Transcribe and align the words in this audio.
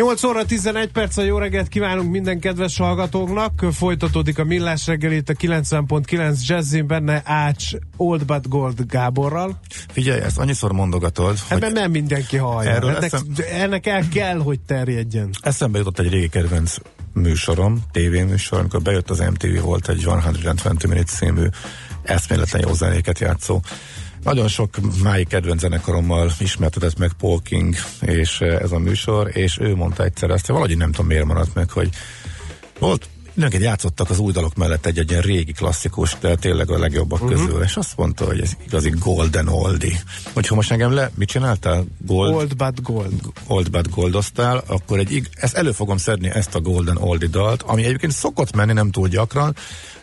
8 0.00 0.24
óra 0.24 0.44
11 0.44 0.90
perc 0.92 1.16
a 1.16 1.22
jó 1.22 1.38
reggelt 1.38 1.68
kívánunk 1.68 2.10
minden 2.10 2.40
kedves 2.40 2.76
hallgatóknak. 2.76 3.64
Folytatódik 3.72 4.38
a 4.38 4.44
Millás 4.44 4.86
reggel 4.86 5.12
itt 5.12 5.28
a 5.28 5.32
90.9 5.32 6.46
Jazzin 6.46 6.86
benne 6.86 7.22
Ács 7.24 7.66
Old 7.96 8.24
But 8.24 8.48
Gold 8.48 8.80
Gáborral. 8.86 9.60
Figyelj, 9.92 10.20
ezt 10.20 10.38
annyiszor 10.38 10.72
mondogatod, 10.72 11.38
Ebben 11.48 11.70
hogy 11.70 11.80
nem 11.80 11.90
mindenki 11.90 12.36
hallja. 12.36 12.70
Erről 12.70 12.90
ennek, 12.90 13.02
eszem... 13.02 13.26
ennek 13.52 13.86
el 13.86 14.08
kell, 14.08 14.38
hogy 14.38 14.60
terjedjen. 14.60 15.30
Eszembe 15.40 15.78
jutott 15.78 15.98
egy 15.98 16.10
régi 16.10 16.28
kedvenc 16.28 16.76
műsorom, 17.12 17.82
tévéműsor, 17.92 18.58
amikor 18.58 18.82
bejött 18.82 19.10
az 19.10 19.18
MTV, 19.18 19.62
volt 19.62 19.88
egy 19.88 20.00
120 20.00 20.84
Minutes 20.88 21.10
című 21.10 21.46
eszméletlen 22.02 22.62
jó 22.66 22.72
zenéket 22.72 23.18
játszó 23.18 23.60
nagyon 24.22 24.48
sok 24.48 24.76
máig 25.02 25.26
kedvenc 25.26 25.60
zenekarommal 25.60 26.30
ismertetett 26.38 26.98
meg 26.98 27.12
Paul 27.12 27.42
King 27.42 27.74
és 28.00 28.40
eh, 28.40 28.60
ez 28.60 28.72
a 28.72 28.78
műsor, 28.78 29.36
és 29.36 29.58
ő 29.60 29.74
mondta 29.76 30.04
egyszer 30.04 30.30
ezt, 30.30 30.46
valahogy 30.46 30.76
nem 30.76 30.90
tudom 30.90 31.06
miért 31.06 31.24
maradt 31.24 31.54
meg, 31.54 31.70
hogy 31.70 31.88
volt 32.78 33.08
Időnként 33.36 33.62
játszottak 33.62 34.10
az 34.10 34.18
új 34.18 34.32
dalok 34.32 34.54
mellett 34.54 34.86
egy, 34.86 34.98
egy 34.98 35.10
ilyen 35.10 35.22
régi 35.22 35.52
klasszikus, 35.52 36.16
de 36.20 36.34
tényleg 36.34 36.70
a 36.70 36.78
legjobbak 36.78 37.22
uh-huh. 37.22 37.38
közül, 37.38 37.62
és 37.62 37.76
azt 37.76 37.96
mondta, 37.96 38.24
hogy 38.24 38.40
ez 38.40 38.52
igazi 38.66 38.92
golden 38.98 39.48
oldie. 39.48 40.02
Hogyha 40.32 40.54
most 40.54 40.70
engem 40.70 40.92
le, 40.92 41.10
mit 41.14 41.28
csináltál? 41.28 41.84
Gold, 42.06 42.34
old 42.34 42.56
but 42.56 42.82
gold. 42.82 43.12
Old 43.46 43.70
but 43.70 43.90
goldoztál, 43.90 44.62
akkor 44.66 44.98
egy, 44.98 45.28
ezt 45.34 45.54
elő 45.54 45.72
fogom 45.72 45.96
szedni 45.96 46.28
ezt 46.28 46.54
a 46.54 46.60
golden 46.60 46.96
oldie 46.96 47.28
dalt, 47.28 47.62
ami 47.62 47.84
egyébként 47.84 48.12
szokott 48.12 48.54
menni 48.54 48.72
nem 48.72 48.90
túl 48.90 49.08
gyakran, 49.08 49.56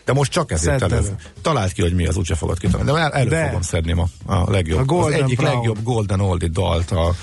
de 0.08 0.14
most 0.14 0.32
csak 0.32 0.50
ezért 0.50 0.82
elő. 0.82 1.14
Talált 1.42 1.72
ki, 1.72 1.82
hogy 1.82 1.94
mi 1.94 2.06
az, 2.06 2.16
úgyse 2.16 2.34
fogod 2.34 2.58
kitalálni. 2.58 2.92
De 2.92 3.18
elő 3.18 3.28
de. 3.28 3.44
fogom 3.46 3.60
szedni 3.60 3.92
ma 3.92 4.06
a 4.26 4.50
legjobb, 4.50 4.90
a 4.90 4.98
az 4.98 5.12
egyik 5.12 5.36
Brown. 5.36 5.54
legjobb 5.54 5.82
Golden 5.82 6.20
Oldie 6.20 6.48
dalt 6.48 6.90
a 6.90 7.14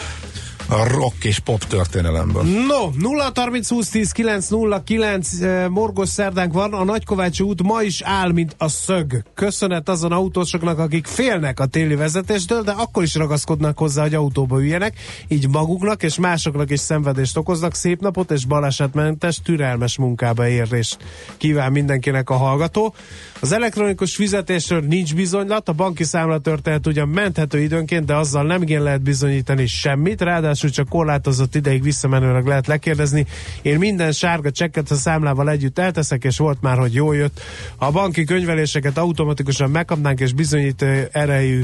a 0.67 0.88
rock 0.88 1.23
és 1.23 1.39
pop 1.39 1.63
történelemből. 1.63 2.44
No, 2.44 2.89
0 2.97 3.31
30 3.35 3.69
20 3.69 3.89
10 3.89 4.11
9 4.11 4.47
0 4.47 4.83
9 4.83 5.30
morgos 5.69 6.09
szerdánk 6.09 6.53
van, 6.53 6.73
a 6.73 6.83
Nagykovácsi 6.83 7.44
út 7.44 7.63
ma 7.63 7.81
is 7.81 8.02
áll, 8.02 8.31
mint 8.31 8.55
a 8.58 8.67
szög. 8.67 9.23
Köszönet 9.33 9.89
azon 9.89 10.11
autósoknak, 10.11 10.80
akik 10.80 11.05
félnek 11.05 11.59
a 11.59 11.66
téli 11.66 11.95
vezetéstől, 11.95 12.61
de 12.61 12.71
akkor 12.71 13.03
is 13.03 13.16
ragaszkodnak 13.16 13.77
hozzá, 13.77 14.02
hogy 14.02 14.13
autóba 14.13 14.59
üljenek, 14.59 14.93
így 15.27 15.49
maguknak 15.49 16.03
és 16.03 16.17
másoknak 16.17 16.71
is 16.71 16.80
szenvedést 16.80 17.38
okoznak. 17.38 17.75
Szép 17.75 18.02
napot 18.02 18.31
és 18.31 18.45
balesetmentes, 18.45 19.41
türelmes 19.41 19.97
munkába 19.97 20.47
érés. 20.47 20.97
Kíván 21.38 21.71
mindenkinek 21.71 22.30
a 22.30 22.36
hallgató. 22.36 22.93
Az 23.39 23.52
elektronikus 23.52 24.16
fizetésről 24.16 24.80
nincs 24.80 25.16
bizonylat, 25.16 25.69
a 25.69 25.73
banki 25.73 26.03
számla 26.03 26.39
történet 26.39 26.88
ugyan 26.88 27.09
menthető 27.09 27.59
időnként, 27.59 28.05
de 28.05 28.16
azzal 28.16 28.43
nem 28.43 28.61
igen 28.61 28.83
lehet 28.83 29.02
bizonyítani 29.02 29.67
semmit, 29.67 30.21
ráadásul 30.21 30.53
csak 30.56 30.89
korlátozott 30.89 31.56
ideig 31.56 31.84
visszamenőleg 31.84 32.45
lehet 32.45 32.67
lekérdezni. 32.67 33.25
Én 33.61 33.78
minden 33.78 34.11
sárga 34.11 34.52
csekket 34.52 34.92
a 34.92 34.95
számlával 34.95 35.50
együtt 35.50 35.80
elteszek, 35.80 36.23
és 36.23 36.38
volt 36.38 36.61
már, 36.61 36.78
hogy 36.78 36.94
jól 36.94 37.16
jött. 37.16 37.42
A 37.75 37.92
banki 37.92 38.23
könyveléseket 38.23 38.98
automatikusan 38.98 39.70
megkapnánk, 39.70 40.20
és 40.20 40.33
bizonyít 40.33 40.86
erejű 41.11 41.64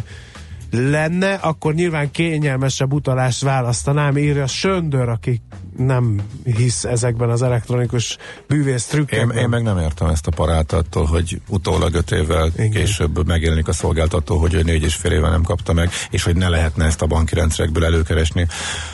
lenne, 0.72 1.34
akkor 1.34 1.74
nyilván 1.74 2.12
kényelmesebb 2.12 2.94
utalást 2.94 3.42
választanám, 3.42 4.18
írja 4.18 4.48
Söndör, 4.48 5.10
aki 5.10 5.42
nem 5.86 6.22
hisz 6.44 6.84
ezekben 6.84 7.30
az 7.30 7.42
elektronikus 7.42 8.18
bűvész 8.48 8.86
trükkekben. 8.86 9.38
Én, 9.38 9.44
én 9.44 9.50
meg 9.50 9.64
nem 9.64 9.78
értem 9.78 10.08
ezt 10.08 10.28
a 10.28 10.32
parát 10.32 10.72
attól, 10.72 11.06
hogy 11.06 11.42
utólag 11.48 11.94
öt 11.94 12.12
évvel 12.12 12.52
Igen. 12.56 12.70
később 12.70 13.28
megjelenik 13.28 13.68
a 13.68 13.74
szolgáltató, 13.74 14.38
hogy 14.38 14.54
ő 14.54 14.62
négy 14.62 14.84
és 14.84 14.96
fél 14.96 15.12
éve 15.12 15.30
nem 15.30 15.44
kapta 15.44 15.74
meg, 15.74 15.90
és 16.10 16.24
hogy 16.24 16.36
ne 16.36 16.50
lehetne 16.50 16.86
ezt 16.86 17.02
a 17.02 17.06
banki 17.06 17.36
rendszerekből 17.36 17.86
előkeresni. 17.86 18.48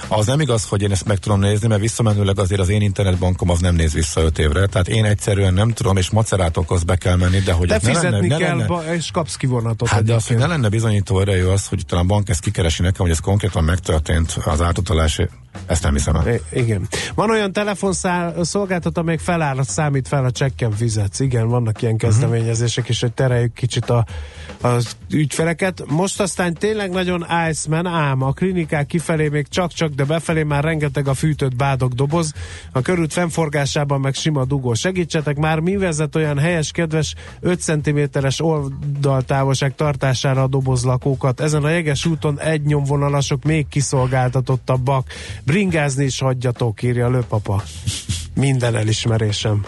Az 0.07 0.25
nem 0.25 0.39
igaz, 0.39 0.67
hogy 0.67 0.81
én 0.81 0.91
ezt 0.91 1.05
meg 1.05 1.17
tudom 1.17 1.39
nézni, 1.39 1.67
mert 1.67 1.81
visszamenőleg 1.81 2.39
azért 2.39 2.61
az 2.61 2.69
én 2.69 2.81
internetbankom 2.81 3.49
az 3.49 3.59
nem 3.59 3.75
néz 3.75 3.93
vissza 3.93 4.21
öt 4.21 4.39
évre, 4.39 4.65
tehát 4.65 4.87
én 4.87 5.05
egyszerűen 5.05 5.53
nem 5.53 5.71
tudom, 5.71 5.97
és 5.97 6.09
macerátokhoz 6.09 6.83
be 6.83 6.95
kell 6.95 7.15
menni, 7.15 7.39
de 7.39 7.51
hogy 7.51 7.67
de 7.67 7.79
ne 7.83 8.01
lenne, 8.01 8.37
kell, 8.37 8.55
ne 8.55 8.65
lenne, 8.67 8.95
és 8.95 9.11
kapsz 9.11 9.35
kivonatot. 9.35 9.87
Hát 9.87 10.03
de 10.03 10.13
az, 10.13 10.27
hogy 10.27 10.37
ne 10.37 10.47
lenne 10.47 10.69
bizonyító 10.69 11.19
erejű 11.19 11.43
az, 11.43 11.67
hogy 11.67 11.85
talán 11.87 12.03
a 12.03 12.07
bank 12.07 12.29
ezt 12.29 12.39
kikeresi 12.39 12.81
nekem, 12.81 13.01
hogy 13.01 13.11
ez 13.11 13.19
konkrétan 13.19 13.63
megtörtént 13.63 14.37
az 14.45 14.61
átutalás 14.61 15.19
ezt 15.65 15.83
nem 15.83 15.93
hiszem 15.93 16.15
el. 16.15 16.39
igen. 16.51 16.87
Van 17.15 17.29
olyan 17.29 17.51
telefonszolgáltató, 17.51 19.01
amelyik 19.01 19.19
feláll, 19.19 19.63
számít 19.63 20.07
fel 20.07 20.25
a 20.25 20.31
csekken 20.31 20.71
fizetsz. 20.71 21.19
Igen, 21.19 21.47
vannak 21.47 21.81
ilyen 21.81 21.93
mhm. 21.93 22.03
kezdeményezések 22.05 22.89
is, 22.89 23.01
hogy 23.01 23.13
tereljük 23.13 23.53
kicsit 23.53 23.89
a, 23.89 24.05
az 24.61 24.95
ügyfeleket. 25.11 25.83
Most 25.87 26.19
aztán 26.19 26.53
tényleg 26.53 26.89
nagyon 26.89 27.25
Iceman, 27.49 27.85
ám 27.85 28.21
a 28.21 28.31
klinikák 28.31 28.85
kifelé 28.85 29.27
még 29.27 29.47
csak-csak, 29.47 29.89
de 29.89 30.03
befelé 30.03 30.43
már 30.43 30.63
rengeteg 30.63 31.07
a 31.07 31.13
fűtött 31.13 31.55
bádog 31.55 31.93
doboz. 31.93 32.33
A 32.71 32.81
körút 32.81 33.13
fennforgásában 33.13 33.99
meg 33.99 34.13
sima 34.13 34.45
dugó. 34.45 34.73
Segítsetek 34.73 35.37
már, 35.37 35.59
mi 35.59 35.77
vezet 35.77 36.15
olyan 36.15 36.39
helyes, 36.39 36.71
kedves 36.71 37.15
5 37.39 37.61
cm-es 37.61 38.41
oldaltávolság 38.41 39.75
tartására 39.75 40.41
a 40.43 40.47
dobozlakókat. 40.47 41.39
Ezen 41.39 41.63
a 41.63 41.69
jeges 41.69 42.05
úton 42.05 42.39
egy 42.39 42.61
nyomvonalasok 42.61 43.43
még 43.43 43.67
kiszolgáltatottabbak. 43.67 45.07
Bringázni 45.47 46.03
is 46.03 46.19
hagyjatok, 46.19 46.83
írja 46.83 47.05
a 47.05 47.09
lőpapa. 47.09 47.63
Minden 48.35 48.75
elismerésem 48.75 49.65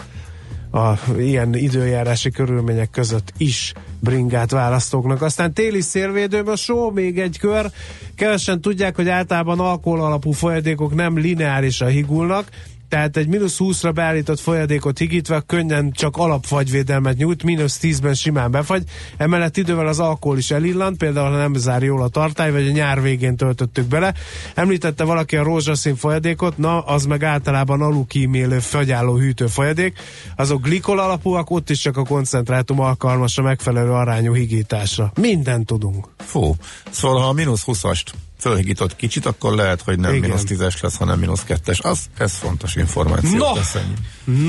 a 0.72 0.92
ilyen 1.18 1.54
időjárási 1.54 2.30
körülmények 2.30 2.90
között 2.90 3.32
is 3.36 3.72
bringát 4.00 4.50
választóknak. 4.50 5.22
Aztán 5.22 5.52
téli 5.52 5.80
szélvédő, 5.80 6.44
só 6.56 6.90
még 6.90 7.18
egy 7.18 7.38
kör. 7.38 7.70
Kevesen 8.14 8.60
tudják, 8.60 8.96
hogy 8.96 9.08
általában 9.08 9.60
alkohol 9.60 10.00
alapú 10.00 10.30
folyadékok 10.30 10.94
nem 10.94 11.18
lineárisan 11.18 11.88
higulnak, 11.88 12.48
tehát 12.90 13.16
egy 13.16 13.28
mínusz 13.28 13.56
20-ra 13.58 13.90
beállított 13.94 14.40
folyadékot 14.40 14.98
higítve 14.98 15.42
könnyen 15.46 15.90
csak 15.92 16.16
alapfagyvédelmet 16.16 17.16
nyújt, 17.16 17.42
mínusz 17.42 17.78
10-ben 17.82 18.14
simán 18.14 18.50
befagy, 18.50 18.82
emellett 19.16 19.56
idővel 19.56 19.86
az 19.86 20.00
alkohol 20.00 20.38
is 20.38 20.50
elillant, 20.50 20.96
például 20.96 21.30
ha 21.30 21.36
nem 21.36 21.54
zár 21.54 21.82
jól 21.82 22.02
a 22.02 22.08
tartály, 22.08 22.50
vagy 22.52 22.68
a 22.68 22.70
nyár 22.70 23.02
végén 23.02 23.36
töltöttük 23.36 23.86
bele. 23.86 24.14
Említette 24.54 25.04
valaki 25.04 25.36
a 25.36 25.42
rózsaszín 25.42 25.96
folyadékot, 25.96 26.58
na 26.58 26.80
az 26.80 27.04
meg 27.04 27.22
általában 27.22 27.82
alukímélő 27.82 28.58
fagyálló 28.58 29.16
hűtő 29.16 29.46
folyadék. 29.46 29.98
Azok 30.36 30.62
glikol 30.62 30.98
alapúak, 30.98 31.50
ott 31.50 31.70
is 31.70 31.78
csak 31.78 31.96
a 31.96 32.04
koncentrátum 32.04 32.80
alkalmas 32.80 33.38
a 33.38 33.42
megfelelő 33.42 33.90
arányú 33.90 34.34
higításra. 34.34 35.12
Minden 35.20 35.64
tudunk. 35.64 36.08
Fú, 36.18 36.54
szóval 36.90 37.20
ha 37.20 37.28
a 37.28 37.32
mínusz 37.32 37.64
20-ast 37.66 38.04
fölhigított 38.40 38.96
kicsit, 38.96 39.26
akkor 39.26 39.54
lehet, 39.54 39.82
hogy 39.82 39.98
nem 39.98 40.14
mínusz 40.14 40.44
tízes 40.44 40.80
lesz, 40.80 40.96
hanem 40.96 41.18
mínusz 41.18 41.44
kettes. 41.44 41.80
Az, 41.80 42.04
ez 42.18 42.32
fontos 42.32 42.76
információ. 42.76 43.36
No, 43.36 43.52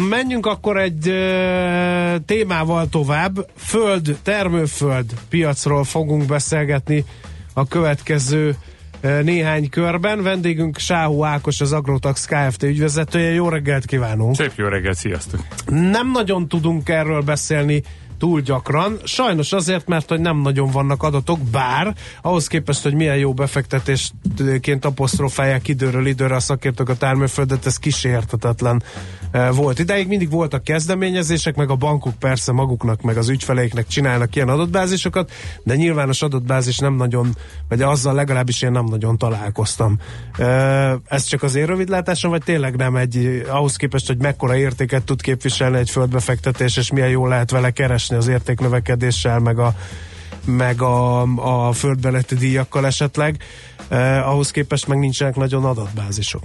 menjünk 0.10 0.46
akkor 0.46 0.78
egy 0.78 1.08
ö, 1.08 2.16
témával 2.26 2.90
tovább. 2.90 3.50
Föld, 3.56 4.18
termőföld 4.24 5.14
piacról 5.30 5.84
fogunk 5.84 6.26
beszélgetni 6.26 7.06
a 7.54 7.68
következő 7.68 8.56
néhány 9.02 9.70
körben. 9.70 10.24
Vendégünk 10.24 10.78
Sáhu 10.78 11.24
Ákos, 11.24 11.62
az 11.62 11.72
Agrotax 11.74 12.26
Kft. 12.26 12.64
ügyvezetője. 12.64 13.32
Jó 13.32 13.50
reggelt 13.50 13.86
kívánunk! 13.86 14.36
Szép 14.36 14.52
jó 14.56 14.68
reggelt, 14.68 14.98
sziasztok! 14.98 15.46
Nem 15.66 16.12
nagyon 16.12 16.48
tudunk 16.48 16.90
erről 16.90 17.22
beszélni 17.22 17.84
túl 18.22 18.42
gyakran. 18.42 19.00
Sajnos 19.04 19.52
azért, 19.52 19.88
mert 19.88 20.10
hogy 20.10 20.20
nem 20.20 20.38
nagyon 20.38 20.72
vannak 20.72 21.04
adatok, 21.04 21.40
bár 21.40 21.96
ahhoz 22.22 22.48
képest, 22.48 22.84
hogy 22.84 22.94
milyen 22.94 23.18
jó 23.18 23.34
befektetésként 23.34 24.86
apostrofálják 24.86 25.68
időről 25.68 26.06
időre 26.06 26.36
a 26.36 26.40
szakértők 26.40 26.90
a 26.90 26.96
termőföldet, 26.96 27.66
ez 27.66 27.78
kísértetetlen 27.78 28.84
eh, 29.32 29.56
volt. 29.56 29.80
Ideig 29.80 30.08
mindig 30.08 30.30
voltak 30.30 30.64
kezdeményezések, 30.64 31.56
meg 31.56 31.70
a 31.70 31.76
bankok 31.76 32.14
persze 32.14 32.52
maguknak, 32.52 33.02
meg 33.02 33.18
az 33.18 33.30
ügyfeleiknek 33.30 33.88
csinálnak 33.88 34.36
ilyen 34.36 34.50
adatbázisokat, 34.50 35.32
de 35.64 35.76
nyilvános 35.76 36.22
adatbázis 36.22 36.78
nem 36.78 36.94
nagyon, 36.94 37.36
vagy 37.70 37.82
azzal 37.82 38.14
legalábbis 38.14 38.62
én 38.62 38.72
nem 38.72 38.86
nagyon 38.86 39.18
találkoztam. 39.18 39.98
Eh, 40.38 40.94
ez 41.06 41.24
csak 41.24 41.44
az 41.44 41.56
én 41.56 41.66
rövidlátásom, 41.66 42.32
vagy 42.32 42.44
tényleg 42.44 42.76
nem 42.76 42.96
egy, 42.96 43.46
ahhoz 43.50 43.76
képest, 43.76 44.08
hogy 44.08 44.18
mekkora 44.18 44.58
értéket 44.58 45.04
tud 45.04 45.22
képviselni 45.22 45.78
egy 45.78 45.90
földbefektetés, 45.90 46.78
és 46.78 46.92
milyen 46.92 47.10
jól 47.10 47.30
lehet 47.30 47.52
vele 47.52 47.72
keresni 47.72 48.10
esni 48.12 48.18
az 48.18 48.40
értéknövekedéssel, 48.40 49.40
meg 49.40 49.60
a, 49.60 49.74
meg 50.46 50.82
a, 50.82 51.22
a 51.68 51.72
földbeleti 51.72 52.36
díjakkal 52.36 52.86
esetleg, 52.86 53.38
eh, 53.90 54.30
ahhoz 54.30 54.52
képest 54.52 54.88
meg 54.88 55.00
nincsenek 55.00 55.36
nagyon 55.36 55.66
adatbázisok. 55.66 56.44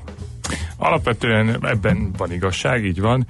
Alapvetően 0.77 1.67
ebben 1.67 2.13
van 2.17 2.33
igazság, 2.33 2.85
így 2.85 3.01
van. 3.01 3.27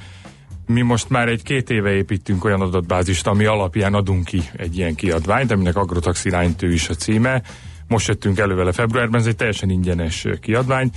mi 0.67 0.83
most 0.83 1.09
már 1.09 1.29
egy 1.29 1.43
két 1.43 1.71
éve 1.71 1.91
építünk 1.91 2.45
olyan 2.45 2.61
adatbázist, 2.61 3.27
ami 3.27 3.45
alapján 3.45 3.95
adunk 3.95 4.25
ki 4.25 4.43
egy 4.57 4.77
ilyen 4.77 4.95
kiadványt, 4.95 5.51
aminek 5.51 5.77
Agrotax 5.77 6.25
iránytő 6.25 6.73
is 6.73 6.89
a 6.89 6.95
címe. 6.95 7.43
Most 7.89 8.09
jöttünk 8.09 8.39
elő 8.39 8.55
vele 8.55 8.73
februárban, 8.73 9.21
ez 9.21 9.27
egy 9.27 9.37
teljesen 9.37 9.71
ingyenes 9.71 10.27
kiadvány. 10.41 10.91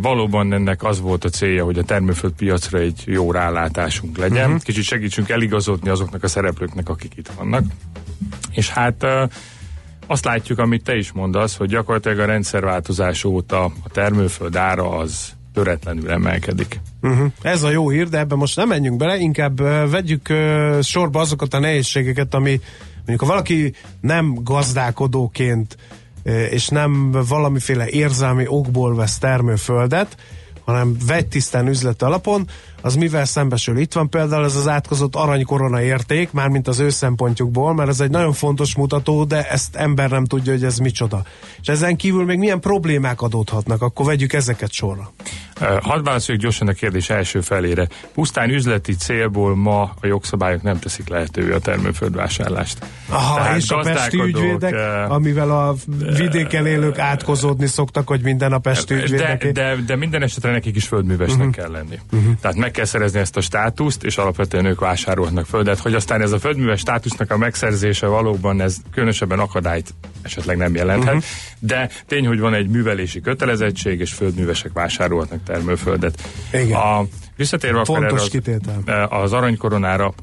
Valóban 0.00 0.52
ennek 0.52 0.84
az 0.84 1.00
volt 1.00 1.24
a 1.24 1.28
célja, 1.28 1.64
hogy 1.64 1.78
a 1.78 1.84
termőföld 1.84 2.32
piacra 2.32 2.78
egy 2.78 3.02
jó 3.06 3.32
rálátásunk 3.32 4.18
legyen. 4.18 4.46
Uh-huh. 4.46 4.62
Kicsit 4.62 4.84
segítsünk 4.84 5.28
eligazodni 5.28 5.88
azoknak 5.88 6.22
a 6.22 6.28
szereplőknek, 6.28 6.88
akik 6.88 7.12
itt 7.16 7.30
vannak. 7.36 7.64
És 8.50 8.70
hát 8.70 9.06
azt 10.06 10.24
látjuk, 10.24 10.58
amit 10.58 10.84
te 10.84 10.96
is 10.96 11.12
mondasz, 11.12 11.56
hogy 11.56 11.68
gyakorlatilag 11.68 12.18
a 12.18 12.24
rendszerváltozás 12.24 13.24
óta 13.24 13.64
a 13.64 13.88
termőföld 13.92 14.56
ára 14.56 14.90
az 14.90 15.32
töretlenül 15.54 16.10
emelkedik. 16.10 16.80
Uh-huh. 17.02 17.30
Ez 17.42 17.62
a 17.62 17.70
jó 17.70 17.88
hír, 17.88 18.08
de 18.08 18.18
ebben 18.18 18.38
most 18.38 18.56
nem 18.56 18.68
menjünk 18.68 18.96
bele, 18.96 19.16
inkább 19.16 19.60
uh, 19.60 19.90
vegyük 19.90 20.26
uh, 20.30 20.80
sorba 20.82 21.20
azokat 21.20 21.54
a 21.54 21.58
nehézségeket, 21.58 22.34
ami 22.34 22.60
mondjuk 22.96 23.20
ha 23.20 23.26
valaki 23.26 23.74
nem 24.00 24.38
gazdálkodóként 24.42 25.76
uh, 25.76 25.98
és 26.50 26.68
nem 26.68 27.10
valamiféle 27.10 27.88
érzelmi 27.88 28.44
okból 28.46 28.94
vesz 28.94 29.18
termőföldet, 29.18 30.16
hanem 30.64 30.96
tisztán 31.28 31.68
üzleti 31.68 32.04
alapon, 32.04 32.48
az 32.80 32.94
mivel 32.94 33.24
szembesül. 33.24 33.78
Itt 33.78 33.92
van 33.92 34.08
például 34.08 34.44
ez 34.44 34.56
az 34.56 34.68
átkozott 34.68 35.14
aranykorona 35.14 35.82
érték, 35.82 36.32
mármint 36.32 36.68
az 36.68 36.78
ő 36.78 36.88
szempontjukból, 36.88 37.74
mert 37.74 37.88
ez 37.88 38.00
egy 38.00 38.10
nagyon 38.10 38.32
fontos 38.32 38.76
mutató, 38.76 39.24
de 39.24 39.48
ezt 39.48 39.76
ember 39.76 40.10
nem 40.10 40.24
tudja, 40.24 40.52
hogy 40.52 40.64
ez 40.64 40.78
micsoda. 40.78 41.22
És 41.60 41.68
ezen 41.68 41.96
kívül 41.96 42.24
még 42.24 42.38
milyen 42.38 42.60
problémák 42.60 43.22
adódhatnak, 43.22 43.82
akkor 43.82 44.06
vegyük 44.06 44.32
ezeket 44.32 44.72
sorra. 44.72 45.12
Hadd 45.80 46.04
válaszoljuk 46.04 46.42
gyorsan 46.42 46.68
a 46.68 46.72
kérdés 46.72 47.10
első 47.10 47.40
felére. 47.40 47.88
Pusztán 48.14 48.50
üzleti 48.50 48.94
célból 48.94 49.56
ma 49.56 49.82
a 50.00 50.06
jogszabályok 50.06 50.62
nem 50.62 50.78
teszik 50.78 51.08
lehetővé 51.08 51.52
a 51.52 51.58
termőföldvásárlást. 51.58 52.78
Aha, 53.08 53.36
Tehát 53.36 53.56
és 53.56 53.70
a 53.70 53.78
pesti 53.78 54.20
ügyvédek, 54.20 54.72
uh, 54.72 55.12
amivel 55.12 55.50
a 55.50 55.74
vidéken 56.16 56.66
élők 56.66 56.98
átkozódni 56.98 57.66
szoktak, 57.66 58.08
hogy 58.08 58.20
minden 58.22 58.52
a 58.52 58.58
pesti 58.58 58.94
ügyvédek. 58.94 59.42
De, 59.42 59.52
de, 59.52 59.76
de 59.86 59.96
minden 59.96 60.22
esetre 60.22 60.50
nekik 60.50 60.76
is 60.76 60.86
földművesnek 60.86 61.38
uh-huh. 61.38 61.54
kell 61.54 61.70
lenni. 61.70 61.98
Uh-huh. 62.12 62.32
Tehát 62.40 62.56
meg 62.68 62.76
kell 62.76 62.86
szerezni 62.86 63.18
ezt 63.18 63.36
a 63.36 63.40
státuszt, 63.40 64.04
és 64.04 64.16
alapvetően 64.16 64.64
ők 64.64 64.80
vásárolhatnak 64.80 65.46
földet. 65.46 65.78
Hogy 65.78 65.94
aztán 65.94 66.20
ez 66.20 66.32
a 66.32 66.38
földműves 66.38 66.80
státusznak 66.80 67.30
a 67.30 67.36
megszerzése 67.36 68.06
valóban 68.06 68.60
ez 68.60 68.76
különösebben 68.92 69.38
akadályt 69.38 69.94
esetleg 70.22 70.56
nem 70.56 70.74
jelenthet, 70.74 71.14
uh-huh. 71.14 71.28
de 71.58 71.90
tény, 72.06 72.26
hogy 72.26 72.40
van 72.40 72.54
egy 72.54 72.68
művelési 72.68 73.20
kötelezettség, 73.20 74.00
és 74.00 74.12
földművesek 74.12 74.72
vásárolhatnak 74.72 75.42
termőföldet. 75.44 76.28
Igen. 76.52 76.76
A, 76.76 77.04
visszatérve 77.36 77.84
Fontos 77.84 78.20
az, 78.20 78.40
e, 78.86 79.04
az 79.04 79.32
aranykoronára, 79.32 80.14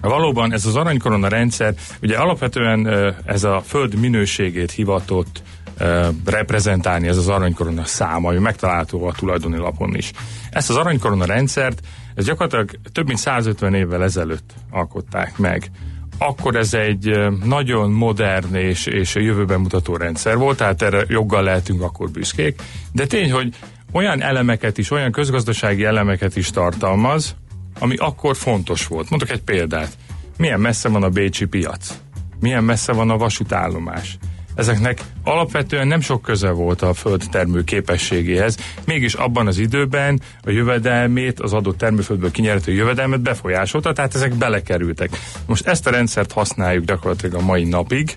Valóban 0.00 0.52
ez 0.52 0.66
az 0.66 0.76
aranykorona 0.76 1.28
rendszer, 1.28 1.74
ugye 2.02 2.16
alapvetően 2.16 2.86
e, 2.86 3.16
ez 3.24 3.44
a 3.44 3.62
föld 3.66 3.94
minőségét 3.94 4.70
hivatott 4.70 5.42
uh, 5.80 6.06
reprezentálni, 6.24 7.08
ez 7.08 7.16
az 7.16 7.28
aranykorona 7.28 7.84
száma, 7.84 8.28
ami 8.28 8.38
megtalálható 8.38 9.06
a 9.06 9.12
tulajdoni 9.12 9.56
lapon 9.56 9.94
is. 9.94 10.10
Ezt 10.56 10.70
az 10.70 10.76
aranykorona 10.76 11.24
rendszert, 11.24 11.80
ez 12.14 12.24
gyakorlatilag 12.24 12.70
több 12.92 13.06
mint 13.06 13.18
150 13.18 13.74
évvel 13.74 14.02
ezelőtt 14.02 14.54
alkották 14.70 15.38
meg 15.38 15.70
akkor 16.18 16.56
ez 16.56 16.74
egy 16.74 17.18
nagyon 17.44 17.90
modern 17.90 18.54
és, 18.54 18.86
és 18.86 19.16
a 19.16 19.20
jövőben 19.20 19.60
mutató 19.60 19.96
rendszer 19.96 20.36
volt, 20.36 20.56
tehát 20.56 20.82
erre 20.82 21.04
joggal 21.08 21.42
lehetünk 21.42 21.82
akkor 21.82 22.10
büszkék, 22.10 22.62
de 22.92 23.06
tény, 23.06 23.32
hogy 23.32 23.54
olyan 23.92 24.22
elemeket 24.22 24.78
is, 24.78 24.90
olyan 24.90 25.12
közgazdasági 25.12 25.84
elemeket 25.84 26.36
is 26.36 26.50
tartalmaz, 26.50 27.36
ami 27.78 27.96
akkor 27.96 28.36
fontos 28.36 28.86
volt. 28.86 29.10
Mondok 29.10 29.30
egy 29.30 29.42
példát. 29.42 29.96
Milyen 30.36 30.60
messze 30.60 30.88
van 30.88 31.02
a 31.02 31.08
Bécsi 31.08 31.44
piac? 31.44 31.98
Milyen 32.40 32.64
messze 32.64 32.92
van 32.92 33.10
a 33.10 33.16
vasútállomás? 33.16 34.18
Ezeknek 34.56 35.00
alapvetően 35.24 35.86
nem 35.86 36.00
sok 36.00 36.22
köze 36.22 36.50
volt 36.50 36.82
a 36.82 36.94
föld 36.94 37.24
termő 37.30 37.64
képességéhez, 37.64 38.56
mégis 38.84 39.14
abban 39.14 39.46
az 39.46 39.58
időben 39.58 40.20
a 40.42 40.50
jövedelmét, 40.50 41.40
az 41.40 41.52
adott 41.52 41.78
termőföldből 41.78 42.30
kinyerhető 42.30 42.72
jövedelmet 42.72 43.20
befolyásolta, 43.20 43.92
tehát 43.92 44.14
ezek 44.14 44.34
belekerültek. 44.34 45.10
Most 45.46 45.66
ezt 45.66 45.86
a 45.86 45.90
rendszert 45.90 46.32
használjuk 46.32 46.84
gyakorlatilag 46.84 47.40
a 47.40 47.44
mai 47.44 47.64
napig, 47.64 48.16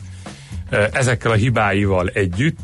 eh, 0.69 0.87
ezekkel 0.93 1.31
a 1.31 1.35
hibáival 1.35 2.07
együtt, 2.07 2.59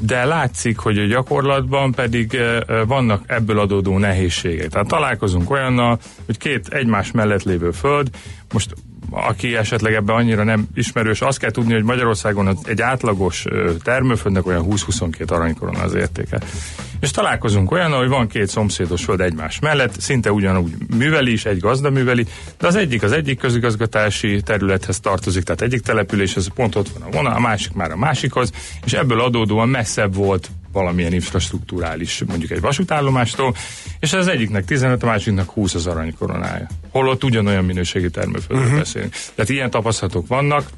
de 0.00 0.24
látszik, 0.24 0.78
hogy 0.78 0.98
a 0.98 1.06
gyakorlatban 1.06 1.92
pedig 1.92 2.34
eh, 2.34 2.56
eh, 2.56 2.86
vannak 2.86 3.22
ebből 3.26 3.58
adódó 3.58 3.98
nehézségek. 3.98 4.68
Tehát 4.68 4.88
találkozunk 4.88 5.50
olyannal, 5.50 5.98
hogy 6.26 6.38
két 6.38 6.68
egymás 6.68 7.10
mellett 7.10 7.42
lévő 7.42 7.70
föld, 7.70 8.10
most 8.52 8.74
aki 9.10 9.56
esetleg 9.56 9.94
ebben 9.94 10.16
annyira 10.16 10.44
nem 10.44 10.68
ismerős, 10.74 11.20
azt 11.20 11.38
kell 11.38 11.50
tudni, 11.50 11.72
hogy 11.72 11.82
Magyarországon 11.82 12.58
egy 12.64 12.80
átlagos 12.80 13.44
termőföldnek 13.82 14.46
olyan 14.46 14.66
20-22 14.68 15.30
aranykorona 15.30 15.82
az 15.82 15.94
értéke. 15.94 16.40
És 17.00 17.10
találkozunk 17.10 17.70
olyan, 17.70 17.92
hogy 17.92 18.08
van 18.08 18.26
két 18.26 18.48
szomszédos 18.48 19.04
föld 19.04 19.20
egymás 19.20 19.58
mellett, 19.58 20.00
szinte 20.00 20.32
ugyanúgy 20.32 20.72
műveli 20.96 21.32
is, 21.32 21.44
egy 21.44 21.58
gazda 21.58 21.90
műveli, 21.90 22.26
de 22.58 22.66
az 22.66 22.76
egyik 22.76 23.02
az 23.02 23.12
egyik 23.12 23.38
közigazgatási 23.38 24.42
területhez 24.42 25.00
tartozik, 25.00 25.42
tehát 25.42 25.62
egyik 25.62 25.80
település, 25.80 26.36
ez 26.36 26.46
pont 26.54 26.74
ott 26.74 26.88
van 26.88 27.02
a 27.02 27.10
vonal, 27.10 27.32
a 27.32 27.40
másik 27.40 27.72
már 27.72 27.90
a 27.90 27.96
másikhoz, 27.96 28.50
és 28.84 28.92
ebből 28.92 29.20
adódóan 29.20 29.68
messzebb 29.68 30.14
volt 30.14 30.50
valamilyen 30.76 31.12
infrastruktúrális, 31.12 32.22
mondjuk 32.26 32.50
egy 32.50 32.60
vasútállomástól, 32.60 33.54
és 34.00 34.12
az 34.12 34.28
egyiknek 34.28 34.64
15, 34.64 35.02
a 35.02 35.06
másiknak 35.06 35.50
20 35.50 35.74
az 35.74 35.86
aranykoronája. 35.86 36.66
Holott 36.90 37.24
ugyanolyan 37.24 37.64
minőségi 37.64 38.10
termőföldről 38.10 38.64
uh-huh. 38.64 38.78
beszélünk. 38.78 39.14
Tehát 39.34 39.50
ilyen 39.50 39.70
tapasztalatok 39.70 40.26
vannak, 40.26 40.70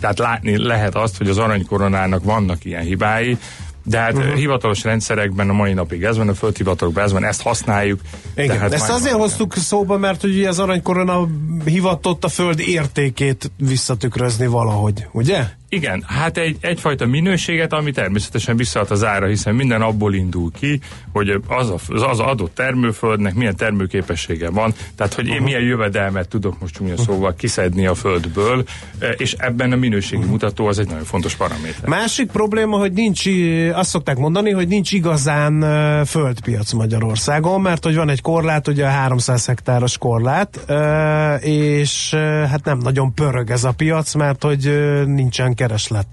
tehát 0.00 0.18
látni 0.18 0.66
lehet 0.66 0.94
azt, 0.94 1.16
hogy 1.16 1.28
az 1.28 1.38
aranykoronának 1.38 2.24
vannak 2.24 2.64
ilyen 2.64 2.82
hibái, 2.82 3.38
de 3.84 3.98
hát 3.98 4.12
uh-huh. 4.12 4.34
hivatalos 4.34 4.82
rendszerekben 4.82 5.48
a 5.48 5.52
mai 5.52 5.72
napig 5.72 6.02
ez 6.02 6.16
van, 6.16 6.28
a 6.28 6.34
földhivatalokban 6.34 7.04
ez 7.04 7.12
van, 7.12 7.24
ezt 7.24 7.42
használjuk. 7.42 8.00
Igen, 8.36 8.58
hát 8.58 8.72
ezt 8.72 8.90
azért 8.90 9.14
hoztuk 9.14 9.54
szóba, 9.56 9.98
mert 9.98 10.20
hogy 10.20 10.44
az 10.44 10.58
aranykorona 10.58 11.28
hivatott 11.64 12.24
a 12.24 12.28
föld 12.28 12.60
értékét 12.60 13.50
visszatükrözni 13.56 14.46
valahogy, 14.46 15.06
ugye? 15.12 15.44
Igen, 15.76 16.04
hát 16.06 16.38
egy, 16.38 16.56
egyfajta 16.60 17.06
minőséget, 17.06 17.72
ami 17.72 17.90
természetesen 17.90 18.56
visszaad 18.56 18.90
az 18.90 19.04
ára, 19.04 19.26
hiszen 19.26 19.54
minden 19.54 19.82
abból 19.82 20.14
indul 20.14 20.50
ki, 20.58 20.80
hogy 21.12 21.40
az, 21.48 21.70
a, 21.70 21.74
az, 21.88 22.02
az 22.02 22.20
adott 22.20 22.54
termőföldnek 22.54 23.34
milyen 23.34 23.56
termőképessége 23.56 24.50
van, 24.50 24.74
tehát 24.96 25.14
hogy 25.14 25.26
én 25.26 25.42
milyen 25.42 25.60
jövedelmet 25.60 26.28
tudok 26.28 26.60
most 26.60 26.74
csúnya 26.74 26.96
szóval 26.96 27.34
kiszedni 27.34 27.86
a 27.86 27.94
földből, 27.94 28.64
e, 28.98 29.08
és 29.08 29.32
ebben 29.32 29.72
a 29.72 29.76
minőségi 29.76 30.24
mutató 30.24 30.66
az 30.66 30.78
egy 30.78 30.88
nagyon 30.88 31.04
fontos 31.04 31.34
paraméter. 31.34 31.88
Másik 31.88 32.30
probléma, 32.30 32.76
hogy 32.76 32.92
nincs, 32.92 33.24
azt 33.72 33.90
szokták 33.90 34.16
mondani, 34.16 34.50
hogy 34.50 34.68
nincs 34.68 34.92
igazán 34.92 35.62
e, 35.62 36.04
földpiac 36.04 36.72
Magyarországon, 36.72 37.60
mert 37.60 37.84
hogy 37.84 37.96
van 37.96 38.08
egy 38.08 38.20
korlát, 38.20 38.68
ugye 38.68 38.84
a 38.84 38.90
300 38.90 39.46
hektáros 39.46 39.98
korlát, 39.98 40.70
e, 40.70 41.34
és 41.34 42.14
hát 42.50 42.64
nem 42.64 42.78
nagyon 42.78 43.14
pörög 43.14 43.50
ez 43.50 43.64
a 43.64 43.72
piac, 43.72 44.14
mert 44.14 44.42
hogy 44.42 44.94
nincsen 45.06 45.54
kereslet. 45.66 46.06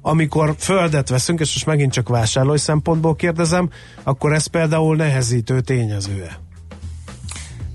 Amikor 0.00 0.54
földet 0.58 1.08
veszünk, 1.08 1.40
és 1.40 1.52
most 1.52 1.66
megint 1.66 1.92
csak 1.92 2.08
vásárlói 2.08 2.58
szempontból 2.58 3.16
kérdezem, 3.16 3.70
akkor 4.02 4.32
ez 4.32 4.46
például 4.46 4.96
nehezítő 4.96 5.60
tényezője. 5.60 6.38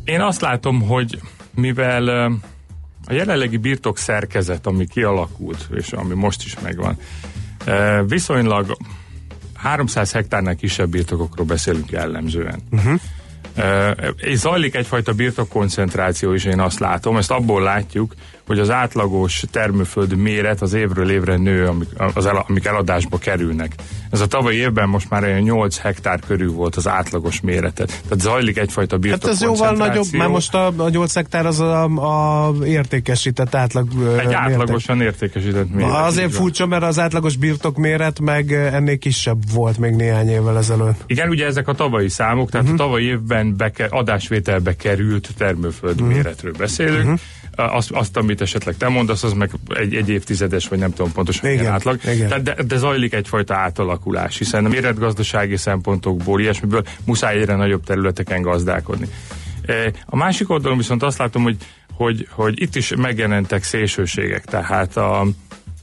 Én 0.04 0.22
azt 0.22 0.42
látom, 0.42 0.82
hogy 0.82 1.20
mivel 1.54 2.08
a 3.06 3.14
jelenlegi 3.14 3.58
birtok 3.58 3.98
szerkezet, 3.98 4.68
ami 4.68 4.88
kialakult, 4.88 5.68
és 5.76 5.92
ami 5.92 6.14
most 6.14 6.44
is 6.44 6.60
megvan, 6.60 6.98
viszonylag 8.08 8.78
300 9.54 10.12
hektárnál 10.12 10.56
kisebb 10.56 10.90
birtokokról 10.90 11.46
beszélünk 11.46 11.92
jellemzően. 11.92 12.62
Uh-huh. 12.72 13.00
És 14.18 14.38
zajlik 14.38 14.76
egyfajta 14.76 15.14
birtokkoncentráció 15.14 16.34
is, 16.34 16.46
én 16.46 16.60
azt 16.60 16.80
látom, 16.80 17.18
ezt 17.18 17.32
abból 17.32 17.62
látjuk, 17.62 18.14
hogy 18.48 18.60
az 18.60 18.70
átlagos 18.70 19.44
termőföld 19.52 20.16
méret 20.16 20.62
az 20.62 20.74
évről 20.74 21.12
évre 21.12 21.38
nő, 21.38 21.66
amik, 21.66 21.88
az 22.14 22.26
el, 22.26 22.46
amik 22.48 22.66
eladásba 22.66 23.18
kerülnek. 23.18 23.76
Ez 24.12 24.22
a 24.22 24.28
tavalyi 24.28 24.58
évben 24.58 24.90
most 24.90 25.10
már 25.10 25.24
olyan 25.24 25.42
8 25.42 25.78
hektár 25.78 26.20
körül 26.28 26.52
volt 26.52 26.76
az 26.76 26.88
átlagos 26.88 27.42
méretet. 27.42 27.88
Tehát 27.88 28.20
zajlik 28.20 28.58
egyfajta 28.58 28.98
birtok 28.98 29.22
Hát 29.22 29.32
ez 29.32 29.42
jóval 29.42 29.72
nagyobb, 29.72 30.06
mert 30.12 30.30
most 30.30 30.54
a, 30.54 30.74
a 30.78 30.90
8 30.90 31.14
hektár 31.14 31.46
az 31.46 31.60
a, 31.60 31.84
a 31.84 32.54
értékesített 32.66 33.56
átlag 33.56 33.88
Egy 34.20 34.34
átlagosan 34.34 35.02
értékesített 35.02 35.74
méret. 35.74 36.06
Azért 36.06 36.34
furcsa, 36.34 36.66
mert 36.66 36.84
az 36.84 37.00
átlagos 37.00 37.36
birtok 37.36 37.78
méret 37.78 38.20
meg 38.20 38.52
ennél 38.52 38.98
kisebb 38.98 39.52
volt 39.54 39.78
még 39.78 39.94
néhány 39.94 40.30
évvel 40.30 40.58
ezelőtt. 40.58 41.04
Igen, 41.06 41.30
ugye 41.30 41.46
ezek 41.46 41.68
a 41.68 41.74
tavalyi 41.74 42.10
számok, 42.10 42.50
tehát 42.50 42.66
uh-huh. 42.66 42.82
a 42.82 42.86
tavalyi 42.86 43.06
évben 43.06 43.56
beke, 43.58 43.86
adásvételbe 43.90 44.76
került 44.76 45.30
termőföld 45.38 46.02
uh-huh. 46.02 46.16
méretről 46.16 46.54
beszélünk. 46.58 47.04
Uh-huh 47.04 47.20
azt, 47.58 47.92
azt, 47.92 48.18
amit 48.18 48.42
esetleg 48.42 48.78
te 48.78 48.88
mondasz, 48.88 49.24
az 49.24 49.34
meg 49.34 49.52
egy, 49.68 49.96
egy 49.96 50.10
évtizedes, 50.10 50.68
vagy 50.68 50.80
nem 50.80 50.94
tudom 50.94 51.12
pontosan 51.12 51.52
igen, 51.52 51.66
átlag. 51.66 52.00
Igen. 52.06 52.30
De, 52.30 52.40
de, 52.40 52.64
de 52.64 52.78
zajlik 52.78 53.14
egyfajta 53.14 53.56
átalakulás, 53.56 54.38
hiszen 54.38 54.66
a 54.66 54.70
méretgazdasági 54.70 55.58
szempontokból, 55.58 56.42
ilyesmiből 56.42 56.84
muszáj 57.06 57.40
egyre 57.40 57.56
nagyobb 57.56 57.84
területeken 57.84 58.42
gazdálkodni. 58.42 59.08
A 60.06 60.16
másik 60.16 60.50
oldalon 60.50 60.78
viszont 60.78 61.04
azt 61.04 61.18
látom, 61.18 61.44
hogy, 61.44 61.58
hogy, 61.94 62.28
hogy 62.32 62.62
itt 62.62 62.76
is 62.76 62.94
megjelentek 62.96 63.64
szélsőségek, 63.64 64.46
tehát 64.46 64.98
a, 64.98 65.26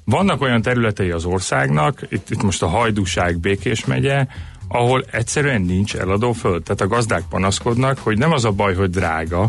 vannak 0.05 0.41
olyan 0.41 0.63
területei 0.63 1.11
az 1.11 1.25
országnak, 1.25 2.01
itt, 2.09 2.31
itt 2.31 2.43
most 2.43 2.63
a 2.63 2.67
Hajdúság 2.67 3.39
Békés 3.39 3.85
megye, 3.85 4.27
ahol 4.69 5.05
egyszerűen 5.11 5.63
nincs 5.63 5.95
eladó 5.95 6.33
föld. 6.33 6.63
Tehát 6.63 6.81
a 6.81 6.87
gazdák 6.87 7.23
panaszkodnak, 7.29 7.99
hogy 7.99 8.19
nem 8.19 8.33
az 8.33 8.45
a 8.45 8.51
baj, 8.51 8.75
hogy 8.75 8.91
drága, 8.91 9.49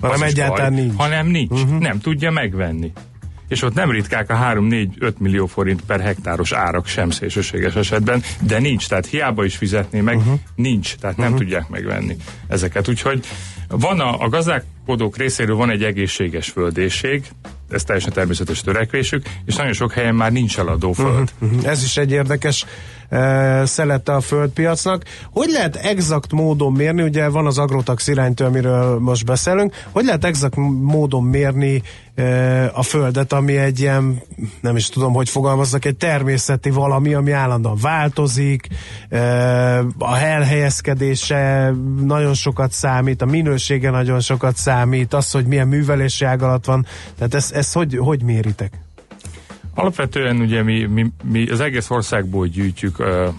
hanem 0.00 0.22
egyáltalán 0.22 0.72
baj, 0.72 0.80
nincs. 0.80 0.96
Hanem 0.96 1.26
nincs, 1.26 1.50
uh-huh. 1.50 1.78
nem 1.78 2.00
tudja 2.00 2.30
megvenni. 2.30 2.92
És 3.48 3.62
ott 3.62 3.74
nem 3.74 3.90
ritkák 3.90 4.30
a 4.30 4.34
3-4-5 4.34 5.16
millió 5.18 5.46
forint 5.46 5.82
per 5.82 6.00
hektáros 6.00 6.52
árak 6.52 6.86
sem 6.86 7.10
szélsőséges 7.10 7.74
esetben, 7.74 8.22
de 8.40 8.58
nincs, 8.58 8.88
tehát 8.88 9.06
hiába 9.06 9.44
is 9.44 9.56
fizetné 9.56 10.00
meg, 10.00 10.16
uh-huh. 10.16 10.38
nincs, 10.54 10.96
tehát 10.96 11.16
nem 11.16 11.26
uh-huh. 11.26 11.40
tudják 11.40 11.68
megvenni 11.68 12.16
ezeket. 12.48 12.88
Úgyhogy 12.88 13.26
van 13.68 14.00
a, 14.00 14.20
a 14.20 14.28
gazdálkodók 14.28 15.16
részéről 15.16 15.56
van 15.56 15.70
egy 15.70 15.82
egészséges 15.82 16.48
földészség, 16.48 17.24
ez 17.70 17.84
teljesen 17.84 18.12
természetes 18.12 18.60
törekvésük, 18.60 19.28
és 19.44 19.56
nagyon 19.56 19.72
sok 19.72 19.92
helyen 19.92 20.14
már 20.14 20.32
nincs 20.32 20.58
eladó 20.58 20.92
föld. 20.92 21.32
Uh-huh. 21.38 21.66
Ez 21.66 21.82
is 21.82 21.96
egy 21.96 22.12
érdekes 22.12 22.64
uh, 23.10 23.64
szelette 23.64 24.14
a 24.14 24.20
földpiacnak. 24.20 25.02
Hogy 25.32 25.48
lehet 25.48 25.76
exakt 25.76 26.32
módon 26.32 26.72
mérni, 26.72 27.02
ugye 27.02 27.28
van 27.28 27.46
az 27.46 27.58
agrotax 27.58 28.06
iránytő, 28.06 28.44
amiről 28.44 28.98
most 28.98 29.24
beszélünk, 29.24 29.74
hogy 29.90 30.04
lehet 30.04 30.24
exakt 30.24 30.56
módon 30.80 31.22
mérni 31.22 31.82
uh, 32.16 32.64
a 32.72 32.82
földet, 32.82 33.32
ami 33.32 33.56
egy 33.56 33.80
ilyen, 33.80 34.22
nem 34.60 34.76
is 34.76 34.88
tudom, 34.88 35.12
hogy 35.12 35.28
fogalmazzak, 35.28 35.84
egy 35.84 35.96
természeti 35.96 36.70
valami, 36.70 37.14
ami 37.14 37.30
állandóan 37.32 37.78
változik, 37.80 38.68
uh, 39.10 39.18
a 39.98 40.18
elhelyezkedése 40.18 41.74
nagyon 42.00 42.34
sokat 42.34 42.72
számít, 42.72 43.22
a 43.22 43.26
minősége 43.26 43.90
nagyon 43.90 44.20
sokat 44.20 44.56
számít, 44.56 45.14
az, 45.14 45.30
hogy 45.30 45.46
milyen 45.46 45.68
művelési 45.68 46.24
ág 46.24 46.42
alatt 46.42 46.64
van, 46.64 46.86
tehát 47.18 47.34
ezt, 47.34 47.52
ezt 47.52 47.72
hogy, 47.72 47.96
hogy 47.98 48.22
méritek? 48.22 48.85
Alapvetően 49.78 50.36
ugye 50.36 50.62
mi, 50.62 50.84
mi, 50.84 51.06
mi 51.24 51.48
az 51.48 51.60
egész 51.60 51.90
országból 51.90 52.46
gyűjtjük 52.46 52.98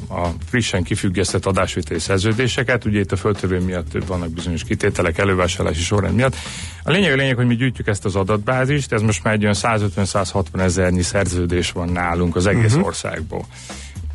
a 0.10 0.30
frissen 0.50 0.84
kifüggesztett 0.84 1.46
adásvételi 1.46 2.00
szerződéseket, 2.00 2.86
ugye 2.86 3.00
itt 3.00 3.12
a 3.12 3.16
földtörvény 3.16 3.62
miatt 3.62 4.06
vannak 4.08 4.30
bizonyos 4.30 4.64
kitételek, 4.64 5.18
elővásárlási 5.18 5.82
sorrend 5.82 6.16
miatt. 6.16 6.36
A 6.84 6.92
lényeg 6.92 7.12
a 7.12 7.16
lényeg, 7.16 7.36
hogy 7.36 7.48
mi 7.48 7.56
gyűjtjük 7.56 7.88
ezt 7.88 8.06
az 8.06 8.16
adatbázist, 8.16 8.94
ez 8.94 9.02
most 9.02 9.24
már 9.24 9.34
egy 9.34 9.42
olyan 9.42 9.56
150-160 9.58 10.60
ezernyi 10.60 11.02
szerződés 11.02 11.72
van 11.72 11.90
nálunk 11.90 12.36
az 12.36 12.46
egész 12.46 12.72
uh-huh. 12.72 12.86
országból 12.86 13.46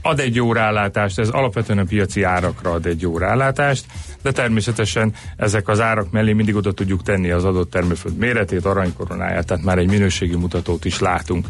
ad 0.03 0.21
egy 0.21 0.35
jó 0.35 0.53
rálátást, 0.53 1.19
ez 1.19 1.29
alapvetően 1.29 1.79
a 1.79 1.85
piaci 1.85 2.23
árakra 2.23 2.71
ad 2.71 2.87
egy 2.87 3.01
jó 3.01 3.19
rálátást, 3.19 3.85
de 4.23 4.33
természetesen 4.33 5.15
ezek 5.37 5.69
az 5.69 5.81
árak 5.81 6.11
mellé 6.11 6.33
mindig 6.33 6.57
oda 6.57 6.73
tudjuk 6.73 7.03
tenni 7.03 7.31
az 7.31 7.45
adott 7.45 7.71
termőföld 7.71 8.17
méretét, 8.17 8.65
aranykoronáját, 8.65 9.47
tehát 9.47 9.65
már 9.65 9.79
egy 9.79 9.89
minőségi 9.89 10.37
mutatót 10.37 10.85
is 10.85 10.99
látunk. 10.99 11.47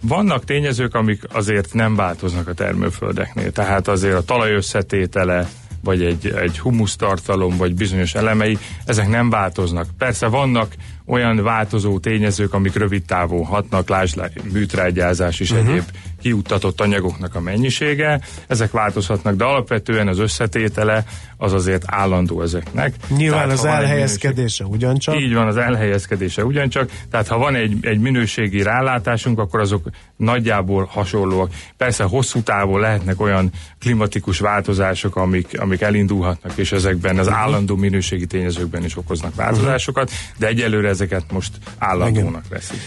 Vannak 0.00 0.44
tényezők, 0.44 0.94
amik 0.94 1.22
azért 1.32 1.74
nem 1.74 1.96
változnak 1.96 2.48
a 2.48 2.54
termőföldeknél, 2.54 3.52
tehát 3.52 3.88
azért 3.88 4.14
a 4.14 4.22
talaj 4.22 4.54
összetétele, 4.54 5.48
vagy 5.82 6.02
egy, 6.02 6.26
egy 6.26 6.58
humusztartalom, 6.58 7.56
vagy 7.56 7.74
bizonyos 7.74 8.14
elemei, 8.14 8.58
ezek 8.84 9.08
nem 9.08 9.30
változnak. 9.30 9.86
Persze 9.98 10.26
vannak 10.26 10.74
olyan 11.06 11.42
változó 11.42 11.98
tényezők, 11.98 12.54
amik 12.54 12.74
rövid 12.74 13.04
távon 13.04 13.44
hatnak, 13.44 13.88
lásd 13.88 14.30
műtrágyázás 14.52 15.40
és 15.40 15.50
uh-huh. 15.50 15.68
egyéb 15.68 15.84
kiuttatott 16.20 16.80
anyagoknak 16.80 17.34
a 17.34 17.40
mennyisége, 17.40 18.20
ezek 18.46 18.70
változhatnak, 18.70 19.36
de 19.36 19.44
alapvetően 19.44 20.08
az 20.08 20.18
összetétele 20.18 21.04
az 21.36 21.52
azért 21.52 21.84
állandó 21.86 22.42
ezeknek. 22.42 22.94
Nyilván 23.16 23.42
tehát, 23.42 23.58
az 23.58 23.64
elhelyezkedése 23.64 24.64
minőség... 24.64 24.88
ugyancsak. 24.88 25.20
Így 25.20 25.34
van, 25.34 25.46
az 25.46 25.56
elhelyezkedése 25.56 26.44
ugyancsak, 26.44 26.90
tehát 27.10 27.28
ha 27.28 27.38
van 27.38 27.54
egy, 27.54 27.76
egy 27.80 27.98
minőségi 27.98 28.62
rálátásunk, 28.62 29.38
akkor 29.38 29.60
azok 29.60 29.88
nagyjából 30.16 30.84
hasonlóak. 30.84 31.52
Persze 31.76 32.04
hosszú 32.04 32.40
távon 32.42 32.80
lehetnek 32.80 33.20
olyan 33.20 33.50
klimatikus 33.78 34.38
változások, 34.38 35.16
amik, 35.16 35.60
amik 35.60 35.80
elindulhatnak, 35.80 36.52
és 36.56 36.72
ezekben 36.72 37.18
az 37.18 37.26
uh-huh. 37.26 37.42
állandó 37.42 37.76
minőségi 37.76 38.26
tényezőkben 38.26 38.84
is 38.84 38.96
okoznak 38.96 39.34
változásokat, 39.34 40.10
de 40.38 40.46
egyelőre 40.46 40.88
ezeket 40.88 41.32
most 41.32 41.52
állandónak 41.78 42.48
veszik 42.48 42.78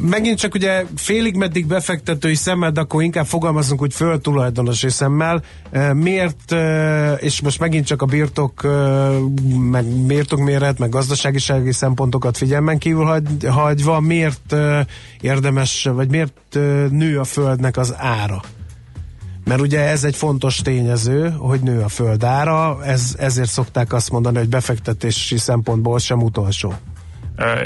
megint 0.00 0.38
csak 0.38 0.54
ugye 0.54 0.84
félig 0.96 1.36
meddig 1.36 1.66
befektetői 1.66 2.34
szemmel, 2.34 2.70
de 2.70 2.80
akkor 2.80 3.02
inkább 3.02 3.26
fogalmazunk 3.26 3.82
úgy 3.82 3.94
föltulajdonosi 3.94 4.88
szemmel. 4.88 5.42
Miért, 5.92 6.54
és 7.18 7.40
most 7.40 7.60
megint 7.60 7.86
csak 7.86 8.02
a 8.02 8.06
birtok, 8.06 8.62
meg 9.70 9.84
méret, 10.36 10.78
meg 10.78 10.88
gazdaságisági 10.88 11.72
szempontokat 11.72 12.36
figyelmen 12.36 12.78
kívül 12.78 13.04
hagy, 13.04 13.44
hagyva, 13.48 14.00
miért 14.00 14.54
érdemes, 15.20 15.88
vagy 15.92 16.10
miért 16.10 16.58
nő 16.90 17.18
a 17.18 17.24
földnek 17.24 17.76
az 17.76 17.94
ára? 17.96 18.42
Mert 19.44 19.60
ugye 19.60 19.80
ez 19.80 20.04
egy 20.04 20.16
fontos 20.16 20.56
tényező, 20.56 21.30
hogy 21.30 21.60
nő 21.60 21.80
a 21.80 21.88
föld 21.88 22.24
ára, 22.24 22.84
ez, 22.84 23.14
ezért 23.18 23.50
szokták 23.50 23.92
azt 23.92 24.10
mondani, 24.10 24.38
hogy 24.38 24.48
befektetési 24.48 25.38
szempontból 25.38 25.98
sem 25.98 26.22
utolsó. 26.22 26.74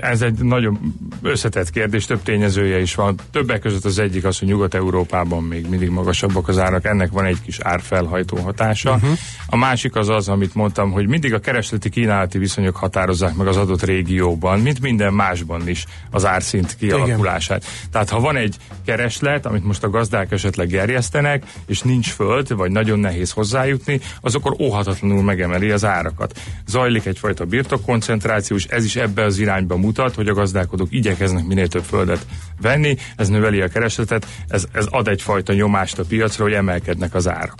Ez 0.00 0.22
egy 0.22 0.38
nagyon 0.38 0.94
összetett 1.22 1.70
kérdés, 1.70 2.06
több 2.06 2.22
tényezője 2.22 2.80
is 2.80 2.94
van. 2.94 3.14
Többek 3.30 3.60
között 3.60 3.84
az 3.84 3.98
egyik 3.98 4.24
az, 4.24 4.38
hogy 4.38 4.48
Nyugat-Európában 4.48 5.42
még 5.42 5.68
mindig 5.68 5.88
magasabbak 5.88 6.48
az 6.48 6.58
árak, 6.58 6.84
ennek 6.84 7.10
van 7.10 7.24
egy 7.24 7.40
kis 7.44 7.58
árfelhajtó 7.60 8.36
hatása. 8.36 8.92
Uh-huh. 8.94 9.10
A 9.46 9.56
másik 9.56 9.96
az 9.96 10.08
az, 10.08 10.28
amit 10.28 10.54
mondtam, 10.54 10.90
hogy 10.90 11.08
mindig 11.08 11.34
a 11.34 11.38
keresleti 11.38 11.88
kínálati 11.88 12.38
viszonyok 12.38 12.76
határozzák 12.76 13.34
meg 13.34 13.46
az 13.46 13.56
adott 13.56 13.82
régióban, 13.82 14.60
mint 14.60 14.80
minden 14.80 15.14
másban 15.14 15.68
is 15.68 15.84
az 16.10 16.24
árszint 16.24 16.76
kialakulását. 16.76 17.62
Igen. 17.62 17.90
Tehát 17.90 18.10
ha 18.10 18.20
van 18.20 18.36
egy 18.36 18.56
kereslet, 18.84 19.46
amit 19.46 19.64
most 19.64 19.84
a 19.84 19.90
gazdák 19.90 20.30
esetleg 20.32 20.68
gerjesztenek, 20.68 21.44
és 21.66 21.82
nincs 21.82 22.10
föld, 22.10 22.56
vagy 22.56 22.70
nagyon 22.70 22.98
nehéz 22.98 23.30
hozzájutni, 23.30 24.00
az 24.20 24.34
akkor 24.34 24.56
óhatatlanul 24.60 25.22
megemeli 25.22 25.70
az 25.70 25.84
árakat. 25.84 26.40
Zajlik 26.66 27.06
egyfajta 27.06 27.44
birtokkoncentráció, 27.44 28.56
és 28.56 28.64
ez 28.64 28.84
is 28.84 28.96
ebbe 28.96 29.24
az 29.24 29.38
irány 29.38 29.61
irányba 29.62 29.86
mutat, 29.86 30.14
hogy 30.14 30.28
a 30.28 30.34
gazdálkodók 30.34 30.88
igyekeznek 30.90 31.44
minél 31.44 31.68
több 31.68 31.82
földet 31.82 32.26
venni, 32.60 32.96
ez 33.16 33.28
növeli 33.28 33.60
a 33.60 33.68
keresletet, 33.68 34.26
ez, 34.48 34.64
ez 34.72 34.86
ad 34.90 35.08
egyfajta 35.08 35.52
nyomást 35.52 35.98
a 35.98 36.04
piacra, 36.04 36.44
hogy 36.44 36.52
emelkednek 36.52 37.14
az 37.14 37.28
árak. 37.28 37.54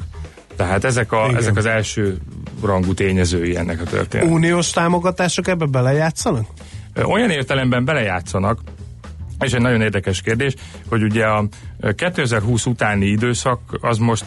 Tehát 0.57 0.85
ezek, 0.85 1.13
a, 1.13 1.31
ezek 1.37 1.57
az 1.57 1.67
első 1.67 2.17
rangú 2.63 2.95
tényezői 2.95 3.57
ennek 3.57 3.81
a 3.81 3.85
történetnek. 3.85 4.35
Uniós 4.35 4.71
támogatások 4.71 5.49
ebbe 5.49 5.67
belejátszanak? 5.67 6.47
Olyan 7.05 7.31
értelemben 7.31 7.85
belejátszanak, 7.85 8.59
és 9.41 9.53
egy 9.53 9.61
nagyon 9.61 9.81
érdekes 9.83 10.21
kérdés, 10.21 10.55
hogy 10.89 11.03
ugye 11.03 11.25
a 11.25 11.45
2020 11.95 12.67
utáni 12.67 13.07
időszak 13.07 13.61
az 13.81 13.99
most 13.99 14.25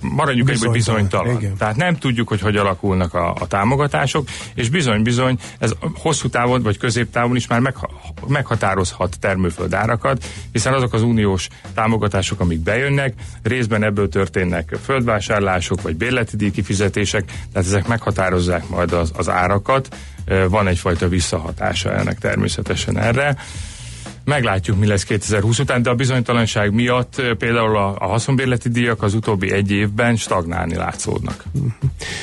maradjuk 0.00 0.50
egy 0.50 0.70
bizonytalan. 0.70 1.36
Igen. 1.36 1.56
Tehát 1.56 1.76
nem 1.76 1.96
tudjuk, 1.96 2.28
hogy 2.28 2.40
hogy 2.40 2.56
alakulnak 2.56 3.14
a, 3.14 3.34
a 3.40 3.46
támogatások, 3.46 4.28
és 4.54 4.68
bizony-bizony 4.68 5.38
ez 5.58 5.72
hosszú 5.94 6.28
távon 6.28 6.62
vagy 6.62 6.78
középtávon 6.78 7.36
is 7.36 7.46
már 7.46 7.60
megha, 7.60 7.90
meghatározhat 8.26 9.16
termőföldárakat, 9.20 10.24
hiszen 10.52 10.72
azok 10.72 10.92
az 10.92 11.02
uniós 11.02 11.48
támogatások, 11.74 12.40
amik 12.40 12.60
bejönnek, 12.60 13.14
részben 13.42 13.82
ebből 13.82 14.08
történnek 14.08 14.76
földvásárlások 14.82 15.82
vagy 15.82 15.96
bérleti 15.96 16.36
díj 16.36 16.50
kifizetések, 16.50 17.24
tehát 17.24 17.68
ezek 17.68 17.86
meghatározzák 17.86 18.68
majd 18.68 18.92
az, 18.92 19.12
az 19.16 19.28
árakat, 19.28 19.96
van 20.48 20.68
egyfajta 20.68 21.08
visszahatása 21.08 21.92
ennek 21.92 22.18
természetesen 22.18 22.98
erre. 22.98 23.36
Meglátjuk, 24.24 24.78
mi 24.78 24.86
lesz 24.86 25.02
2020 25.04 25.58
után, 25.58 25.82
de 25.82 25.90
a 25.90 25.94
bizonytalanság 25.94 26.72
miatt 26.72 27.22
például 27.38 27.76
a, 27.76 27.96
a 27.98 28.06
haszonbérleti 28.06 28.68
díjak 28.68 29.02
az 29.02 29.14
utóbbi 29.14 29.52
egy 29.52 29.70
évben 29.70 30.16
stagnálni 30.16 30.74
látszódnak. 30.74 31.44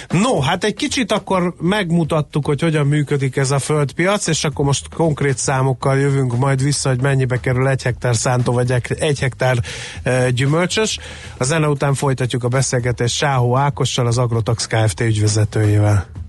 No, 0.09 0.39
hát 0.39 0.63
egy 0.63 0.73
kicsit 0.73 1.11
akkor 1.11 1.53
megmutattuk, 1.59 2.45
hogy 2.45 2.61
hogyan 2.61 2.87
működik 2.87 3.35
ez 3.35 3.51
a 3.51 3.59
földpiac, 3.59 4.27
és 4.27 4.43
akkor 4.43 4.65
most 4.65 4.93
konkrét 4.93 5.37
számokkal 5.37 5.97
jövünk 5.97 6.37
majd 6.37 6.63
vissza, 6.63 6.89
hogy 6.89 7.01
mennyibe 7.01 7.39
kerül 7.39 7.67
egy 7.67 7.83
hektár 7.83 8.15
szántó, 8.15 8.53
vagy 8.53 8.73
egy 8.99 9.19
hektár 9.19 9.57
e, 10.03 10.29
gyümölcsös. 10.29 10.99
A 11.37 11.43
zene 11.43 11.67
után 11.67 11.93
folytatjuk 11.93 12.43
a 12.43 12.47
beszélgetést 12.47 13.15
Sáhó 13.15 13.57
Ákossal, 13.57 14.07
az 14.07 14.17
Agrotax 14.17 14.67
Kft. 14.67 14.99
ügyvezetőjével. 14.99 16.20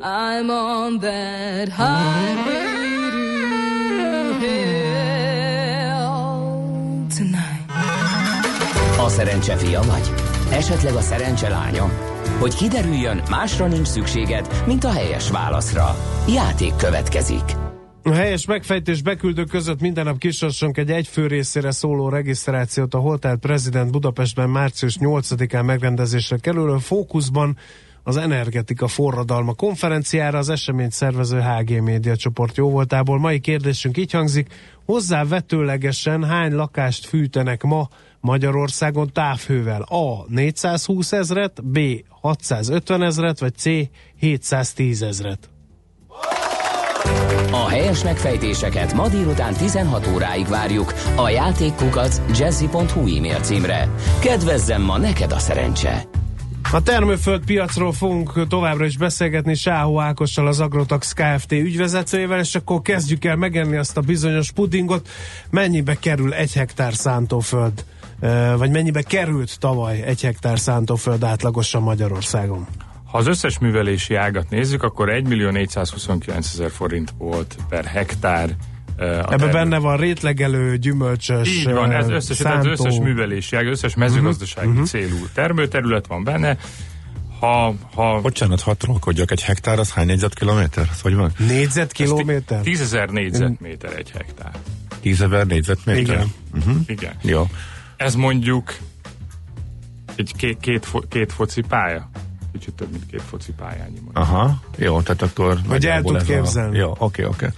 I'm 0.00 0.48
on 0.50 0.98
that 1.00 1.68
highway 1.68 3.10
to 4.38 4.44
hell 4.46 5.86
tonight. 7.16 7.70
A 8.98 9.08
szerencse 9.08 9.56
fia 9.56 9.80
vagy? 9.80 10.10
Esetleg 10.52 10.94
a 10.94 11.00
szerencse 11.00 11.48
lánya? 11.48 11.90
Hogy 12.38 12.54
kiderüljön, 12.54 13.22
másra 13.30 13.66
nincs 13.66 13.86
szükséged, 13.86 14.62
mint 14.66 14.84
a 14.84 14.92
helyes 14.92 15.30
válaszra. 15.30 15.96
Játék 16.28 16.76
következik. 16.76 17.56
A 18.02 18.12
helyes 18.12 18.46
megfejtés 18.46 19.02
beküldő 19.02 19.44
között 19.44 19.80
minden 19.80 20.04
nap 20.04 20.18
kisorsunk 20.18 20.76
egy 20.76 20.90
egyfő 20.90 21.26
részére 21.26 21.70
szóló 21.70 22.08
regisztrációt 22.08 22.94
a 22.94 22.98
Holtelt 22.98 23.40
Prezident 23.40 23.90
Budapestben 23.90 24.50
március 24.50 24.96
8-án 25.00 25.64
megrendezésre 25.64 26.36
kerülő 26.36 26.76
fókuszban 26.78 27.56
az 28.08 28.16
energetika 28.16 28.86
forradalma 28.86 29.54
konferenciára 29.54 30.38
az 30.38 30.48
eseményt 30.48 30.92
szervező 30.92 31.40
HG 31.40 31.82
Média 31.82 32.16
csoport 32.16 32.56
jóvoltából. 32.56 33.18
Mai 33.18 33.40
kérdésünk 33.40 33.96
így 33.96 34.12
hangzik, 34.12 34.54
hozzá 34.84 35.24
vetőlegesen 35.24 36.24
hány 36.24 36.52
lakást 36.52 37.06
fűtenek 37.06 37.62
ma 37.62 37.88
Magyarországon 38.20 39.10
távhővel? 39.12 39.82
A. 39.82 40.24
420 40.28 41.12
ezret, 41.12 41.64
B. 41.64 41.78
650 42.20 43.02
ezret, 43.02 43.38
vagy 43.38 43.54
C. 43.54 43.64
710 44.18 45.02
ezret? 45.02 45.50
A 47.50 47.68
helyes 47.68 48.02
megfejtéseket 48.02 48.94
ma 48.94 49.08
délután 49.08 49.54
16 49.54 50.06
óráig 50.14 50.46
várjuk 50.46 50.94
a 51.16 51.28
játékkukac 51.28 52.20
jazzy.hu 52.38 53.16
e-mail 53.16 53.40
címre. 53.40 53.88
Kedvezzem 54.20 54.82
ma 54.82 54.98
neked 54.98 55.32
a 55.32 55.38
szerencse! 55.38 56.08
A 56.72 56.82
termőföld 56.82 57.44
piacról 57.44 57.92
fogunk 57.92 58.48
továbbra 58.48 58.84
is 58.84 58.96
beszélgetni 58.96 59.54
Sáhó 59.54 60.00
Ákossal, 60.00 60.46
az 60.46 60.60
Agrotax 60.60 61.12
Kft. 61.12 61.52
ügyvezetőjével, 61.52 62.38
és 62.38 62.54
akkor 62.54 62.82
kezdjük 62.82 63.24
el 63.24 63.36
megenni 63.36 63.76
azt 63.76 63.96
a 63.96 64.00
bizonyos 64.00 64.50
pudingot. 64.50 65.08
Mennyibe 65.50 65.94
kerül 65.94 66.34
egy 66.34 66.52
hektár 66.52 66.94
szántóföld, 66.94 67.84
vagy 68.56 68.70
mennyibe 68.70 69.02
került 69.02 69.58
tavaly 69.58 70.02
egy 70.02 70.22
hektár 70.22 70.58
szántóföld 70.58 71.24
átlagosan 71.24 71.82
Magyarországon? 71.82 72.66
Ha 73.04 73.18
az 73.18 73.26
összes 73.26 73.58
művelési 73.58 74.14
ágat 74.14 74.50
nézzük, 74.50 74.82
akkor 74.82 75.08
1 75.08 75.26
millió 75.26 75.50
429 75.50 76.52
ezer 76.52 76.70
forint 76.70 77.14
volt 77.18 77.56
per 77.68 77.84
hektár. 77.84 78.56
Ebben 78.98 79.50
benne 79.50 79.78
van 79.78 79.96
rétlegelő, 79.96 80.76
gyümölcsös, 80.76 81.48
Így 81.48 81.70
van, 81.72 81.92
ez 81.92 82.08
összes, 82.08 82.36
szántó... 82.36 82.70
az 82.70 82.80
összes 82.80 82.98
művelési 82.98 83.56
összes 83.56 83.94
mezőgazdasági 83.94 84.68
uh-huh. 84.68 84.86
célú 84.86 85.26
termőterület 85.34 86.06
van 86.06 86.24
benne. 86.24 86.56
Ha, 87.40 87.74
ha... 87.94 88.20
Bocsánat, 88.20 88.60
ha 88.60 88.74
trollkodjak, 88.74 89.30
egy 89.30 89.42
hektár 89.42 89.78
az 89.78 89.92
hány 89.92 90.06
négyzetkilométer? 90.06 90.88
Hogy 91.02 91.14
van? 91.14 91.32
Négyzetkilométer? 91.38 92.60
10 92.60 92.80
ezer 92.80 93.08
négyzetméter 93.08 93.92
egy 93.96 94.10
hektár. 94.10 94.50
10 95.00 95.22
ezer 95.22 95.46
négyzetméter? 95.46 96.02
Igen. 96.02 96.32
Uh-huh. 96.54 96.76
Igen. 96.86 97.12
Jó. 97.22 97.46
Ez 97.96 98.14
mondjuk 98.14 98.76
egy 100.16 100.32
két, 100.36 100.58
két, 100.60 100.86
két 101.08 101.32
foci 101.32 101.60
pálya 101.68 102.10
kicsit 102.58 102.74
több, 102.74 102.90
mint 102.90 103.06
két 103.06 103.22
foci 103.22 103.52
pályányi. 103.52 103.94
Mondjuk. 103.94 104.16
Aha, 104.16 104.60
jó, 104.76 105.00
tehát 105.00 105.22
akkor... 105.22 105.58
Hogy 105.68 105.86
el 105.86 106.02
tud 106.02 106.22
képzelni. 106.22 106.78
A... 106.78 106.80
Jó, 106.80 106.90
oké, 106.90 107.02
okay, 107.04 107.24
oké. 107.24 107.34
Okay. 107.34 107.48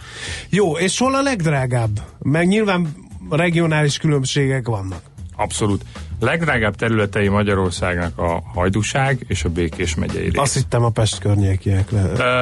Jó, 0.48 0.78
és 0.78 0.98
hol 0.98 1.14
a 1.14 1.22
legdrágább? 1.22 2.00
Meg 2.18 2.46
nyilván 2.46 2.94
regionális 3.30 3.98
különbségek 3.98 4.66
vannak. 4.66 5.00
Abszolút. 5.36 5.84
Legdrágább 6.20 6.76
területei 6.76 7.28
Magyarországnak 7.28 8.18
a 8.18 8.42
Hajdúság 8.54 9.24
és 9.28 9.44
a 9.44 9.48
Békés 9.48 9.94
megyei 9.94 10.22
rész. 10.22 10.38
Azt 10.38 10.54
hittem 10.54 10.84
a 10.84 10.90
Pest 10.90 11.18
környékiek. 11.18 11.92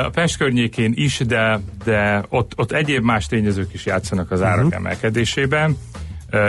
A 0.05 0.11
Pest 0.11 0.37
környékén 0.37 0.93
is, 0.97 1.19
de, 1.19 1.61
de 1.85 2.25
ott, 2.29 2.53
ott 2.57 2.73
egyéb 2.73 3.05
más 3.05 3.27
tényezők 3.27 3.75
is 3.75 3.87
játszanak 3.87 4.31
az 4.31 4.43
árak 4.43 4.65
uh-huh. 4.65 4.75
emelkedésében. 4.75 5.77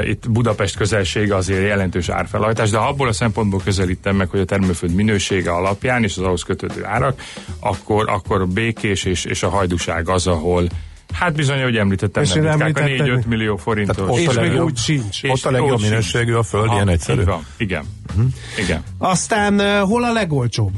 Itt 0.04 0.30
Budapest 0.30 0.76
közelsége 0.76 1.36
azért 1.36 1.68
jelentős 1.68 2.10
árfelhajtás, 2.10 2.70
de 2.70 2.78
ha 2.78 2.88
abból 2.88 3.08
a 3.08 3.14
szempontból 3.14 3.62
közelítem 3.64 4.16
meg, 4.16 4.30
hogy 4.30 4.40
a 4.40 4.46
termőföld 4.46 4.94
minősége 4.94 5.52
alapján 5.52 6.04
és 6.04 6.18
az 6.18 6.24
ahhoz 6.24 6.44
kötődő 6.44 6.86
árak, 6.86 7.22
akkor, 7.60 8.10
akkor 8.10 8.48
Békés 8.48 9.04
és, 9.04 9.26
és 9.26 9.44
a 9.44 9.50
Hajdúság 9.50 10.10
az, 10.10 10.28
ahol 10.28 10.68
Hát 11.14 11.34
bizony, 11.34 11.62
hogy 11.62 11.76
említettem, 11.76 12.24
és 12.24 12.34
nem 12.34 12.62
ritkák, 12.62 12.78
a 12.78 13.04
4-5 13.04 13.26
millió 13.26 13.56
forintos. 13.56 14.20
és 14.20 14.34
még 14.34 14.62
úgy 14.62 14.78
sincs. 14.78 15.24
És 15.24 15.30
ott 15.30 15.46
a 15.46 15.52
legjobb 15.52 15.82
minőségű 15.82 16.34
a 16.34 16.44
föld, 16.44 16.66
Aha, 16.66 16.76
ilyen 16.76 16.88
egyszerű. 16.88 17.24
Van. 17.24 17.46
Igen. 17.58 17.84
Uh-huh. 18.10 18.26
Igen. 18.58 18.84
Aztán 18.98 19.54
uh, 19.54 19.90
hol 19.90 20.04
a 20.04 20.12
legolcsóbb? 20.12 20.72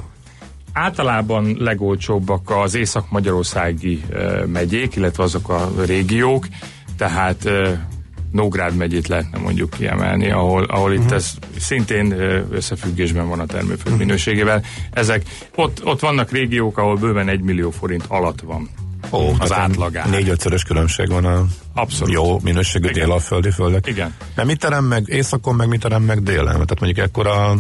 Általában 0.74 1.56
legolcsóbbak 1.60 2.50
az 2.50 2.76
észak-magyarországi 2.76 4.04
uh, 4.10 4.46
megyék, 4.46 4.96
illetve 4.96 5.24
azok 5.24 5.50
a 5.50 5.72
régiók, 5.86 6.48
tehát 6.98 7.44
uh, 7.46 7.70
Nógrád 8.32 8.76
megyét 8.76 9.08
lehetne 9.08 9.38
mondjuk 9.38 9.70
kiemelni, 9.70 10.32
ahol, 10.32 10.64
ahol 10.64 10.90
uh-huh. 10.90 11.04
itt 11.04 11.10
mhm. 11.10 11.14
ez 11.14 11.34
szintén 11.60 12.12
összefüggésben 12.52 13.28
van 13.28 13.40
a 13.40 13.46
termőföld 13.46 13.82
uh-huh. 13.86 13.98
minőségével. 13.98 14.64
Ezek, 14.92 15.24
ott, 15.56 15.86
ott 15.86 16.00
vannak 16.00 16.32
régiók, 16.32 16.78
ahol 16.78 16.96
bőven 16.96 17.30
egy 17.30 17.42
millió 17.42 17.72
forint 17.72 18.06
alatt 18.08 18.42
van 18.42 18.70
Ó, 19.10 19.34
az 19.40 19.54
átlagán. 19.54 20.10
Négy-ötszörös 20.10 20.64
különbség 20.64 21.10
van 21.10 21.26
a 21.26 21.46
Abszolút. 21.74 22.14
jó 22.14 22.40
minőségű 22.44 22.90
Igen. 22.90 23.04
délalföldi 23.04 23.52
földek. 23.52 23.88
Igen. 23.88 24.16
De 24.36 24.44
mit 24.44 24.60
terem 24.60 24.86
meg 24.86 25.04
északon, 25.08 25.56
meg 25.56 25.68
mit 25.68 25.80
terem 25.80 26.04
meg 26.04 26.24
délen? 26.24 26.54
Tehát 26.54 26.80
mondjuk 26.80 27.06
ekkora 27.06 27.56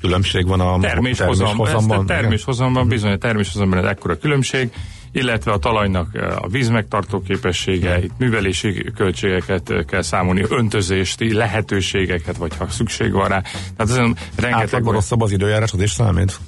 különbség 0.00 0.46
van 0.46 0.60
a 0.60 0.78
terméshozamban. 0.80 1.66
Terméshozamban, 1.66 2.06
terméshozamban 2.06 2.88
bizony 2.88 3.12
a 3.12 3.16
terméshozamban 3.16 3.78
ez 3.78 3.84
ekkora 3.84 4.18
különbség 4.18 4.70
illetve 5.16 5.52
a 5.52 5.58
talajnak 5.58 6.08
eh, 6.12 6.42
a 6.42 6.48
vízmegtartó 6.48 7.20
képessége, 7.20 8.02
itt 8.02 8.18
művelési 8.18 8.92
költségeket 8.96 9.70
eh, 9.70 9.84
kell 9.84 10.02
számolni, 10.02 10.44
öntözést, 10.48 11.32
lehetőségeket, 11.32 12.36
vagy 12.36 12.56
ha 12.56 12.68
szükség 12.68 13.12
van 13.12 13.28
rá. 13.28 13.40
Tehát 13.40 13.92
ezen 13.92 14.16
rengeteg... 14.36 14.64
Átlagban 14.64 14.92
rosszabb 14.92 15.20
az 15.20 15.32
időjárás, 15.32 15.72
az 15.72 15.80
is 15.80 15.90
számít? 15.90 16.38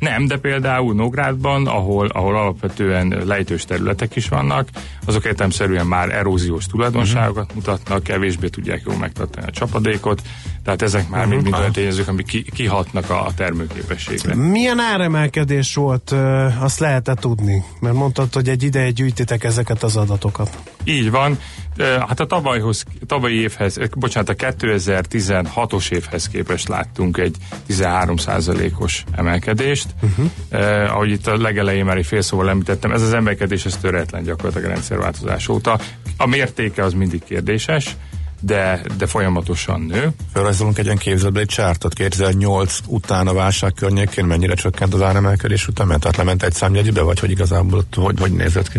Nem, 0.00 0.26
de 0.26 0.36
például 0.36 0.94
Nógrádban, 0.94 1.66
ahol, 1.66 2.06
ahol 2.06 2.36
alapvetően 2.36 3.22
lejtős 3.24 3.64
területek 3.64 4.16
is 4.16 4.28
vannak, 4.28 4.68
azok 5.04 5.24
értelmszerűen 5.24 5.86
már 5.86 6.14
eróziós 6.14 6.66
tulajdonságokat 6.66 7.42
uh-huh. 7.42 7.56
mutatnak, 7.56 8.02
kevésbé 8.02 8.48
tudják 8.48 8.82
jól 8.86 8.96
megtartani 8.96 9.46
a 9.46 9.50
csapadékot, 9.50 10.22
tehát 10.64 10.82
ezek 10.82 11.08
már 11.08 11.26
uh-huh. 11.26 11.42
mind 11.42 11.54
olyan 11.54 11.72
tényezők, 11.72 12.08
amik 12.08 12.26
ki, 12.26 12.42
kihatnak 12.42 13.10
a, 13.10 13.26
termőképességre. 13.36 14.34
Milyen 14.34 14.78
áremelkedés 14.78 15.74
volt, 15.74 16.14
azt 16.60 16.78
lehet-e 16.78 17.14
tudni? 17.14 17.64
Mert 17.80 17.94
mondtad, 17.94 18.34
hogy 18.34 18.48
egy 18.48 18.62
ideje 18.62 18.90
gyűjtitek 18.90 19.44
ezeket 19.44 19.82
az 19.82 19.96
adatokat. 19.96 20.69
Így 20.84 21.10
van. 21.10 21.38
Hát 21.78 22.20
a 22.20 22.26
tavalyhoz, 22.26 22.84
tavalyi 23.06 23.40
évhez, 23.40 23.76
bocsánat, 23.96 24.28
a 24.28 24.34
2016-os 24.34 25.90
évhez 25.90 26.28
képest 26.28 26.68
láttunk 26.68 27.18
egy 27.18 27.36
13%-os 27.68 29.04
emelkedést. 29.12 29.86
Uh-huh. 30.02 30.30
Eh, 30.48 30.94
ahogy 30.94 31.10
itt 31.10 31.26
a 31.26 31.36
legelején 31.36 31.84
már 31.84 31.96
egy 31.96 32.06
fél 32.06 32.22
szóval 32.22 32.48
említettem, 32.48 32.92
ez 32.92 33.02
az 33.02 33.12
emelkedés 33.12 33.64
ez 33.64 33.76
töretlen 33.76 34.22
gyakorlatilag 34.22 34.66
a 34.66 34.72
rendszerváltozás 34.72 35.48
óta. 35.48 35.78
A 36.16 36.26
mértéke 36.26 36.84
az 36.84 36.92
mindig 36.92 37.24
kérdéses, 37.24 37.96
de, 38.40 38.80
de 38.98 39.06
folyamatosan 39.06 39.80
nő. 39.80 40.08
Felrajzolunk 40.32 40.78
egy 40.78 40.84
ilyen 40.84 40.96
képzetbe 40.96 41.40
egy 41.40 41.46
csártot 41.46 41.94
2008 41.94 42.78
után 42.86 43.26
a 43.26 43.32
válság 43.32 43.72
környékén 43.72 44.24
mennyire 44.24 44.54
csökkent 44.54 44.94
az 44.94 45.02
áremelkedés 45.02 45.68
után, 45.68 45.86
mert 45.86 46.00
tehát 46.00 46.16
lement 46.16 46.42
egy 46.42 46.52
számjegybe, 46.52 47.02
vagy 47.02 47.20
hogy 47.20 47.30
igazából 47.30 47.84
hogy, 47.94 48.20
hogy 48.20 48.32
nézett 48.32 48.70
ki? 48.70 48.78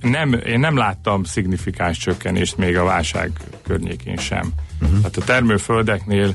Nem, 0.00 0.32
én 0.32 0.60
nem 0.60 0.76
láttam 0.76 1.24
szignifikáns 1.24 1.98
csökkenést 1.98 2.56
még 2.56 2.76
a 2.76 2.84
válság 2.84 3.30
környékén 3.62 4.16
sem. 4.16 4.52
Uh-huh. 4.80 4.96
Tehát 4.96 5.16
a 5.16 5.24
termőföldeknél 5.24 6.34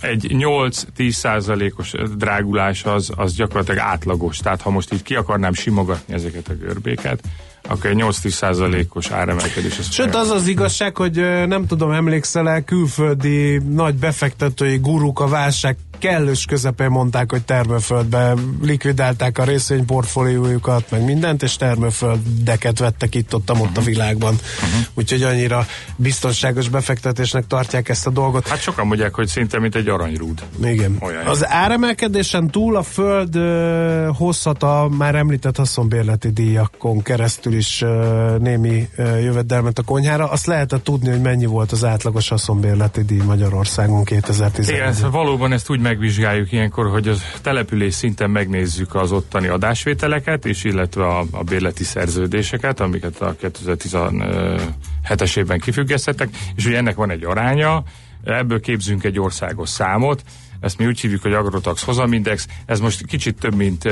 egy 0.00 0.26
8-10 0.28 1.10
százalékos 1.10 1.92
drágulás 2.16 2.84
az, 2.84 3.12
az 3.16 3.34
gyakorlatilag 3.34 3.80
átlagos. 3.80 4.38
Tehát 4.38 4.60
ha 4.60 4.70
most 4.70 4.92
így 4.92 5.02
ki 5.02 5.14
akarnám 5.14 5.52
simogatni 5.52 6.14
ezeket 6.14 6.48
a 6.48 6.54
görbéket, 6.54 7.20
akkor 7.68 7.90
egy 7.90 7.98
8-10 8.00 8.28
százalékos 8.28 9.10
áremelkedés. 9.10 9.78
Az 9.78 9.92
Sőt, 9.92 10.14
az 10.14 10.30
az 10.30 10.46
igazság, 10.46 10.96
hogy 10.96 11.16
nem 11.46 11.66
tudom, 11.66 11.90
emlékszel-e, 11.90 12.60
külföldi 12.60 13.58
nagy 13.58 13.94
befektetői 13.94 14.76
guruk 14.76 15.20
a 15.20 15.28
válság 15.28 15.76
kellős 16.02 16.44
közepén 16.44 16.88
mondták, 16.88 17.30
hogy 17.30 17.42
termőföldbe 17.42 18.34
likvidálták 18.62 19.38
a 19.38 19.44
részvényportfóliójukat, 19.44 20.90
meg 20.90 21.04
mindent, 21.04 21.42
és 21.42 21.56
termőföldeket 21.56 22.78
vettek 22.78 23.14
itt 23.14 23.34
ott, 23.34 23.50
ott 23.50 23.76
a 23.76 23.80
mhm. 23.80 23.84
világban. 23.84 24.34
Uh-huh. 24.34 24.86
Úgyhogy 24.94 25.22
annyira 25.22 25.66
biztonságos 25.96 26.68
befektetésnek 26.68 27.46
tartják 27.46 27.88
ezt 27.88 28.06
a 28.06 28.10
dolgot. 28.10 28.48
Hát 28.48 28.60
sokan 28.60 28.86
mondják, 28.86 29.14
hogy 29.14 29.26
szinte 29.26 29.58
mint 29.58 29.74
egy 29.74 29.88
aranyrúd. 29.88 30.42
Igen. 30.64 30.96
Olyan 31.00 31.26
az 31.26 31.46
áremelkedésen 31.48 32.50
túl 32.50 32.76
a 32.76 32.82
föld 32.82 33.36
uh, 33.36 34.16
hozhat 34.16 34.62
a 34.62 34.88
már 34.98 35.14
említett 35.14 35.56
haszonbérleti 35.56 36.30
díjakon 36.30 37.02
keresztül 37.02 37.52
is 37.54 37.82
uh, 37.82 38.38
némi 38.38 38.88
uh, 38.98 39.22
jövedelmet 39.22 39.78
a 39.78 39.82
konyhára. 39.82 40.30
Azt 40.30 40.46
lehetett 40.46 40.84
tudni, 40.84 41.10
hogy 41.10 41.20
mennyi 41.20 41.46
volt 41.46 41.72
az 41.72 41.84
átlagos 41.84 42.28
haszonbérleti 42.28 43.02
díj 43.02 43.20
Magyarországon 43.26 44.04
2010 44.04 44.68
Igen, 44.68 44.94
valóban 45.10 45.52
ezt 45.52 45.70
úgy 45.70 45.80
meg 45.80 45.91
megvizsgáljuk 45.92 46.52
ilyenkor, 46.52 46.90
hogy 46.90 47.08
a 47.08 47.14
település 47.42 47.94
szinten 47.94 48.30
megnézzük 48.30 48.94
az 48.94 49.12
ottani 49.12 49.46
adásvételeket, 49.46 50.46
és 50.46 50.64
illetve 50.64 51.06
a, 51.06 51.24
a 51.30 51.42
bérleti 51.42 51.84
szerződéseket, 51.84 52.80
amiket 52.80 53.20
a 53.20 53.36
2017-es 53.42 55.36
évben 55.36 55.58
kifüggesztettek, 55.60 56.28
és 56.56 56.66
ugye 56.66 56.76
ennek 56.76 56.94
van 56.94 57.10
egy 57.10 57.24
aránya, 57.24 57.82
ebből 58.24 58.60
képzünk 58.60 59.04
egy 59.04 59.18
országos 59.18 59.68
számot, 59.68 60.22
ezt 60.60 60.78
mi 60.78 60.86
úgy 60.86 61.00
hívjuk, 61.00 61.22
hogy 61.22 61.32
Agrotax 61.32 61.82
hozamindex, 61.84 62.46
ez 62.66 62.80
most 62.80 63.06
kicsit 63.06 63.38
több, 63.38 63.54
mint, 63.54 63.88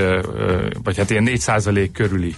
vagy 0.82 0.96
hát 0.96 1.10
ilyen 1.10 1.28
4% 1.28 1.88
körüli 1.92 2.34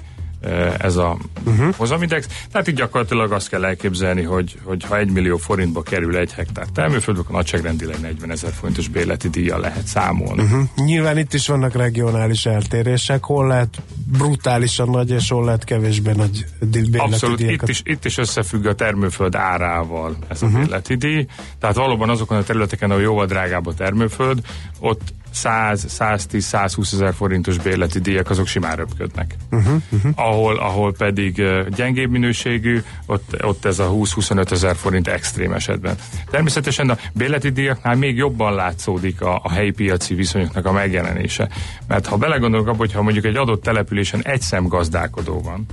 ez 0.78 0.96
a 0.96 1.18
uh-huh. 1.46 1.74
hozamindex. 1.74 2.26
Tehát 2.52 2.68
így 2.68 2.74
gyakorlatilag 2.74 3.32
azt 3.32 3.48
kell 3.48 3.64
elképzelni, 3.64 4.22
hogy, 4.22 4.58
hogy 4.64 4.84
ha 4.84 4.98
egy 4.98 5.10
millió 5.10 5.36
forintba 5.36 5.82
kerül 5.82 6.16
egy 6.16 6.32
hektár 6.32 6.66
termőföld, 6.74 7.18
akkor 7.18 7.34
nagyságrendileg 7.34 8.00
40 8.00 8.30
ezer 8.30 8.52
forintos 8.52 8.88
bérleti 8.88 9.28
díjjal 9.28 9.60
lehet 9.60 9.86
számolni. 9.86 10.42
Uh-huh. 10.42 10.62
Nyilván 10.76 11.18
itt 11.18 11.34
is 11.34 11.46
vannak 11.46 11.74
regionális 11.74 12.46
eltérések, 12.46 13.24
hol 13.24 13.46
lehet 13.46 13.82
brutálisan 14.18 14.90
nagy, 14.90 15.10
és 15.10 15.30
hol 15.30 15.44
lehet 15.44 15.64
kevésbé 15.64 16.12
nagy 16.12 16.46
bérleti 16.60 16.98
Abszolút, 16.98 17.40
itt 17.40 17.46
díjakat. 17.46 17.68
is, 17.68 17.80
itt 17.84 18.04
is 18.04 18.18
összefügg 18.18 18.66
a 18.66 18.74
termőföld 18.74 19.34
árával 19.34 20.16
ez 20.28 20.42
a 20.42 20.46
uh-huh. 20.46 20.60
bérleti 20.60 20.94
díj. 20.94 21.26
Tehát 21.58 21.76
valóban 21.76 22.10
azokon 22.10 22.36
a 22.36 22.42
területeken, 22.42 22.90
ahol 22.90 23.02
jóval 23.02 23.26
drágább 23.26 23.66
a 23.66 23.74
termőföld, 23.74 24.40
ott 24.80 25.00
100, 25.32 25.84
110, 25.88 26.44
120 26.44 26.92
ezer 26.92 27.14
forintos 27.14 27.58
bérleti 27.58 27.98
díjak 27.98 28.30
azok 28.30 28.46
simán 28.46 28.76
röpködnek. 28.76 29.34
Uh-huh, 29.50 29.82
uh-huh. 29.90 30.12
Ahol, 30.14 30.56
ahol 30.56 30.92
pedig 30.92 31.42
gyengébb 31.76 32.10
minőségű, 32.10 32.82
ott, 33.06 33.44
ott 33.44 33.64
ez 33.64 33.78
a 33.78 33.90
20-25 33.90 34.50
ezer 34.50 34.76
forint 34.76 35.08
extrém 35.08 35.52
esetben. 35.52 35.96
Természetesen 36.30 36.90
a 36.90 36.96
bérleti 37.12 37.50
díjaknál 37.50 37.94
még 37.94 38.16
jobban 38.16 38.54
látszódik 38.54 39.20
a, 39.20 39.40
a 39.42 39.50
helyi 39.50 39.70
piaci 39.70 40.14
viszonyoknak 40.14 40.66
a 40.66 40.72
megjelenése. 40.72 41.48
Mert 41.86 42.06
ha 42.06 42.16
belegondolunk 42.16 42.68
abba, 42.68 42.78
hogyha 42.78 43.02
mondjuk 43.02 43.24
egy 43.24 43.36
adott 43.36 43.62
településen 43.62 44.22
egy 44.22 44.40
szem 44.40 44.66
gazdálkodó 44.66 45.40
van, 45.40 45.66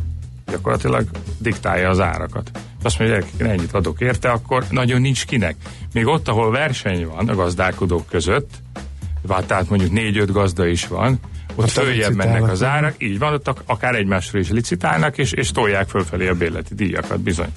gyakorlatilag 0.47 1.07
diktálja 1.37 1.89
az 1.89 1.99
árakat. 1.99 2.51
Azt 2.83 2.99
mondja, 2.99 3.23
hogy 3.37 3.47
ennyit 3.47 3.73
adok 3.73 4.01
érte, 4.01 4.29
akkor 4.29 4.65
nagyon 4.69 5.01
nincs 5.01 5.25
kinek. 5.25 5.55
Még 5.93 6.07
ott, 6.07 6.27
ahol 6.27 6.51
verseny 6.51 7.07
van 7.07 7.29
a 7.29 7.35
gazdálkodók 7.35 8.07
között, 8.07 8.49
tehát 9.47 9.69
mondjuk 9.69 9.91
négy-öt 9.91 10.31
gazda 10.31 10.67
is 10.67 10.87
van, 10.87 11.19
ott 11.55 11.65
Ott 11.65 11.71
följebb 11.71 12.15
mennek 12.15 12.51
az 12.51 12.63
árak, 12.63 12.95
így 12.97 13.19
van, 13.19 13.33
ott 13.33 13.47
ak- 13.47 13.63
akár 13.65 13.95
egymásról 13.95 14.41
is 14.41 14.49
licitálnak, 14.49 15.17
és, 15.17 15.31
és 15.31 15.51
tolják 15.51 15.89
fölfelé 15.89 16.27
a 16.27 16.33
bérleti 16.33 16.75
díjakat, 16.75 17.19
bizony. 17.19 17.49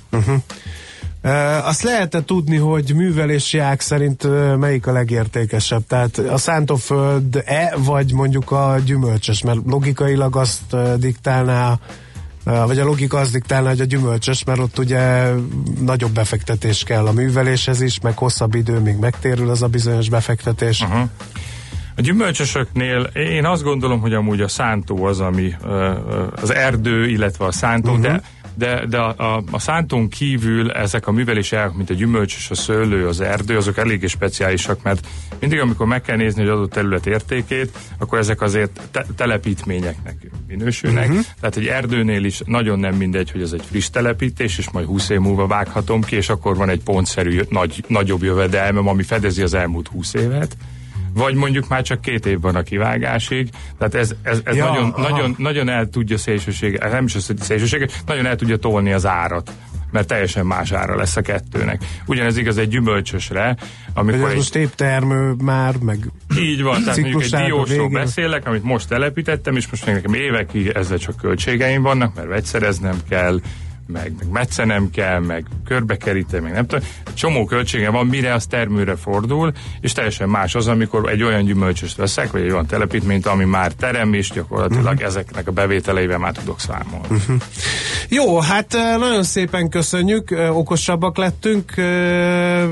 Uh, 1.25 1.67
azt 1.67 1.83
lehet 1.83 2.23
tudni, 2.27 2.57
hogy 2.57 2.95
művelési 2.95 3.59
ág 3.59 3.81
szerint 3.81 4.27
melyik 4.59 4.87
a 4.87 4.93
legértékesebb? 4.93 5.87
Tehát 5.87 6.19
a 6.19 6.37
szántóföld-e, 6.39 7.75
vagy 7.77 8.13
mondjuk 8.13 8.51
a 8.51 8.77
gyümölcsös? 8.85 9.43
Mert 9.43 9.59
logikailag 9.67 10.37
azt 10.37 10.77
diktálná, 10.99 11.79
vagy 12.45 12.79
a 12.79 12.85
logika 12.85 13.19
azt 13.19 13.33
diktálná, 13.33 13.69
hogy 13.69 13.81
a 13.81 13.85
gyümölcsös, 13.85 14.45
mert 14.45 14.59
ott 14.59 14.79
ugye 14.79 15.31
nagyobb 15.81 16.13
befektetés 16.13 16.85
kell 16.85 17.07
a 17.07 17.13
műveléshez 17.13 17.81
is, 17.81 18.01
meg 18.01 18.19
hosszabb 18.19 18.55
idő, 18.55 18.79
még 18.79 18.97
megtérül 18.97 19.51
az 19.51 19.63
a 19.63 19.67
bizonyos 19.67 20.09
befektetés. 20.09 20.81
Uh-huh. 20.81 21.09
Gyümölcsösöknél 22.03 23.01
én 23.15 23.45
azt 23.45 23.63
gondolom, 23.63 24.01
hogy 24.01 24.15
amúgy 24.15 24.41
a 24.41 24.49
szántó 24.49 25.05
az, 25.05 25.21
ami 25.21 25.55
az 26.35 26.55
erdő, 26.55 27.09
illetve 27.09 27.45
a 27.45 27.53
szántó, 27.53 27.91
uh-huh. 27.91 28.07
de 28.07 28.23
de, 28.55 28.87
de 28.87 28.99
a, 28.99 29.35
a, 29.35 29.43
a 29.51 29.59
szántón 29.59 30.09
kívül 30.09 30.71
ezek 30.71 31.07
a 31.07 31.13
művelési 31.13 31.57
ágak, 31.57 31.77
mint 31.77 31.91
a 31.91 31.95
gyümölcsös, 31.95 32.51
a 32.51 32.55
szőlő, 32.55 33.07
az 33.07 33.21
erdő, 33.21 33.57
azok 33.57 33.79
eléggé 33.79 34.07
speciálisak, 34.07 34.83
mert 34.83 35.07
mindig, 35.41 35.61
amikor 35.61 35.87
meg 35.87 36.03
kell 36.03 36.17
nézni 36.17 36.43
egy 36.43 36.49
adott 36.49 36.71
terület 36.71 37.07
értékét, 37.07 37.79
akkor 37.99 38.19
ezek 38.19 38.41
azért 38.41 38.81
te, 38.91 39.07
telepítményeknek 39.17 40.17
minősülnek. 40.47 41.09
Uh-huh. 41.09 41.25
Tehát 41.41 41.57
egy 41.57 41.67
erdőnél 41.67 42.25
is 42.25 42.41
nagyon 42.45 42.79
nem 42.79 42.95
mindegy, 42.95 43.31
hogy 43.31 43.43
ez 43.43 43.53
egy 43.53 43.65
friss 43.69 43.91
telepítés, 43.91 44.59
és 44.59 44.71
majd 44.71 44.87
20 44.87 45.09
év 45.09 45.19
múlva 45.19 45.47
vághatom 45.47 46.03
ki, 46.03 46.17
és 46.17 46.29
akkor 46.29 46.57
van 46.57 46.69
egy 46.69 46.83
pontszerű, 46.83 47.41
nagy, 47.49 47.85
nagyobb 47.87 48.23
jövedelmem, 48.23 48.89
ami 48.89 49.03
fedezi 49.03 49.43
az 49.43 49.55
elmúlt 49.55 49.89
20 49.89 50.15
évet 50.15 50.57
vagy 51.15 51.35
mondjuk 51.35 51.69
már 51.69 51.83
csak 51.83 52.01
két 52.01 52.27
év 52.27 52.41
van 52.41 52.55
a 52.55 52.63
kivágásig, 52.63 53.49
tehát 53.79 53.95
ez, 53.95 54.15
ez, 54.23 54.41
ez 54.45 54.57
Ja, 54.57 54.65
nagyon, 54.65 54.91
aha. 54.91 55.09
nagyon, 55.09 55.35
nagyon 55.39 55.69
el 55.69 55.87
tudja 55.87 56.19
szélsőség, 56.19 56.79
nem 56.91 57.05
is 57.05 57.15
az, 57.15 57.27
hogy 57.27 57.39
szélsőség, 57.39 57.91
nagyon 58.07 58.27
el 58.27 58.37
tudja 58.37 58.57
tolni 58.57 58.93
az 58.93 59.07
árat 59.07 59.53
mert 59.93 60.07
teljesen 60.07 60.47
más 60.47 60.73
ára 60.73 60.97
lesz 60.97 61.17
a 61.17 61.21
kettőnek. 61.21 61.85
Ugyanez 62.07 62.37
igaz 62.37 62.59
egy 62.59 62.69
gyümölcsösre, 62.69 63.57
amikor 63.95 64.25
ez 64.25 64.31
egy, 64.31 64.37
most 64.37 64.55
épp 64.55 64.73
termő 64.75 65.33
már, 65.33 65.77
meg 65.77 65.99
így 66.39 66.63
van, 66.63 66.83
tehát 66.83 67.01
mondjuk 67.01 67.23
egy 67.23 67.35
a 67.35 67.45
diósról 67.45 67.89
beszélek, 67.89 68.47
amit 68.47 68.63
most 68.63 68.89
telepítettem, 68.89 69.57
és 69.57 69.69
most 69.71 69.87
még 69.87 69.95
nekem 69.95 70.15
évekig 70.15 70.67
ezzel 70.67 70.99
csak 70.99 71.17
költségeim 71.17 71.83
vannak, 71.83 72.15
mert 72.15 72.29
vegyszereznem 72.29 72.97
kell, 73.09 73.41
meg, 73.93 74.13
meg 74.19 74.29
metszenem 74.31 74.91
kell, 74.91 75.19
meg 75.19 75.47
körbekeríteni, 75.65 76.43
meg 76.43 76.53
nem 76.53 76.67
tudom. 76.67 76.85
Csomó 77.15 77.45
költsége 77.45 77.91
van, 77.91 78.07
mire 78.07 78.35
az 78.35 78.47
termőre 78.47 78.97
fordul, 78.97 79.53
és 79.81 79.93
teljesen 79.93 80.29
más 80.29 80.55
az, 80.55 80.67
amikor 80.69 81.09
egy 81.09 81.23
olyan 81.23 81.45
gyümölcsöst 81.45 81.97
veszek, 81.97 82.31
vagy 82.31 82.43
egy 82.43 82.51
olyan 82.51 82.67
telepítményt, 82.67 83.27
ami 83.27 83.45
már 83.45 83.73
terem, 83.73 84.15
és 84.15 84.31
gyakorlatilag 84.31 84.85
uh-huh. 84.85 85.07
ezeknek 85.07 85.49
a 85.49 85.51
bevételeivel 85.51 86.19
már 86.19 86.33
tudok 86.33 86.61
számolni. 86.61 87.07
Uh-huh. 87.11 87.37
Jó, 88.09 88.41
hát 88.41 88.75
eh, 88.75 88.99
nagyon 88.99 89.23
szépen 89.23 89.69
köszönjük, 89.69 90.31
eh, 90.31 90.57
okosabbak 90.57 91.17
lettünk, 91.17 91.77
eh, 91.77 92.69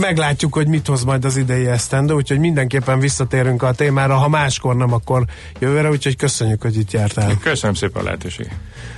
meglátjuk, 0.00 0.54
hogy 0.54 0.66
mit 0.66 0.86
hoz 0.86 1.04
majd 1.04 1.24
az 1.24 1.36
idei 1.36 1.66
esztendő, 1.66 2.14
úgyhogy 2.14 2.38
mindenképpen 2.38 2.98
visszatérünk 2.98 3.62
a 3.62 3.72
témára, 3.72 4.14
ha 4.14 4.28
máskor 4.28 4.76
nem, 4.76 4.92
akkor 4.92 5.24
jövőre, 5.58 5.90
úgyhogy 5.90 6.16
köszönjük, 6.16 6.62
hogy 6.62 6.76
itt 6.76 6.90
jártál. 6.90 7.38
Köszönöm 7.40 7.74
szépen 7.74 8.00
a 8.00 8.04
lehetőséget. 8.04 8.52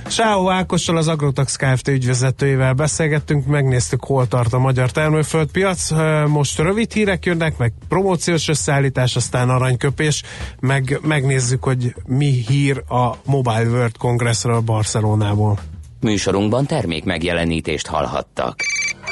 Sáó 0.07 0.49
Ákossal, 0.49 0.94
az 0.97 1.07
Agrotax 1.07 1.55
Kft. 1.55 1.87
ügyvezetőjével 1.87 2.73
beszélgettünk, 2.73 3.45
megnéztük, 3.45 4.03
hol 4.03 4.27
tart 4.27 4.53
a 4.53 4.59
magyar 4.59 4.91
termőföldpiac. 4.91 5.91
Most 6.27 6.59
rövid 6.59 6.93
hírek 6.93 7.25
jönnek, 7.25 7.57
meg 7.57 7.73
promóciós 7.87 8.47
összeállítás, 8.47 9.15
aztán 9.15 9.49
aranyköpés, 9.49 10.23
meg 10.59 10.99
megnézzük, 11.01 11.63
hogy 11.63 11.95
mi 12.07 12.43
hír 12.47 12.83
a 12.87 13.15
Mobile 13.25 13.69
World 13.69 13.97
Congressről 13.97 14.59
Barcelonából. 14.59 15.59
Műsorunkban 16.01 16.65
termék 16.65 17.03
megjelenítést 17.03 17.87
hallhattak. 17.87 18.55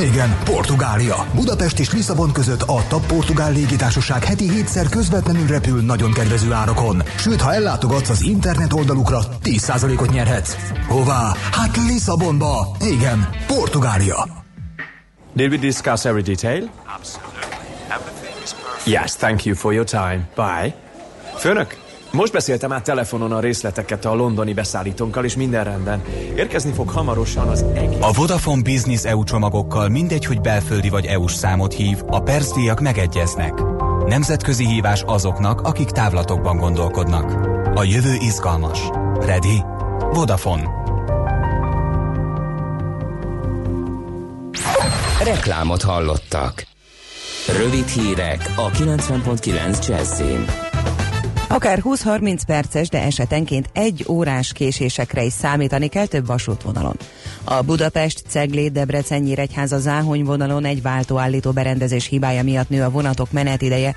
Igen, 0.00 0.38
Portugália. 0.44 1.26
Budapest 1.34 1.78
és 1.78 1.92
Lisszabon 1.92 2.32
között 2.32 2.62
a 2.62 2.82
TAP 2.88 3.06
Portugál 3.06 3.52
légitársaság 3.52 4.24
heti 4.24 4.50
hétszer 4.50 4.88
közvetlenül 4.88 5.46
repül 5.46 5.80
nagyon 5.82 6.12
kedvező 6.12 6.52
árakon. 6.52 7.02
Sőt, 7.16 7.40
ha 7.40 7.54
ellátogatsz 7.54 8.08
az 8.08 8.22
internet 8.22 8.72
oldalukra, 8.72 9.20
10%-ot 9.44 10.10
nyerhetsz. 10.10 10.56
Hová? 10.88 11.34
Hát 11.52 11.76
Lisszabonba. 11.76 12.76
Igen, 12.80 13.28
Portugália. 13.46 14.26
Did 15.32 15.50
we 15.50 15.56
discuss 15.56 16.04
every 16.04 16.22
detail? 16.22 16.70
Yes, 18.84 19.16
thank 19.16 19.44
you 19.44 19.56
for 19.56 19.72
your 19.72 19.86
time. 19.86 20.28
Bye. 20.34 20.74
Főnök, 21.36 21.76
most 22.18 22.32
beszéltem 22.32 22.72
át 22.72 22.84
telefonon 22.84 23.32
a 23.32 23.40
részleteket 23.40 24.04
a 24.04 24.14
londoni 24.14 24.52
beszállítónkkal, 24.52 25.24
és 25.24 25.36
minden 25.36 25.64
rendben. 25.64 26.02
Érkezni 26.36 26.72
fog 26.72 26.88
hamarosan 26.88 27.48
az 27.48 27.64
egész... 27.74 27.98
A 28.00 28.12
Vodafone 28.12 28.62
Business 28.62 29.04
EU 29.04 29.24
csomagokkal 29.24 29.88
mindegy, 29.88 30.24
hogy 30.24 30.40
belföldi 30.40 30.88
vagy 30.88 31.06
EU-s 31.06 31.32
számot 31.32 31.72
hív, 31.72 31.98
a 32.06 32.20
percdíjak 32.20 32.80
megegyeznek. 32.80 33.52
Nemzetközi 34.06 34.66
hívás 34.66 35.02
azoknak, 35.06 35.60
akik 35.60 35.88
távlatokban 35.88 36.56
gondolkodnak. 36.56 37.32
A 37.74 37.84
jövő 37.84 38.14
izgalmas. 38.20 38.80
Ready? 39.20 39.62
Vodafone. 40.12 40.70
Reklámot 45.24 45.82
hallottak. 45.82 46.66
Rövid 47.56 47.86
hírek 47.86 48.52
a 48.56 48.70
90.9 48.70 49.88
Jazzin. 49.88 50.67
Akár 51.50 51.82
20-30 51.84 52.40
perces, 52.46 52.88
de 52.88 53.02
esetenként 53.02 53.70
egy 53.72 54.04
órás 54.08 54.52
késésekre 54.52 55.22
is 55.22 55.32
számítani 55.32 55.88
kell 55.88 56.06
több 56.06 56.26
vasútvonalon. 56.26 56.96
A 57.44 57.62
Budapest, 57.62 58.22
Ceglét, 58.28 58.72
Debrecen, 58.72 59.22
Nyíregyháza, 59.22 59.78
Záhony 59.78 60.24
vonalon 60.24 60.64
egy 60.64 60.82
váltóállító 60.82 61.50
berendezés 61.50 62.06
hibája 62.06 62.42
miatt 62.42 62.68
nő 62.68 62.82
a 62.82 62.90
vonatok 62.90 63.32
menetideje, 63.32 63.96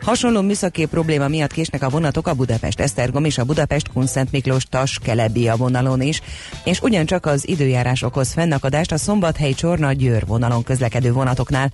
Hasonló 0.00 0.40
műszaki 0.40 0.86
probléma 0.86 1.28
miatt 1.28 1.52
késnek 1.52 1.82
a 1.82 1.88
vonatok 1.88 2.26
a 2.26 2.34
Budapest-Esztergom 2.34 3.24
és 3.24 3.38
a 3.38 3.44
Budapest-Kunszent 3.44 4.32
Miklós 4.32 4.64
tas 4.64 4.98
a 5.50 5.56
vonalon 5.56 6.02
is, 6.02 6.22
és 6.64 6.80
ugyancsak 6.80 7.26
az 7.26 7.48
időjárás 7.48 8.02
okoz 8.02 8.32
fennakadást 8.32 8.92
a 8.92 8.98
Szombathely 8.98 9.52
Csorna 9.52 9.92
Győr 9.92 10.26
vonalon 10.26 10.62
közlekedő 10.62 11.12
vonatoknál. 11.12 11.72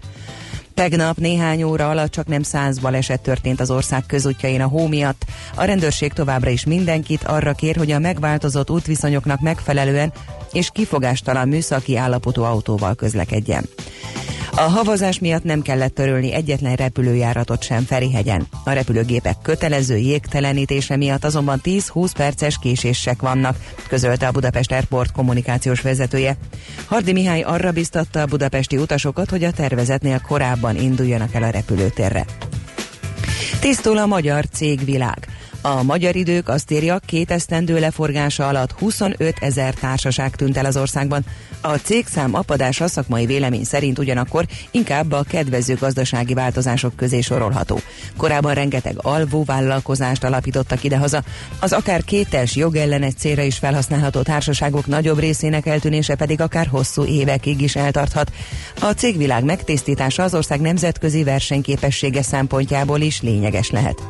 Tegnap 0.77 1.17
néhány 1.17 1.63
óra 1.63 1.91
alatt 1.91 2.11
csak 2.11 2.27
nem 2.27 2.43
száz 2.43 2.79
baleset 2.79 3.21
történt 3.21 3.61
az 3.61 3.71
ország 3.71 4.07
közútjain 4.07 4.61
a 4.61 4.67
hó 4.67 4.87
miatt. 4.87 5.25
A 5.55 5.65
rendőrség 5.65 6.13
továbbra 6.13 6.51
is 6.51 6.65
mindenkit 6.65 7.25
arra 7.25 7.53
kér, 7.53 7.77
hogy 7.77 7.91
a 7.91 7.99
megváltozott 7.99 8.71
útviszonyoknak 8.71 9.41
megfelelően 9.41 10.13
és 10.57 10.71
kifogástalan 10.73 11.49
műszaki 11.49 11.97
állapotú 11.97 12.43
autóval 12.43 12.95
közlekedjen. 12.95 13.65
A 14.51 14.61
havazás 14.61 15.19
miatt 15.19 15.45
nem 15.45 15.63
kellett 15.63 15.95
törölni 15.95 16.33
egyetlen 16.33 16.75
repülőjáratot 16.75 17.63
sem 17.63 17.85
Ferihegyen. 17.85 18.47
A 18.65 18.71
repülőgépek 18.71 19.37
kötelező 19.43 19.97
jégtelenítése 19.97 20.97
miatt 20.97 21.25
azonban 21.25 21.61
10-20 21.65 22.11
perces 22.17 22.59
késések 22.59 23.21
vannak, 23.21 23.57
közölte 23.89 24.27
a 24.27 24.31
Budapest 24.31 24.73
Airport 24.73 25.13
kommunikációs 25.13 25.81
vezetője. 25.81 26.37
Hardi 26.87 27.13
Mihály 27.13 27.43
arra 27.43 27.73
biztatta 27.73 28.21
a 28.21 28.27
budapesti 28.27 28.77
utasokat, 28.77 29.31
hogy 29.31 29.45
a 29.45 29.53
tervezetnél 29.53 30.21
korábban 30.21 30.77
induljanak 30.77 31.35
el 31.35 31.43
a 31.43 31.51
repülőtérre. 31.51 32.25
Tisztul 33.61 33.99
a 33.99 34.07
magyar 34.07 34.45
cégvilág. 34.53 35.36
A 35.61 35.83
magyar 35.83 36.17
idők 36.17 36.49
azt 36.49 36.71
írja, 36.71 36.99
két 37.07 37.31
esztendő 37.31 37.79
leforgása 37.79 38.49
alatt 38.49 38.73
25 38.73 39.35
ezer 39.41 39.75
társaság 39.75 40.37
tűnt 40.37 40.57
el 40.57 40.65
az 40.65 40.77
országban. 40.77 41.25
A 41.61 41.77
cégszám 41.77 42.35
apadása 42.35 42.89
szakmai 42.89 43.27
vélemény 43.27 43.65
szerint 43.65 43.99
ugyanakkor 43.99 44.47
inkább 44.71 45.13
a 45.13 45.23
kedvező 45.23 45.75
gazdasági 45.75 46.35
változások 46.35 46.97
közé 46.97 47.21
sorolható. 47.21 47.81
Korábban 48.17 48.55
rengeteg 48.55 48.95
alvó 49.03 49.45
vállalkozást 49.45 50.25
alapítottak 50.25 50.85
idehaza, 50.85 51.23
az 51.61 51.73
akár 51.73 52.05
kétes 52.05 52.57
jogellenes 52.57 53.15
célra 53.15 53.43
is 53.43 53.59
felhasználható 53.59 54.23
társaságok 54.23 54.87
nagyobb 54.87 55.19
részének 55.19 55.67
eltűnése 55.67 56.15
pedig 56.15 56.41
akár 56.41 56.67
hosszú 56.67 57.05
évekig 57.05 57.61
is 57.61 57.77
eltarthat. 57.77 58.33
A 58.81 58.91
cégvilág 58.91 59.45
megtisztítása 59.45 60.23
az 60.23 60.35
ország 60.35 60.61
nemzetközi 60.61 61.25
versenyképessége 61.25 62.23
szempontjából 62.23 63.01
is 63.01 63.23
lényeges 63.23 63.71
lehet. 63.71 64.03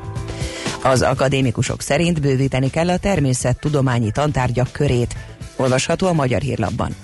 Az 0.87 1.03
akadémikusok 1.03 1.81
szerint 1.81 2.21
bővíteni 2.21 2.71
kell 2.71 2.89
a 2.89 2.97
természettudományi 2.97 4.11
tantárgyak 4.11 4.73
körét. 4.73 5.17
Olvasható 5.57 6.07
a 6.07 6.13
Magyar 6.13 6.41
Hírlapban. 6.41 6.97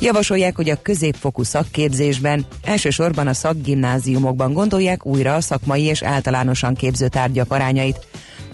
Javasolják, 0.00 0.56
hogy 0.56 0.70
a 0.70 0.82
középfokú 0.82 1.42
szakképzésben, 1.42 2.46
elsősorban 2.64 3.26
a 3.26 3.32
szakgimnáziumokban 3.32 4.52
gondolják 4.52 5.06
újra 5.06 5.34
a 5.34 5.40
szakmai 5.40 5.82
és 5.82 6.02
általánosan 6.02 6.74
képző 6.74 7.08
tárgyak 7.08 7.52
arányait, 7.52 8.06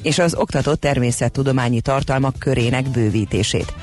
és 0.03 0.19
az 0.19 0.35
oktatott 0.35 0.81
természettudományi 0.81 1.81
tartalmak 1.81 2.39
körének 2.39 2.89
bővítését. 2.89 3.75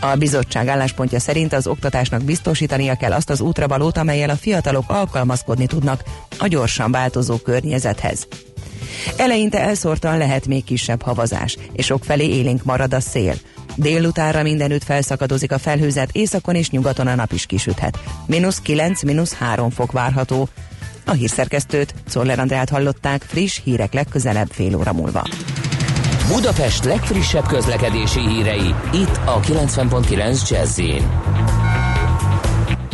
A 0.00 0.16
bizottság 0.16 0.68
álláspontja 0.68 1.20
szerint 1.20 1.52
az 1.52 1.66
oktatásnak 1.66 2.22
biztosítania 2.22 2.94
kell 2.94 3.12
azt 3.12 3.30
az 3.30 3.40
útravalót, 3.40 3.98
amelyel 3.98 4.30
a 4.30 4.36
fiatalok 4.36 4.84
alkalmazkodni 4.86 5.66
tudnak 5.66 6.02
a 6.38 6.46
gyorsan 6.46 6.90
változó 6.90 7.36
környezethez. 7.36 8.26
Eleinte 9.16 9.60
elszórtan 9.60 10.18
lehet 10.18 10.46
még 10.46 10.64
kisebb 10.64 11.02
havazás, 11.02 11.56
és 11.72 11.94
felé 12.00 12.26
élénk 12.26 12.64
marad 12.64 12.94
a 12.94 13.00
szél. 13.00 13.34
Délutára 13.74 14.42
mindenütt 14.42 14.84
felszakadozik 14.84 15.52
a 15.52 15.58
felhőzet, 15.58 16.08
északon 16.12 16.54
és 16.54 16.70
nyugaton 16.70 17.06
a 17.06 17.14
nap 17.14 17.32
is 17.32 17.46
kisüthet. 17.46 17.98
Minusz 18.26 18.60
9, 18.60 19.02
minusz 19.02 19.34
3 19.34 19.70
fok 19.70 19.92
várható. 19.92 20.48
A 21.06 21.12
hírszerkesztőt, 21.12 21.94
Czoller 22.08 22.38
Andrát 22.38 22.68
hallották, 22.68 23.22
friss 23.22 23.60
hírek 23.64 23.92
legközelebb 23.92 24.48
fél 24.50 24.76
óra 24.76 24.92
múlva. 24.92 25.24
Budapest 26.28 26.84
legfrissebb 26.84 27.46
közlekedési 27.46 28.28
hírei, 28.28 28.74
itt 28.92 29.20
a 29.24 29.40
90.9 29.40 30.48
jazz 30.48 30.80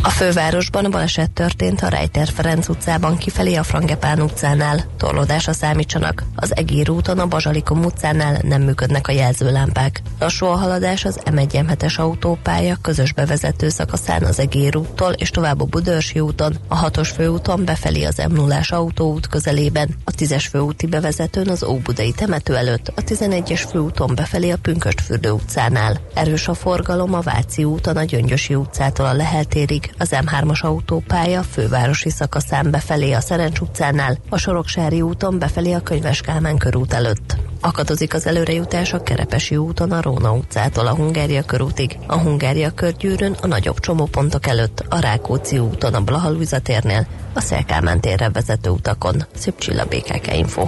a 0.01 0.09
fővárosban 0.09 0.91
baleset 0.91 1.31
történt 1.31 1.81
a 1.81 1.87
Rejter 1.87 2.27
Ferenc 2.27 2.67
utcában 2.67 3.17
kifelé 3.17 3.55
a 3.55 3.63
Frangepán 3.63 4.21
utcánál. 4.21 4.85
Torlódásra 4.97 5.53
számítsanak. 5.53 6.23
Az 6.35 6.55
Egér 6.55 6.89
úton 6.89 7.19
a 7.19 7.27
Bazsalikom 7.27 7.83
utcánál 7.83 8.39
nem 8.43 8.61
működnek 8.61 9.07
a 9.07 9.11
jelzőlámpák. 9.11 10.01
Lassú 10.19 10.45
a 10.45 10.55
haladás 10.55 11.05
az 11.05 11.19
M1 11.25 11.97
autópálya 11.97 12.77
közös 12.81 13.13
bevezető 13.13 13.69
szakaszán 13.69 14.23
az 14.23 14.39
Egér 14.39 14.75
úttól 14.75 15.11
és 15.11 15.29
tovább 15.29 15.61
a 15.61 15.65
Budörsi 15.65 16.19
úton, 16.19 16.55
a 16.67 16.89
6-os 16.89 17.09
főúton 17.15 17.65
befelé 17.65 18.03
az 18.03 18.21
m 18.29 18.33
0 18.33 18.59
autóút 18.69 19.27
közelében, 19.27 19.95
a 20.03 20.11
10-es 20.11 20.45
főúti 20.49 20.87
bevezetőn 20.87 21.49
az 21.49 21.63
Óbudai 21.63 22.11
temető 22.11 22.55
előtt, 22.55 22.91
a 22.95 23.03
11-es 23.03 23.65
főúton 23.69 24.15
befelé 24.15 24.49
a 24.49 24.57
Pünköstfürdő 24.57 25.31
utcánál. 25.31 25.99
Erős 26.13 26.47
a 26.47 26.53
forgalom 26.53 27.13
a 27.13 27.21
Váci 27.21 27.63
úton 27.63 27.97
a 27.97 28.03
Gyöngyösi 28.03 28.55
utcától 28.55 29.05
a 29.05 29.13
Leheltérig, 29.13 29.91
az 29.99 30.09
M3-as 30.11 30.61
autópálya 30.61 31.43
fővárosi 31.43 32.09
szakaszán 32.09 32.71
befelé 32.71 33.11
a 33.11 33.19
Szerencs 33.19 33.59
utcánál, 33.59 34.17
a 34.29 34.37
Soroksári 34.37 35.01
úton 35.01 35.39
befelé 35.39 35.73
a 35.73 35.79
Könyves 35.79 36.21
Kálmán 36.21 36.57
körút 36.57 36.93
előtt. 36.93 37.37
Akadozik 37.61 38.13
az 38.13 38.27
előrejutás 38.27 38.93
a 38.93 39.03
Kerepesi 39.03 39.57
úton 39.57 39.91
a 39.91 40.01
Róna 40.01 40.33
utcától 40.33 40.87
a 40.87 40.95
Hungária 40.95 41.43
körútig, 41.43 41.97
a 42.07 42.17
Hungária 42.17 42.71
körgyűrűn 42.71 43.35
a 43.41 43.47
nagyobb 43.47 43.79
csomópontok 43.79 44.47
előtt, 44.47 44.83
a 44.89 44.99
Rákóczi 44.99 45.59
úton 45.59 45.93
a 45.93 46.01
Blahalújza 46.01 46.59
térnél, 46.59 47.07
a 47.33 47.41
Szelkámán 47.41 48.01
térre 48.01 48.29
vezető 48.29 48.69
utakon. 48.69 49.25
Szép 49.35 49.57
csilla 49.57 49.85
Info. 50.33 50.67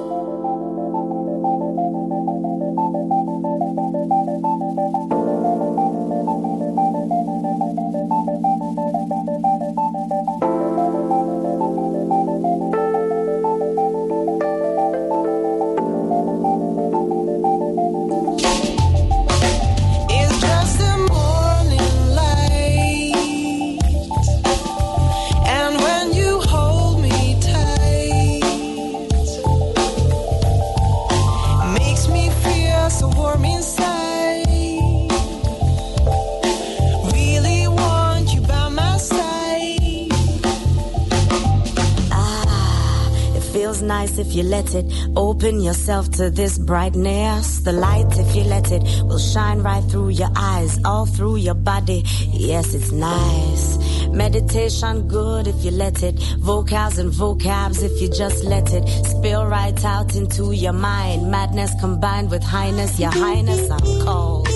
Yourself 45.61 46.09
to 46.11 46.29
this 46.29 46.57
brightness. 46.57 47.59
The 47.59 47.71
light, 47.71 48.17
if 48.17 48.35
you 48.35 48.43
let 48.43 48.71
it, 48.71 48.83
will 49.03 49.19
shine 49.19 49.59
right 49.59 49.83
through 49.83 50.09
your 50.09 50.31
eyes, 50.35 50.79
all 50.85 51.05
through 51.05 51.37
your 51.37 51.55
body. 51.55 52.03
Yes, 52.27 52.73
it's 52.73 52.91
nice. 52.91 53.77
Meditation 54.09 55.07
good 55.07 55.47
if 55.47 55.63
you 55.63 55.71
let 55.71 56.03
it. 56.03 56.15
Vocals 56.39 56.97
and 56.97 57.11
vocabs 57.11 57.83
if 57.83 58.01
you 58.01 58.09
just 58.09 58.43
let 58.43 58.73
it. 58.73 58.87
Spill 59.05 59.45
right 59.45 59.85
out 59.85 60.15
into 60.15 60.51
your 60.51 60.73
mind. 60.73 61.29
Madness 61.29 61.71
combined 61.79 62.29
with 62.31 62.43
highness. 62.43 62.99
Your 62.99 63.11
highness, 63.11 63.69
I'm 63.69 64.05
cold. 64.05 64.47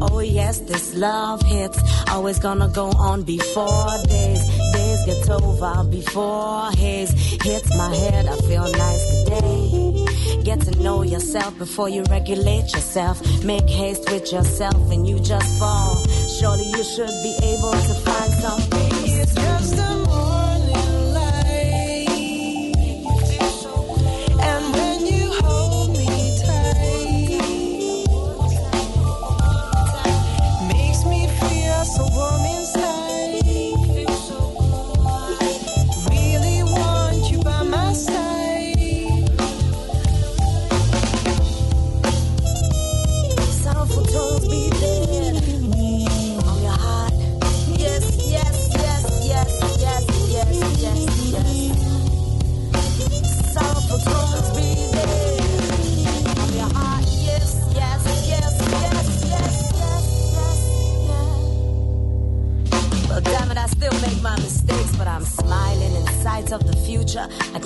Oh 0.00 0.20
yes, 0.20 0.58
this 0.60 0.94
love 0.94 1.42
hits. 1.42 1.78
Always 2.10 2.38
gonna 2.38 2.68
go 2.68 2.86
on 2.98 3.22
before 3.22 3.96
days. 4.08 4.42
Days 4.72 4.85
get 5.06 5.30
over 5.30 5.84
before 5.84 6.70
haze 6.72 7.12
hits 7.42 7.76
my 7.76 7.94
head. 7.94 8.26
I 8.26 8.36
feel 8.48 8.68
nice 8.72 9.24
today. 9.24 10.42
Get 10.42 10.60
to 10.62 10.72
know 10.82 11.02
yourself 11.02 11.56
before 11.58 11.88
you 11.88 12.02
regulate 12.10 12.72
yourself. 12.74 13.16
Make 13.44 13.68
haste 13.68 14.10
with 14.10 14.32
yourself 14.32 14.90
and 14.90 15.06
you 15.06 15.20
just 15.20 15.58
fall. 15.60 16.04
Surely 16.38 16.64
you 16.64 16.82
should 16.82 17.16
be 17.22 17.34
able 17.42 17.70
to 17.70 17.94
find 18.06 18.32
some 18.42 18.85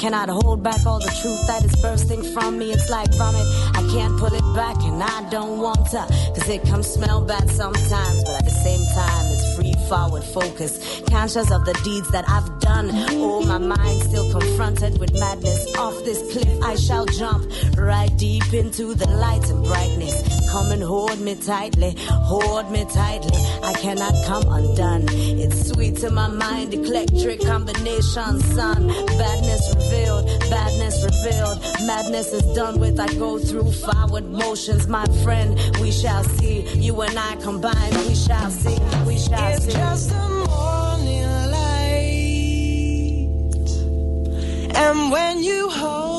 cannot 0.01 0.31
hold 0.31 0.63
back 0.63 0.87
all 0.87 0.99
the 0.99 1.15
truth 1.21 1.47
that 1.47 1.63
is 1.63 1.77
bursting 1.83 2.23
from 2.33 2.59
me. 2.59 2.73
It's 2.73 2.89
like 2.89 3.13
vomit. 3.17 3.47
I 3.77 3.87
can't 3.93 4.19
pull 4.19 4.33
it 4.33 4.55
back, 4.55 4.77
and 4.83 5.03
I 5.03 5.29
don't 5.29 5.59
want 5.59 5.91
to. 5.91 6.03
Cause 6.35 6.49
it 6.49 6.63
comes 6.65 6.87
smell 6.87 7.21
bad 7.21 7.51
sometimes, 7.51 8.25
but 8.25 8.37
at 8.41 8.45
the 8.47 8.59
same 8.65 8.81
time, 8.95 9.27
it's 9.27 9.57
free 9.57 9.75
forward 9.89 10.25
focus. 10.25 11.03
Conscious 11.11 11.51
of 11.51 11.67
the 11.67 11.75
deeds 11.85 12.11
that 12.13 12.25
I've 12.29 12.49
done. 12.61 12.89
Oh, 12.93 13.45
my 13.45 13.59
mind 13.59 14.03
still 14.03 14.31
confronted 14.33 14.99
with 14.99 15.13
madness. 15.13 15.77
Off 15.77 16.03
this 16.05 16.33
cliff, 16.33 16.63
I 16.63 16.77
shall 16.77 17.05
jump 17.05 17.45
right 17.77 18.11
deep 18.17 18.55
into 18.55 18.95
the 18.95 19.07
light 19.07 19.51
and 19.51 19.63
brightness. 19.65 20.40
Come 20.51 20.73
and 20.73 20.83
hold 20.83 21.21
me 21.21 21.37
tightly, 21.37 21.95
hold 22.09 22.73
me 22.73 22.85
tightly. 22.93 23.31
I 23.63 23.73
cannot 23.75 24.13
come 24.27 24.43
undone. 24.49 25.05
It's 25.13 25.69
sweet 25.71 25.97
to 25.99 26.11
my 26.11 26.27
mind, 26.29 26.75
electric 26.75 27.41
combination, 27.41 28.41
son. 28.41 28.89
Badness 28.89 29.73
revealed, 29.77 30.27
badness 30.51 31.05
revealed. 31.05 31.61
Madness 31.87 32.33
is 32.33 32.43
done 32.57 32.81
with. 32.81 32.99
I 32.99 33.07
go 33.15 33.39
through 33.39 33.71
forward 33.71 34.29
motions, 34.29 34.89
my 34.89 35.05
friend. 35.23 35.57
We 35.81 35.93
shall 35.93 36.25
see. 36.25 36.63
You 36.75 37.01
and 37.03 37.17
I 37.17 37.37
combine. 37.37 37.93
We 38.09 38.17
shall 38.17 38.51
see. 38.51 38.77
We 39.07 39.19
shall 39.19 39.53
It's 39.55 39.67
see. 39.67 39.73
just 39.73 40.11
a 40.11 40.29
morning 40.51 41.31
light. 41.55 43.29
And 44.75 45.13
when 45.13 45.45
you 45.45 45.71
hold 45.71 46.10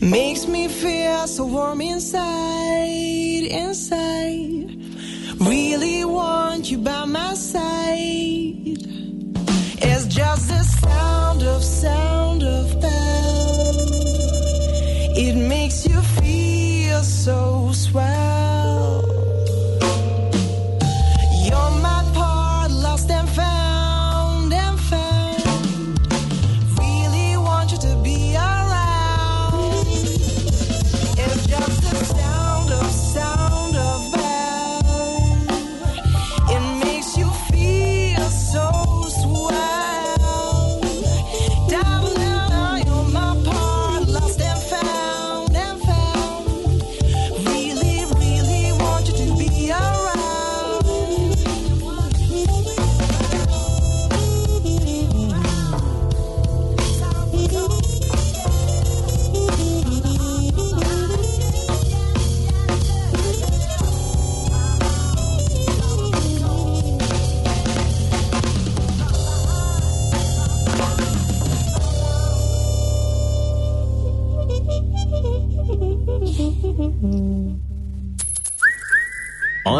Makes 0.00 0.46
me 0.46 0.68
feel 0.68 1.26
so 1.26 1.44
warm 1.44 1.80
inside, 1.80 3.44
inside. 3.50 4.78
Really 5.40 6.04
want 6.04 6.70
you 6.70 6.78
by 6.78 7.04
my 7.04 7.34
side. 7.34 8.78
It's 9.80 10.06
just 10.06 10.48
the 10.48 10.62
sound 10.62 11.42
of, 11.42 11.64
sound 11.64 12.44
of 12.44 12.80
bell. 12.80 13.74
It 15.16 15.34
makes 15.34 15.84
you 15.84 16.00
feel 16.00 17.02
so 17.02 17.72
swell. 17.72 18.47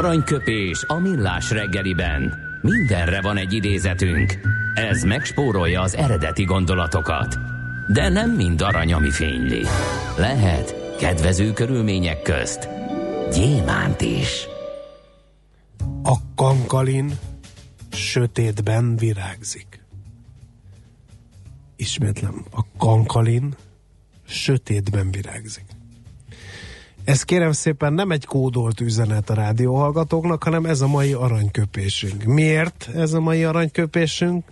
Aranyköpés 0.09 0.85
a 0.87 0.99
millás 0.99 1.51
reggeliben. 1.51 2.39
Mindenre 2.63 3.21
van 3.21 3.37
egy 3.37 3.53
idézetünk. 3.53 4.35
Ez 4.75 5.03
megspórolja 5.03 5.81
az 5.81 5.97
eredeti 5.97 6.45
gondolatokat. 6.45 7.39
De 7.93 8.09
nem 8.09 8.31
mind 8.31 8.61
arany, 8.61 8.93
ami 8.93 9.11
fényli. 9.11 9.63
Lehet 10.17 10.97
kedvező 10.99 11.53
körülmények 11.53 12.23
közt 12.23 12.69
gyémánt 13.33 14.01
is. 14.01 14.47
A 16.03 16.17
kankalin 16.35 17.19
sötétben 17.93 18.97
virágzik. 18.97 19.85
Ismétlem, 21.77 22.45
a 22.51 22.63
kankalin 22.79 23.55
sötétben 24.27 25.11
virágzik. 25.11 25.68
Ez 27.09 27.23
kérem 27.23 27.53
szépen 27.53 27.93
nem 27.93 28.11
egy 28.11 28.25
kódolt 28.25 28.81
üzenet 28.81 29.31
a 29.31 29.35
rádióhallgatóknak, 29.35 30.43
hanem 30.43 30.67
ez 30.67 30.81
a 30.81 30.87
mai 30.87 31.13
aranyköpésünk. 31.13 32.25
Miért 32.25 32.91
ez 32.95 33.13
a 33.13 33.21
mai 33.21 33.45
aranyköpésünk? 33.45 34.45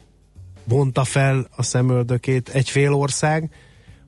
Bonta 0.64 1.04
fel 1.04 1.46
a 1.56 1.62
szemöldökét 1.62 2.48
egy 2.48 2.70
fél 2.70 2.92
ország. 2.92 3.50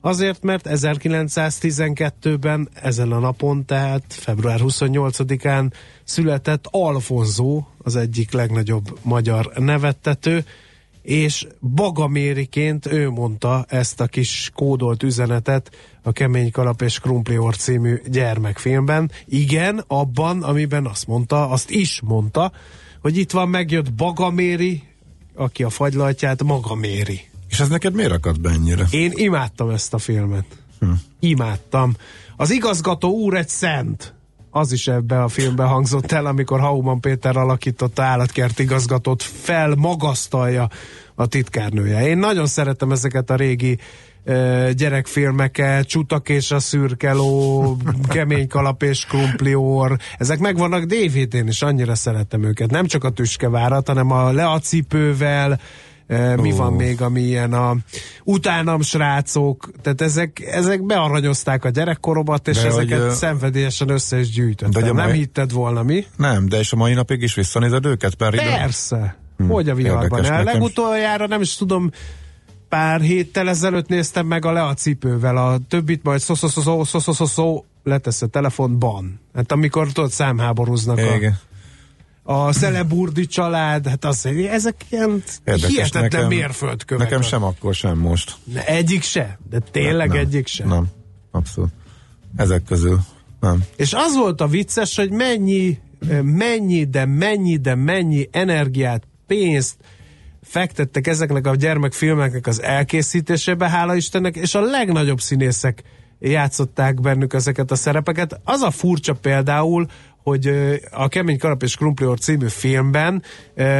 Azért, 0.01 0.43
mert 0.43 0.67
1912-ben 0.69 2.69
ezen 2.73 3.11
a 3.11 3.19
napon, 3.19 3.65
tehát 3.65 4.03
február 4.07 4.59
28-án 4.63 5.71
született 6.03 6.65
Alfonzó, 6.71 7.63
az 7.77 7.95
egyik 7.95 8.31
legnagyobb 8.31 8.99
magyar 9.01 9.51
nevettető, 9.55 10.45
és 11.01 11.47
Bagamériként 11.75 12.85
ő 12.85 13.09
mondta 13.09 13.65
ezt 13.67 14.01
a 14.01 14.07
kis 14.07 14.51
kódolt 14.55 15.03
üzenetet 15.03 15.71
a 16.03 16.11
Kemény 16.11 16.51
Kalap 16.51 16.81
és 16.81 16.99
Krumplior 16.99 17.55
című 17.55 18.01
gyermekfilmben. 18.07 19.11
Igen, 19.25 19.83
abban, 19.87 20.43
amiben 20.43 20.85
azt 20.85 21.07
mondta, 21.07 21.49
azt 21.49 21.69
is 21.69 22.01
mondta, 22.03 22.51
hogy 23.01 23.17
itt 23.17 23.31
van, 23.31 23.49
megjött 23.49 23.93
Bagaméri, 23.93 24.83
aki 25.35 25.63
a 25.63 25.69
fagylajtját 25.69 26.43
maga 26.43 26.75
méri. 26.75 27.21
És 27.49 27.59
ez 27.59 27.67
neked 27.67 27.93
miért 27.93 28.11
akadt 28.11 28.41
be 28.41 28.49
ennyire? 28.49 28.87
Én 28.91 29.11
imádtam 29.15 29.69
ezt 29.69 29.93
a 29.93 29.97
filmet. 29.97 30.45
Hm. 30.79 30.91
Imádtam. 31.19 31.95
Az 32.37 32.51
igazgató 32.51 33.09
úr 33.09 33.35
egy 33.37 33.49
szent. 33.49 34.13
Az 34.51 34.71
is 34.71 34.87
ebbe 34.87 35.23
a 35.23 35.27
filmbe 35.27 35.63
hangzott 35.63 36.11
el, 36.11 36.25
amikor 36.25 36.59
Hauman 36.59 36.99
Péter 36.99 37.37
alakította 37.37 38.03
állatkert 38.03 38.59
igazgatót, 38.59 39.23
felmagasztalja 39.23 40.67
a 41.15 41.27
titkárnője. 41.27 42.07
Én 42.07 42.17
nagyon 42.17 42.45
szeretem 42.45 42.91
ezeket 42.91 43.29
a 43.29 43.35
régi 43.35 43.79
gyerekfilmeket, 44.73 45.87
Csutak 45.87 46.29
és 46.29 46.51
a 46.51 46.59
szürkeló, 46.59 47.77
Kemény 48.07 48.47
kalap 48.47 48.83
és 48.83 49.05
krumplior, 49.05 49.97
ezek 50.17 50.39
megvannak 50.39 50.83
DVD-n 50.83 51.47
is, 51.47 51.61
annyira 51.61 51.95
szeretem 51.95 52.43
őket. 52.43 52.71
Nem 52.71 52.85
csak 52.85 53.03
a 53.03 53.09
tüskevárat, 53.09 53.87
hanem 53.87 54.11
a 54.11 54.31
leacipővel, 54.31 55.59
mi 56.17 56.51
oh. 56.51 56.57
van 56.57 56.73
még, 56.73 57.01
ami 57.01 57.21
ilyen 57.21 57.53
a 57.53 57.75
utánam 58.23 58.81
srácok, 58.81 59.71
tehát 59.81 60.01
ezek, 60.01 60.39
ezek 60.39 60.85
bearanyozták 60.85 61.65
a 61.65 61.69
gyerekkoromat, 61.69 62.47
és 62.47 62.57
de 62.57 62.67
ezeket 62.67 63.01
hogy, 63.01 63.09
szenvedélyesen 63.09 63.89
össze 63.89 64.19
is 64.19 64.29
gyűjtöttem. 64.29 64.83
De 64.83 64.93
mai... 64.93 65.05
Nem 65.05 65.15
hitted 65.15 65.51
volna 65.51 65.83
mi? 65.83 66.05
Nem, 66.17 66.49
de 66.49 66.57
és 66.57 66.73
a 66.73 66.75
mai 66.75 66.93
napig 66.93 67.21
is 67.21 67.33
visszanézed 67.33 67.85
őket? 67.85 68.15
Pár 68.15 68.35
Persze! 68.35 69.17
Hm, 69.37 69.47
hogy 69.47 69.69
a 69.69 69.75
viharban 69.75 70.25
el? 70.25 70.43
Legutoljára 70.43 71.27
nem 71.27 71.41
is 71.41 71.55
tudom, 71.55 71.91
pár 72.69 73.01
héttel 73.01 73.49
ezelőtt 73.49 73.87
néztem 73.87 74.25
meg 74.25 74.45
a 74.45 74.51
le 74.51 74.63
a 74.63 74.73
cipővel, 74.73 75.37
a 75.37 75.57
többit 75.67 76.03
majd 76.03 76.19
szó 76.19 76.33
szó 76.33 76.47
szó 76.47 76.83
szó 76.83 76.99
szó 76.99 77.25
szó 77.25 77.65
letesz 77.83 78.21
a 78.21 78.27
telefonban. 78.27 79.19
Hát 79.33 79.51
amikor 79.51 79.91
tudod, 79.91 80.11
számháborúznak 80.11 80.99
Igen. 80.99 81.31
a 81.31 81.48
Szeleburdi 82.51 83.25
család, 83.25 83.87
hát 83.87 84.05
az, 84.05 84.25
ezek 84.49 84.75
ilyen 84.89 85.23
Érdekes, 85.43 85.69
hihetetlen 85.69 86.01
nekem- 86.03 86.27
mérföldkövek. 86.27 87.03
Nekem 87.09 87.21
sem 87.21 87.43
akkor, 87.43 87.75
sem 87.75 87.97
most. 87.97 88.35
Ne, 88.53 88.65
Egyik 88.65 89.03
se, 89.03 89.39
de 89.49 89.59
tényleg 89.71 90.07
nem, 90.07 90.17
egyik 90.17 90.47
se. 90.47 90.65
Nem, 90.65 90.87
abszolút. 91.31 91.69
Ezek 92.35 92.63
közül 92.63 92.99
nem. 93.39 93.63
És 93.75 93.93
az 93.93 94.15
volt 94.15 94.41
a 94.41 94.47
vicces, 94.47 94.95
hogy 94.95 95.11
mennyi, 95.11 95.77
mennyi, 96.23 96.83
de 96.85 97.05
mennyi, 97.05 97.57
de 97.57 97.75
mennyi 97.75 98.29
energiát, 98.31 99.03
pénzt 99.27 99.75
fektettek 100.43 101.07
ezeknek 101.07 101.47
a 101.47 101.55
gyermekfilmeknek 101.55 102.47
az 102.47 102.61
elkészítésébe, 102.61 103.69
hála 103.69 103.95
Istennek, 103.95 104.35
és 104.35 104.55
a 104.55 104.61
legnagyobb 104.61 105.19
színészek 105.19 105.83
játszották 106.19 107.01
bennük 107.01 107.33
ezeket 107.33 107.71
a 107.71 107.75
szerepeket. 107.75 108.41
Az 108.43 108.61
a 108.61 108.71
furcsa 108.71 109.13
például, 109.13 109.87
hogy 110.23 110.51
a 110.91 111.07
Kemény 111.07 111.37
Kalap 111.37 111.63
és 111.63 111.75
Krumplior 111.75 112.19
című 112.19 112.47
filmben, 112.47 113.23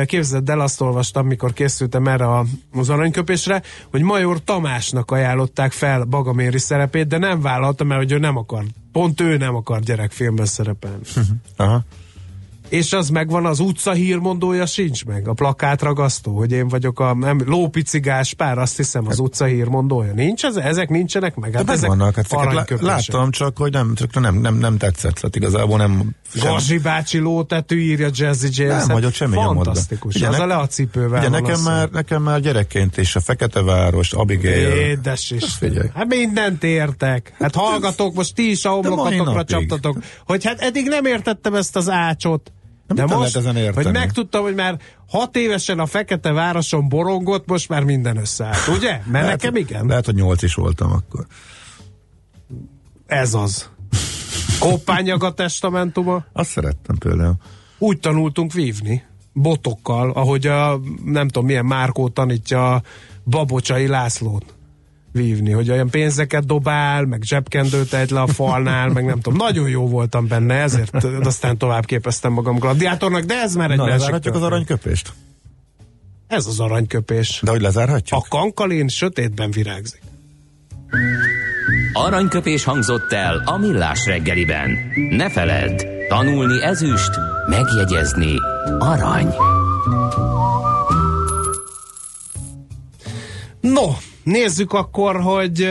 képzeld 0.05 0.49
el, 0.49 0.59
azt 0.59 0.81
olvastam, 0.81 1.27
mikor 1.27 1.53
készültem 1.53 2.07
erre 2.07 2.27
az 2.71 2.89
aranyköpésre, 2.89 3.61
hogy 3.91 4.01
Major 4.01 4.43
Tamásnak 4.43 5.11
ajánlották 5.11 5.71
fel 5.71 6.03
Bagaméri 6.03 6.59
szerepét, 6.59 7.07
de 7.07 7.17
nem 7.17 7.41
vállalta, 7.41 7.83
mert 7.83 8.01
hogy 8.01 8.11
ő 8.11 8.17
nem 8.17 8.37
akar, 8.37 8.63
pont 8.91 9.21
ő 9.21 9.37
nem 9.37 9.55
akar 9.55 9.79
gyerekfilmben 9.79 10.45
szerepelni. 10.45 11.03
Aha. 11.55 11.83
És 12.69 12.93
az 12.93 13.09
megvan, 13.09 13.45
az 13.45 13.59
utca 13.59 13.91
hírmondója 13.91 14.65
sincs 14.65 15.05
meg, 15.05 15.27
a 15.27 15.33
plakátragasztó, 15.33 16.37
hogy 16.37 16.51
én 16.51 16.67
vagyok 16.67 16.99
a 16.99 17.13
nem, 17.13 17.41
lópicigás 17.45 18.33
pár, 18.33 18.57
azt 18.57 18.77
hiszem 18.77 19.07
az 19.07 19.19
utca 19.19 19.45
hírmondója. 19.45 20.13
Nincs 20.13 20.43
ez? 20.45 20.55
Ezek 20.55 20.89
nincsenek 20.89 21.35
meg? 21.35 21.53
Hát 21.53 21.69
ezek 21.69 21.89
megvannak, 21.89 22.15
hát 22.15 22.81
láttam, 22.81 23.31
csak 23.31 23.57
hogy 23.57 23.71
nem, 23.71 23.95
csak 23.95 24.19
nem, 24.19 24.35
nem, 24.35 24.55
nem 24.55 24.77
tetszett, 24.77 25.13
tehát 25.13 25.35
igazából 25.35 25.77
nem... 25.77 26.15
Gazsi 26.41 26.77
bácsi 26.77 27.17
lótetű 27.17 27.79
írja 27.79 28.09
Jazzy 28.13 28.47
James. 28.51 28.85
Nem 28.85 28.89
hagyott 28.89 29.13
semmi 29.13 29.35
nyomot. 29.35 29.65
Fantasztikus. 29.65 30.15
Ugye 30.15 30.27
az 30.27 30.37
ne- 30.37 30.43
a 30.43 30.47
leacipővel 30.47 31.19
Ugye 31.19 31.29
van, 31.29 31.41
nekem 31.41 31.53
azt 31.53 31.65
már, 31.65 31.89
nekem 31.89 32.21
már 32.21 32.39
gyerekként 32.39 32.97
is 32.97 33.15
a 33.15 33.19
Fekete 33.19 33.61
Város, 33.61 34.13
Abigail. 34.13 34.67
Édes 34.67 35.31
is. 35.31 35.59
Hát 35.93 36.07
mindent 36.07 36.63
értek. 36.63 37.33
Hát 37.39 37.55
hallgatok, 37.55 38.13
most 38.13 38.35
ti 38.35 38.49
is 38.49 38.65
a 38.65 38.69
homlokatokra 38.69 39.43
csaptatok, 39.43 39.97
hogy 40.25 40.45
hát 40.45 40.59
eddig 40.59 40.87
nem 40.87 41.05
értettem 41.05 41.55
ezt 41.55 41.75
az 41.75 41.89
ácsot. 41.89 42.51
De 42.93 43.05
most, 43.05 43.35
ezen 43.35 43.55
érteni? 43.55 43.85
hogy 43.85 43.93
megtudtam, 43.93 44.41
hogy 44.41 44.55
már 44.55 44.79
hat 45.07 45.35
évesen 45.35 45.79
a 45.79 45.85
Fekete 45.85 46.31
Városon 46.31 46.89
borongott, 46.89 47.47
most 47.47 47.69
már 47.69 47.83
minden 47.83 48.17
összeállt, 48.17 48.67
ugye? 48.67 48.89
Mert 48.89 49.11
Lehet, 49.11 49.41
nekem 49.41 49.55
igen. 49.55 49.85
Lehet, 49.85 50.05
hogy 50.05 50.15
nyolc 50.15 50.41
is 50.41 50.53
voltam 50.53 50.91
akkor. 50.91 51.25
Ez 53.05 53.33
az. 53.33 53.69
Koppányag 54.59 55.23
a 55.23 55.33
testamentuma. 55.33 56.25
Azt 56.33 56.49
szerettem 56.49 56.97
például. 56.97 57.35
Úgy 57.77 57.99
tanultunk 57.99 58.53
vívni. 58.53 59.03
Botokkal, 59.33 60.11
ahogy 60.11 60.47
a 60.47 60.79
nem 61.05 61.27
tudom 61.27 61.45
milyen 61.45 61.65
Márkó 61.65 62.09
tanítja 62.09 62.73
a 62.73 62.81
Babocsai 63.23 63.87
Lászlót 63.87 64.58
vívni, 65.11 65.51
hogy 65.51 65.71
olyan 65.71 65.89
pénzeket 65.89 66.45
dobál, 66.45 67.05
meg 67.05 67.21
zsebkendőt 67.21 67.93
egy 67.93 68.09
le 68.09 68.21
a 68.21 68.27
falnál, 68.27 68.89
meg 68.89 69.05
nem 69.05 69.19
tudom. 69.19 69.37
Nagyon 69.37 69.69
jó 69.69 69.87
voltam 69.87 70.27
benne, 70.27 70.53
ezért 70.53 71.03
aztán 71.23 71.57
tovább 71.57 71.85
képeztem 71.85 72.31
magam 72.31 72.55
gladiátornak, 72.55 73.23
de 73.23 73.41
ez 73.41 73.55
már 73.55 73.71
egy 73.71 73.77
Na, 73.77 73.83
másik 73.83 73.99
lezárhatjuk 73.99 74.35
az 74.35 74.41
aranyköpést? 74.41 75.13
Ez 76.27 76.45
az 76.45 76.59
aranyköpés. 76.59 77.39
De 77.43 77.51
hogy 77.51 77.61
lezárhatjuk? 77.61 78.19
A 78.23 78.25
kankalin 78.29 78.87
sötétben 78.87 79.51
virágzik. 79.51 80.01
Aranyköpés 81.93 82.63
hangzott 82.63 83.11
el 83.11 83.41
a 83.45 83.57
millás 83.57 84.05
reggeliben. 84.05 84.77
Ne 85.09 85.29
feledd, 85.29 85.85
tanulni 86.09 86.63
ezüst, 86.63 87.11
megjegyezni 87.47 88.33
arany. 88.79 89.33
No, 93.61 93.87
nézzük 94.29 94.73
akkor, 94.73 95.21
hogy 95.21 95.67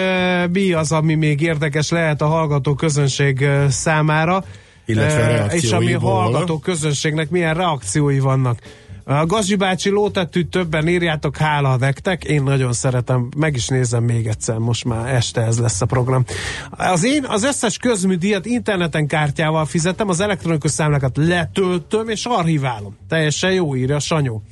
mi 0.52 0.72
az, 0.72 0.92
ami 0.92 1.14
még 1.14 1.40
érdekes 1.40 1.90
lehet 1.90 2.22
a 2.22 2.26
hallgató 2.26 2.74
közönség 2.74 3.46
számára. 3.68 4.44
Illetve 4.84 5.44
Uh, 5.44 5.54
És 5.54 5.72
ami 5.72 5.92
a 5.92 6.00
hallgató 6.00 6.58
közönségnek 6.58 7.30
milyen 7.30 7.54
reakciói 7.54 8.18
vannak. 8.18 8.58
A 9.04 9.26
Gazsi 9.26 9.54
bácsi 9.54 9.90
lótettűt 9.90 10.50
többen 10.50 10.88
írjátok, 10.88 11.36
hála 11.36 11.76
nektek, 11.76 12.24
én 12.24 12.42
nagyon 12.42 12.72
szeretem, 12.72 13.28
meg 13.36 13.54
is 13.54 13.68
nézem 13.68 14.04
még 14.04 14.26
egyszer, 14.26 14.56
most 14.56 14.84
már 14.84 15.14
este 15.14 15.40
ez 15.40 15.58
lesz 15.58 15.80
a 15.80 15.86
program. 15.86 16.24
Az 16.70 17.04
én 17.04 17.24
az 17.28 17.44
összes 17.44 17.76
közműdíjat 17.76 18.46
interneten 18.46 19.06
kártyával 19.06 19.64
fizetem, 19.64 20.08
az 20.08 20.20
elektronikus 20.20 20.70
számlákat 20.70 21.16
letöltöm 21.16 22.08
és 22.08 22.24
archiválom. 22.24 22.96
Teljesen 23.08 23.52
jó 23.52 23.76
írja 23.76 23.96
a 23.96 24.00
Sanyó. 24.00 24.42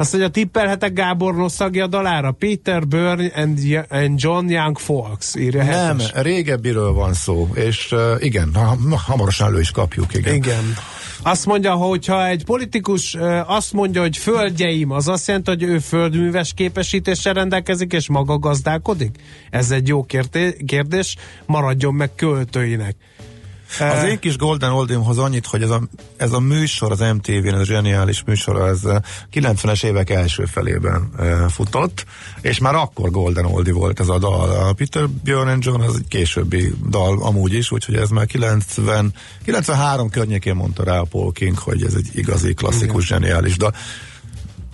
Azt 0.00 0.12
mondja, 0.12 0.30
tippelhetek 0.30 0.92
Gábor 0.92 1.34
Nosszagja 1.34 1.86
dalára, 1.86 2.30
Peter 2.30 2.86
Byrne 2.86 3.30
and, 3.34 3.58
and 3.90 4.22
John 4.22 4.48
Young 4.48 4.78
Folks, 4.78 5.34
írja 5.34 5.64
Nem, 5.64 5.98
hetes. 5.98 6.22
régebbiről 6.22 6.92
van 6.92 7.12
szó, 7.12 7.48
és 7.54 7.92
uh, 7.92 8.00
igen, 8.18 8.54
ha, 8.54 8.76
hamarosan 9.06 9.46
elő 9.46 9.60
is 9.60 9.70
kapjuk, 9.70 10.14
igen. 10.14 10.34
Igen. 10.34 10.74
Azt 11.22 11.46
mondja, 11.46 11.72
hogy 11.74 12.06
ha 12.06 12.26
egy 12.26 12.44
politikus 12.44 13.16
azt 13.46 13.72
mondja, 13.72 14.00
hogy 14.00 14.16
földjeim, 14.16 14.90
az 14.90 15.08
azt 15.08 15.26
jelenti, 15.26 15.50
hogy 15.50 15.62
ő 15.62 15.78
földműves 15.78 16.52
képesítéssel 16.54 17.32
rendelkezik, 17.32 17.92
és 17.92 18.08
maga 18.08 18.38
gazdálkodik? 18.38 19.16
Ez 19.50 19.70
egy 19.70 19.88
jó 19.88 20.02
kérdé- 20.04 20.64
kérdés, 20.66 21.16
maradjon 21.46 21.94
meg 21.94 22.14
költőinek. 22.14 22.96
Az 23.78 24.02
én 24.04 24.18
kis 24.18 24.36
Golden 24.36 24.72
Oldimhoz 24.72 25.18
annyit, 25.18 25.46
hogy 25.46 25.62
ez 25.62 25.70
a, 25.70 25.82
ez 26.16 26.32
a 26.32 26.40
műsor 26.40 26.90
az 26.90 27.00
MTV-n, 27.00 27.54
ez 27.54 27.60
a 27.60 27.64
zseniális 27.64 28.22
műsor, 28.26 28.68
ez 28.68 28.84
eh, 28.84 28.96
90-es 29.32 29.84
évek 29.84 30.10
első 30.10 30.44
felében 30.44 31.10
e, 31.18 31.48
futott, 31.48 32.04
és 32.40 32.58
már 32.58 32.74
akkor 32.74 33.10
Golden 33.10 33.44
Oldie 33.44 33.72
volt 33.72 34.00
ez 34.00 34.08
a 34.08 34.18
dal. 34.18 34.50
A 34.50 34.72
Peter 34.72 35.08
Bjorn 35.08 35.48
and 35.48 35.64
John 35.64 35.80
az 35.80 35.96
egy 35.96 36.08
későbbi 36.08 36.74
dal 36.88 37.22
amúgy 37.22 37.54
is, 37.54 37.70
úgyhogy 37.70 37.94
ez 37.94 38.08
már 38.08 38.26
90, 38.26 39.14
93 39.44 40.10
környékén 40.10 40.54
mondta 40.54 40.84
rá 40.84 40.98
a 40.98 41.04
Paul 41.04 41.32
King, 41.32 41.58
hogy 41.58 41.84
ez 41.84 41.94
egy 41.94 42.08
igazi 42.12 42.54
klasszikus 42.54 43.06
zseniális 43.06 43.56
dal. 43.56 43.74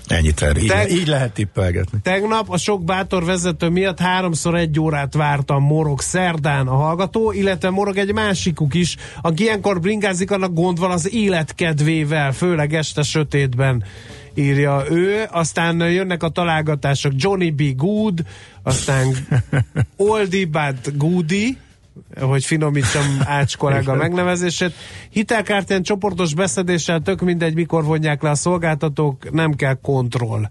Ennyit 0.07 0.43
erre. 0.43 0.61
Így, 0.61 0.67
Te- 0.67 0.89
így 0.89 1.07
lehet 1.07 1.33
tippelgetni. 1.33 1.99
Tegnap 2.03 2.51
a 2.51 2.57
sok 2.57 2.85
bátor 2.85 3.25
vezető 3.25 3.69
miatt 3.69 4.01
háromszor 4.01 4.55
egy 4.55 4.81
órát 4.81 5.15
vártam 5.15 5.63
Morog 5.63 6.01
szerdán 6.01 6.67
a 6.67 6.75
hallgató, 6.75 7.33
illetve 7.33 7.71
Morog 7.71 7.97
egy 7.97 8.13
másikuk 8.13 8.75
is, 8.75 8.97
aki 9.23 9.43
ilyenkor 9.43 9.81
bringázik, 9.81 10.31
annak 10.31 10.55
gond 10.55 10.79
van 10.79 10.91
az 10.91 11.13
életkedvével, 11.15 12.33
főleg 12.33 12.75
este 12.75 13.03
sötétben 13.03 13.85
írja 14.35 14.85
ő, 14.91 15.25
aztán 15.31 15.91
jönnek 15.91 16.23
a 16.23 16.29
találgatások 16.29 17.13
Johnny 17.17 17.51
B. 17.51 17.63
Good, 17.77 18.21
aztán 18.63 19.15
Oldie 19.97 20.47
But 20.47 20.97
Goody, 20.97 21.57
hogy 22.21 22.45
finomítsam 22.45 23.05
Ács 23.25 23.57
kollega 23.57 23.95
megnevezését. 23.95 24.73
Hitelkártyán 25.11 25.83
csoportos 25.83 26.35
beszedéssel 26.35 27.01
tök 27.01 27.21
mindegy, 27.21 27.55
mikor 27.55 27.85
vonják 27.85 28.23
le 28.23 28.31
a 28.31 28.35
szolgáltatók, 28.35 29.31
nem 29.31 29.55
kell 29.55 29.79
kontroll, 29.83 30.49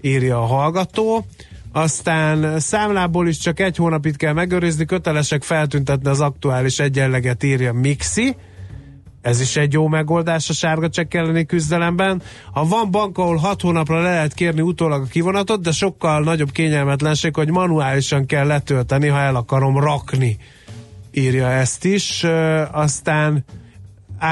írja 0.00 0.42
a 0.42 0.46
hallgató. 0.46 1.24
Aztán 1.72 2.60
számlából 2.60 3.28
is 3.28 3.38
csak 3.38 3.60
egy 3.60 3.76
hónapit 3.76 4.16
kell 4.16 4.32
megőrizni, 4.32 4.84
kötelesek 4.84 5.42
feltüntetni 5.42 6.08
az 6.08 6.20
aktuális 6.20 6.78
egyenleget, 6.78 7.42
írja 7.42 7.72
Mixi. 7.72 8.36
Ez 9.22 9.40
is 9.40 9.56
egy 9.56 9.72
jó 9.72 9.88
megoldás 9.88 10.48
a 10.48 10.52
sárga 10.52 10.88
csekk 10.88 11.14
elleni 11.14 11.46
küzdelemben. 11.46 12.22
Ha 12.52 12.64
van 12.64 12.90
bank, 12.90 13.18
ahol 13.18 13.36
6 13.36 13.60
hónapra 13.60 14.02
le 14.02 14.10
lehet 14.10 14.34
kérni 14.34 14.60
utólag 14.60 15.02
a 15.02 15.06
kivonatot, 15.06 15.62
de 15.62 15.70
sokkal 15.70 16.22
nagyobb 16.22 16.50
kényelmetlenség, 16.50 17.34
hogy 17.34 17.50
manuálisan 17.50 18.26
kell 18.26 18.46
letölteni, 18.46 19.08
ha 19.08 19.18
el 19.18 19.36
akarom 19.36 19.78
rakni. 19.78 20.36
Írja 21.12 21.50
ezt 21.50 21.84
is. 21.84 22.24
Aztán 22.72 23.44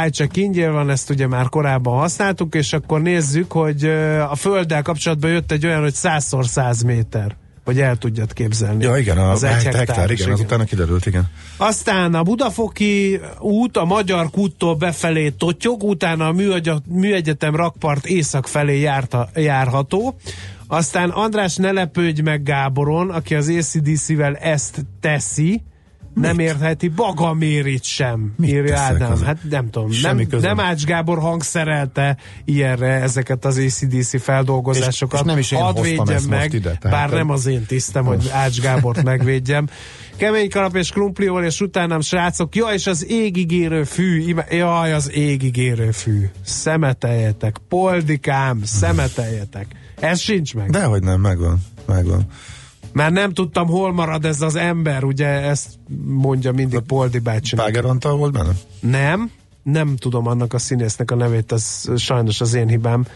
iCheck 0.06 0.36
ingyen 0.36 0.72
van, 0.72 0.90
ezt 0.90 1.10
ugye 1.10 1.26
már 1.26 1.48
korábban 1.48 1.98
használtuk, 1.98 2.54
és 2.54 2.72
akkor 2.72 3.02
nézzük, 3.02 3.52
hogy 3.52 3.84
a 4.30 4.34
Földdel 4.36 4.82
kapcsolatban 4.82 5.30
jött 5.30 5.52
egy 5.52 5.66
olyan, 5.66 5.80
hogy 5.80 5.94
100x100 5.94 6.86
méter, 6.86 7.36
hogy 7.64 7.80
el 7.80 7.96
tudjad 7.96 8.32
képzelni. 8.32 8.84
Ja, 8.84 8.96
igen, 8.96 9.18
a 9.18 9.30
az 9.30 9.42
egy 9.42 9.50
hektár, 9.50 9.74
hektáros, 9.74 10.20
igen, 10.20 10.32
az 10.32 10.40
utána 10.40 10.64
kiderült, 10.64 11.06
igen. 11.06 11.30
aztán 11.56 12.14
a 12.14 12.22
Budafoki 12.22 13.20
út 13.38 13.76
a 13.76 13.84
Magyar 13.84 14.30
kúttól 14.30 14.74
befelé 14.74 15.30
totyog, 15.30 15.82
utána 15.82 16.26
a 16.26 16.32
Műegye- 16.32 16.86
Műegyetem 16.86 17.56
rakpart 17.56 18.06
észak 18.06 18.46
felé 18.46 18.80
járta, 18.80 19.28
járható. 19.34 20.16
Aztán 20.66 21.10
András 21.10 21.56
ne 21.56 21.72
lepődj 21.72 22.20
meg 22.20 22.42
Gáboron, 22.42 23.10
aki 23.10 23.34
az 23.34 23.48
ACDC-vel 23.48 24.36
ezt 24.36 24.84
teszi, 25.00 25.62
nem 26.14 26.38
értheti 26.38 26.88
Bagamérit 26.88 27.84
sem, 27.84 28.32
Mit 28.36 28.50
írja 28.50 28.78
Ádám. 28.78 29.12
az- 29.12 29.22
Hát 29.22 29.38
nem 29.50 29.70
tudom, 29.70 29.90
Semmi 29.90 30.26
nem, 30.30 30.40
nem 30.40 30.60
Ács 30.60 30.84
Gábor 30.84 31.18
hangszerelte 31.18 32.16
ilyenre 32.44 32.86
ezeket 32.88 33.44
az 33.44 33.58
ACDC 33.58 34.22
feldolgozásokat. 34.22 35.14
És- 35.14 35.20
és 35.20 35.26
nem 35.26 35.38
is 35.38 35.50
én 35.52 35.58
Hadd 35.60 35.82
védjem 35.82 36.22
meg, 36.28 36.52
ide, 36.52 36.76
tehát- 36.80 36.98
bár 36.98 37.18
nem 37.18 37.30
az 37.30 37.46
én 37.46 37.66
tisztem, 37.66 38.04
hogy 38.04 38.28
Ács 38.32 38.60
Gábort 38.60 39.02
megvédjem. 39.12 39.66
Kemény 40.16 40.50
kalap 40.50 40.76
és 40.76 40.90
krumpliol, 40.90 41.44
és 41.44 41.60
utánam 41.60 42.00
srácok, 42.00 42.56
ja, 42.56 42.66
és 42.66 42.86
az 42.86 43.06
égigérő 43.10 43.84
fű, 43.84 44.34
jaj, 44.50 44.92
az 44.92 45.10
égigérő 45.12 45.90
fű. 45.90 46.28
Szemeteljetek, 46.44 47.56
poldikám, 47.68 48.60
szemeteljetek. 48.64 49.66
Ez 50.00 50.20
sincs 50.20 50.54
meg. 50.54 50.70
Dehogy 50.70 51.02
nem, 51.02 51.20
megvan, 51.20 51.58
megvan. 51.86 52.26
Már 52.92 53.12
nem 53.12 53.32
tudtam, 53.32 53.66
hol 53.66 53.92
marad 53.92 54.24
ez 54.24 54.40
az 54.40 54.56
ember, 54.56 55.04
ugye 55.04 55.26
ezt 55.26 55.68
mondja 56.04 56.52
mindig 56.52 56.80
Poldi 56.80 57.18
bácsinak. 57.18 57.64
Páger 57.64 57.84
Antal 57.84 58.16
volt 58.16 58.32
benne? 58.32 58.52
Nem, 58.80 59.30
nem 59.62 59.96
tudom 59.96 60.26
annak 60.26 60.52
a 60.52 60.58
színésznek 60.58 61.10
a 61.10 61.14
nevét, 61.14 61.52
ez 61.52 61.84
sajnos 61.96 62.40
az 62.40 62.54
én 62.54 62.68
hibám, 62.68 63.06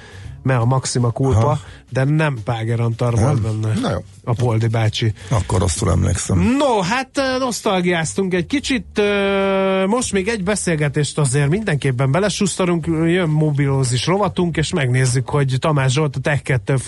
mert 0.42 0.60
a 0.60 0.64
Maxima 0.64 1.10
Kulpa, 1.10 1.38
Aha. 1.38 1.60
de 1.90 2.04
nem 2.04 2.38
Páger 2.44 2.80
Antal 2.80 3.10
volt 3.10 3.42
benne. 3.42 3.80
Na 3.80 3.90
jó. 3.90 3.98
A 4.24 4.32
Poldi 4.32 4.66
bácsi. 4.66 5.12
Akkor 5.28 5.60
rosszul 5.60 5.90
emlékszem. 5.90 6.38
No, 6.58 6.80
hát 6.80 7.18
ö, 7.18 7.38
nosztalgiáztunk 7.38 8.34
egy 8.34 8.46
kicsit, 8.46 8.98
ö, 8.98 9.84
most 9.86 10.12
még 10.12 10.28
egy 10.28 10.42
beszélgetést 10.44 11.18
azért 11.18 11.48
mindenképpen 11.48 12.10
belesusztarunk, 12.10 12.86
jön 12.86 13.28
mobilózis 13.28 14.06
rovatunk, 14.06 14.56
és 14.56 14.72
megnézzük, 14.72 15.28
hogy 15.28 15.56
Tamás 15.60 15.92
Zsolt, 15.92 16.16
a 16.16 16.78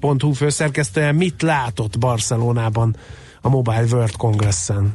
tech2.hu 0.00 0.32
főszerkesztője 0.32 1.12
mit 1.12 1.42
látott 1.42 1.98
Barcelonában 1.98 2.96
a 3.40 3.48
Mobile 3.48 3.84
World 3.90 4.16
Congressen. 4.16 4.94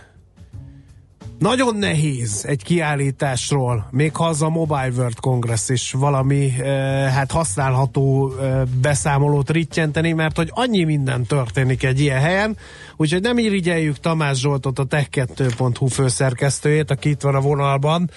Nagyon 1.41 1.75
nehéz 1.75 2.45
egy 2.47 2.63
kiállításról, 2.63 3.87
még 3.91 4.15
ha 4.15 4.25
az 4.25 4.41
a 4.41 4.49
Mobile 4.49 4.91
World 4.97 5.19
Congress 5.19 5.69
is 5.69 5.91
valami 5.91 6.53
eh, 6.59 7.13
hát 7.13 7.31
használható 7.31 8.33
eh, 8.39 8.61
beszámolót 8.81 9.49
rittyenteni, 9.49 10.11
mert 10.11 10.35
hogy 10.37 10.49
annyi 10.51 10.83
minden 10.83 11.23
történik 11.23 11.83
egy 11.83 11.99
ilyen 11.99 12.19
helyen, 12.19 12.57
úgyhogy 12.97 13.21
nem 13.21 13.37
irigyeljük 13.37 13.97
Tamás 13.97 14.39
Zsoltot, 14.39 14.79
a 14.79 14.87
tech2.hu 14.87 15.87
főszerkesztőjét, 15.87 16.91
aki 16.91 17.09
itt 17.09 17.21
van 17.21 17.35
a 17.35 17.41
vonalban. 17.41 18.09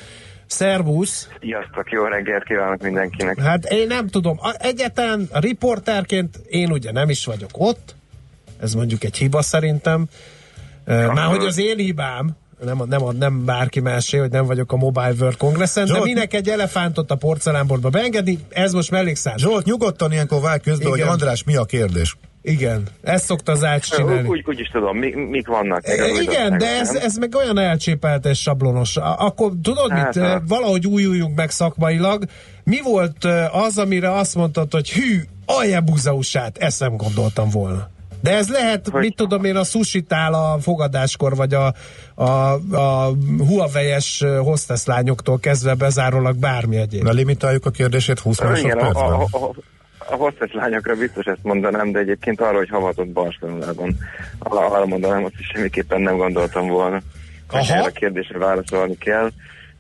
Szervusz! 0.47 1.29
Sziasztok, 1.41 1.91
jó 1.91 2.05
reggelt 2.05 2.45
kívánok 2.45 2.83
mindenkinek. 2.83 3.41
Hát 3.41 3.65
én 3.65 3.87
nem 3.87 4.07
tudom, 4.07 4.39
egyetlen 4.59 5.29
riporterként 5.33 6.41
én 6.49 6.71
ugye 6.71 6.93
nem 6.93 7.09
is 7.09 7.25
vagyok 7.25 7.51
ott, 7.53 7.95
ez 8.61 8.75
mondjuk 8.75 9.05
egy 9.05 9.17
hiba 9.17 9.43
szerintem, 9.43 10.07
ja, 10.87 11.13
már 11.13 11.27
hogy 11.27 11.45
az 11.45 11.59
én 11.59 11.77
hibám, 11.77 12.37
nem, 12.65 12.83
nem, 12.89 13.03
nem 13.19 13.45
bárki 13.45 13.81
másé, 13.81 14.19
hogy 14.19 14.31
nem 14.31 14.47
vagyok 14.47 14.73
a 14.73 14.77
Mobile 14.77 15.13
World 15.21 15.37
Congressen, 15.37 15.87
de 15.87 15.93
Zsolt, 15.93 16.05
minek 16.05 16.35
egy 16.35 16.49
elefántot 16.49 17.11
a 17.11 17.15
porcelánbortba 17.15 17.89
beengedni, 17.89 18.39
ez 18.49 18.73
most 18.73 18.91
mellékszál. 18.91 19.35
Zsolt, 19.37 19.65
nyugodtan 19.65 20.13
ilyenkor 20.13 20.41
vág 20.41 20.61
közben, 20.61 20.89
hogy 20.89 20.99
Igen. 20.99 21.11
András, 21.11 21.45
mi 21.45 21.57
a 21.57 21.65
kérdés? 21.65 22.17
Igen, 22.47 22.83
ezt 23.03 23.25
szokta 23.25 23.53
az 23.53 23.65
Ács 23.65 23.91
csinálni. 23.91 24.29
Úgy, 24.29 24.43
úgy 24.47 24.61
is 24.61 24.69
tudom, 24.69 24.99
mi, 24.99 25.15
mik 25.15 25.47
vannak. 25.47 25.81
az 25.85 25.91
E, 25.91 25.95
Igen, 25.95 26.11
újdonságok, 26.11 26.59
de 26.59 26.67
ez, 26.79 26.95
ez 26.95 27.17
meg 27.17 27.35
olyan 27.35 27.59
elcsépelt 27.59 28.27
és 28.27 28.39
sablonos. 28.41 28.97
Akkor 28.97 29.53
tudod 29.63 29.91
Hát, 29.91 30.15
mit? 30.15 30.25
ha. 30.25 30.43
Valahogy 30.49 30.87
újuljunk 30.87 31.37
meg 31.37 31.51
szakmailag. 31.51 32.25
Mi 32.65 32.81
volt 32.83 33.25
eh, 33.25 33.57
az, 33.57 33.79
amire 33.79 34.13
azt 34.13 34.35
mondtad, 34.35 34.73
hogy 34.73 34.91
hű, 34.91 35.21
aljebúzausát, 35.47 36.59
ezt 36.59 36.81
nem 36.81 36.97
gondoltam 36.97 37.51
volna. 37.51 37.91
De 38.25 38.37
ez 38.37 38.49
lehet, 38.49 38.89
hogy... 38.89 39.01
mit 39.01 39.17
tudom 39.17 39.45
én, 39.45 39.57
a 39.57 39.65
susitál 39.65 40.35
a 40.35 40.59
fogadáskor, 40.61 41.37
vagy 41.37 41.55
a, 41.55 41.75
a, 42.15 42.53
a 42.73 43.13
Huawei-es 43.39 44.25
hostess 44.39 44.85
lányoktól 44.85 45.39
kezdve 45.39 45.75
bezárólag 45.75 46.37
bármi 46.37 46.77
egyéb. 46.77 47.03
Na 47.03 47.11
limitáljuk 47.11 47.67
a 47.67 47.71
kérdését 47.71 48.19
20 48.19 48.39
Igen, 48.39 48.49
a, 48.49 48.51
másodpercben. 48.51 49.03
a, 49.03 49.23
a, 49.23 49.53
a 49.99 50.15
hostess 50.17 50.53
lányokra 50.53 50.95
biztos 50.95 51.25
ezt 51.25 51.43
mondanám, 51.43 51.93
de 51.93 51.99
egyébként 51.99 52.41
arra, 52.41 52.57
hogy 52.57 52.69
havatott 52.69 53.09
Barcelonában, 53.09 53.97
arra 54.39 54.87
mondanám, 54.87 55.25
azt 55.25 55.39
is 55.39 55.51
semmiképpen 55.55 56.01
nem 56.01 56.17
gondoltam 56.17 56.69
volna, 56.69 57.01
hogy 57.49 57.61
Aha. 57.61 57.75
erre 57.75 57.85
a 57.85 57.91
kérdésre 57.91 58.39
válaszolni 58.39 58.99
kell, 58.99 59.31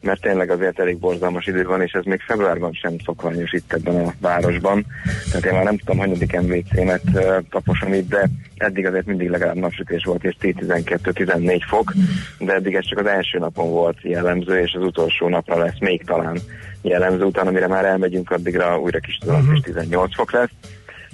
mert 0.05 0.21
tényleg 0.21 0.51
azért 0.51 0.81
elég 0.81 0.99
borzalmas 0.99 1.47
idő 1.47 1.65
van, 1.65 1.83
és 1.83 1.93
ez 1.93 2.05
még 2.05 2.21
februárban 2.21 2.73
sem 2.73 2.97
szokványos 3.05 3.53
itt 3.53 3.73
ebben 3.73 4.07
a 4.07 4.13
városban. 4.21 4.87
Tehát 5.31 5.45
én 5.45 5.53
már 5.53 5.65
nem 5.65 5.79
tudom, 5.79 5.99
hanyadik 5.99 6.41
MVC-met 6.41 7.03
taposom 7.51 7.93
itt, 7.93 8.09
de 8.09 8.29
eddig 8.57 8.87
azért 8.87 9.07
mindig 9.07 9.29
legalább 9.29 9.57
napsütés 9.57 10.05
volt, 10.05 10.25
és 10.25 10.37
10-12-14 10.41 11.61
fok, 11.69 11.93
de 12.39 12.53
eddig 12.53 12.75
ez 12.75 12.89
csak 12.89 12.99
az 12.99 13.07
első 13.07 13.39
napon 13.39 13.71
volt 13.71 13.97
jellemző, 14.03 14.59
és 14.59 14.73
az 14.73 14.83
utolsó 14.83 15.29
napra 15.29 15.59
lesz 15.59 15.79
még 15.79 16.05
talán 16.05 16.39
jellemző, 16.83 17.25
utána 17.25 17.51
mire 17.51 17.67
már 17.67 17.85
elmegyünk, 17.85 18.31
addigra 18.31 18.79
újra 18.79 18.99
kis 18.99 19.17
tudom, 19.17 19.53
és 19.55 19.61
18 19.61 20.15
fok 20.15 20.33
lesz 20.33 20.51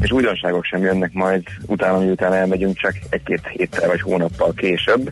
és 0.03 0.13
újdonságok 0.13 0.65
sem 0.65 0.83
jönnek 0.83 1.13
majd 1.13 1.43
utána, 1.67 1.99
miután 1.99 2.33
elmegyünk, 2.33 2.77
csak 2.77 2.95
egy-két 3.11 3.47
héttel 3.47 3.89
vagy 3.89 4.01
hónappal 4.01 4.53
később. 4.57 5.11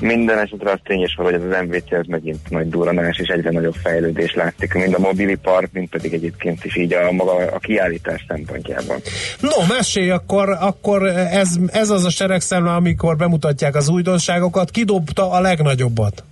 Minden 0.00 0.38
esetre 0.38 0.70
az 0.70 0.78
tényes, 0.84 1.14
hogy 1.16 1.34
ez 1.34 1.42
az 1.42 1.66
MVC 1.66 1.92
az 1.92 2.06
megint 2.06 2.50
nagy 2.50 2.68
duranás, 2.68 3.18
és 3.18 3.28
egyre 3.28 3.50
nagyobb 3.50 3.74
fejlődés 3.82 4.34
látszik, 4.34 4.74
mind 4.74 4.94
a 4.94 4.98
mobilipar, 4.98 5.68
mind 5.72 5.88
pedig 5.88 6.12
egyébként 6.12 6.64
is 6.64 6.76
így 6.76 6.92
a 6.92 7.12
maga 7.12 7.32
a 7.32 7.58
kiállítás 7.58 8.24
szempontjában. 8.28 8.96
No, 9.40 9.74
mesélj, 9.74 10.10
akkor, 10.10 10.56
akkor 10.60 11.06
ez, 11.06 11.56
ez 11.72 11.90
az 11.90 12.04
a 12.04 12.10
seregszemle, 12.10 12.74
amikor 12.74 13.16
bemutatják 13.16 13.74
az 13.74 13.88
újdonságokat. 13.88 14.70
Kidobta 14.70 15.30
a 15.30 15.40
legnagyobbat? 15.40 16.24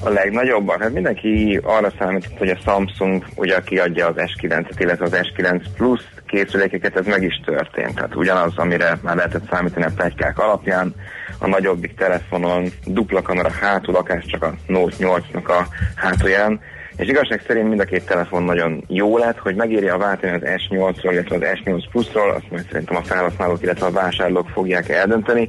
A 0.00 0.08
legnagyobbak, 0.08 0.82
hát 0.82 0.92
mindenki 0.92 1.60
arra 1.62 1.92
számított, 1.98 2.38
hogy 2.38 2.48
a 2.48 2.58
Samsung 2.64 3.24
ugye 3.34 3.60
kiadja 3.64 4.06
az 4.06 4.14
S9-et, 4.16 4.74
illetve 4.78 5.04
az 5.04 5.12
S9 5.12 5.62
Plus 5.76 6.00
készülékeket, 6.26 6.96
ez 6.96 7.06
meg 7.06 7.22
is 7.22 7.40
történt. 7.44 7.94
Tehát 7.94 8.14
ugyanaz, 8.14 8.52
amire 8.56 8.98
már 9.02 9.16
lehetett 9.16 9.48
számítani 9.50 9.84
a 9.84 9.92
plegykák 9.94 10.38
alapján, 10.38 10.94
a 11.38 11.46
nagyobbik 11.46 11.94
telefonon 11.94 12.72
dupla 12.84 13.22
kamera 13.22 13.50
hátul, 13.50 13.96
akár 13.96 14.24
csak 14.24 14.42
a 14.42 14.54
Note 14.66 14.96
8-nak 14.98 15.46
a 15.46 15.66
hátulján, 15.94 16.60
és 16.96 17.08
igazság 17.08 17.42
szerint 17.46 17.68
mind 17.68 17.80
a 17.80 17.84
két 17.84 18.06
telefon 18.06 18.42
nagyon 18.42 18.84
jó 18.88 19.18
lett, 19.18 19.38
hogy 19.38 19.54
megírja 19.54 19.94
a 19.94 19.98
váltani 19.98 20.32
az 20.32 20.42
S8-ról, 20.44 21.10
illetve 21.10 21.34
az 21.34 21.58
S8 21.64 21.84
Plus-ról, 21.90 22.30
azt 22.30 22.50
majd 22.50 22.66
szerintem 22.70 22.96
a 22.96 23.02
felhasználók, 23.02 23.62
illetve 23.62 23.86
a 23.86 23.90
vásárlók 23.90 24.48
fogják 24.48 24.88
eldönteni, 24.88 25.48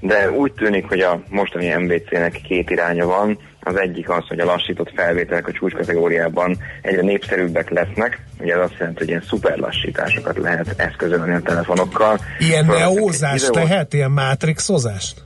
de 0.00 0.30
úgy 0.30 0.52
tűnik, 0.52 0.88
hogy 0.88 1.00
a 1.00 1.22
mostani 1.28 1.74
MVC-nek 1.74 2.32
két 2.32 2.70
iránya 2.70 3.06
van. 3.06 3.38
Az 3.60 3.76
egyik 3.76 4.08
az, 4.08 4.24
hogy 4.28 4.40
a 4.40 4.44
lassított 4.44 4.92
felvételek 4.94 5.46
a 5.46 5.52
csúcskategóriában 5.52 6.56
egyre 6.82 7.02
népszerűbbek 7.02 7.70
lesznek. 7.70 8.20
Ugye 8.38 8.54
ez 8.54 8.60
azt 8.60 8.78
jelenti, 8.78 8.98
hogy 8.98 9.08
ilyen 9.08 9.24
szuper 9.28 9.58
lassításokat 9.58 10.38
lehet 10.38 10.74
eszközölni 10.76 11.34
a 11.34 11.40
telefonokkal. 11.40 12.18
Ilyen 12.38 12.64
neózást 12.64 13.54
lehet? 13.54 13.94
Ilyen 13.94 14.10
mátrixozást? 14.10 15.22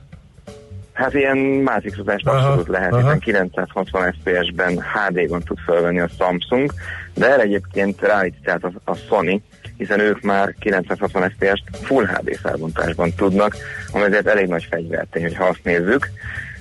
Hát 0.95 1.13
ilyen 1.13 1.37
mátrixozást 1.37 2.27
abszolút 2.27 2.67
lehet, 2.67 2.91
aha. 2.91 3.01
hiszen 3.01 3.19
960 3.19 4.13
FPS-ben 4.13 4.81
HD-ban 4.81 5.41
tud 5.41 5.57
felvenni 5.65 5.99
a 5.99 6.09
Samsung, 6.17 6.73
de 7.13 7.31
erre 7.31 7.41
egyébként 7.41 8.01
ráítják 8.01 8.63
a, 8.63 8.71
a 8.83 8.95
Sony, 8.95 9.43
hiszen 9.77 9.99
ők 9.99 10.21
már 10.21 10.55
960 10.59 11.29
FPS-t 11.29 11.77
Full 11.85 12.05
HD 12.05 12.35
felbontásban 12.35 13.13
tudnak, 13.13 13.55
ami 13.91 14.03
azért 14.03 14.27
elég 14.27 14.47
nagy 14.47 14.67
fegyvertény, 14.69 15.23
hogyha 15.23 15.45
azt 15.45 15.63
nézzük. 15.63 16.09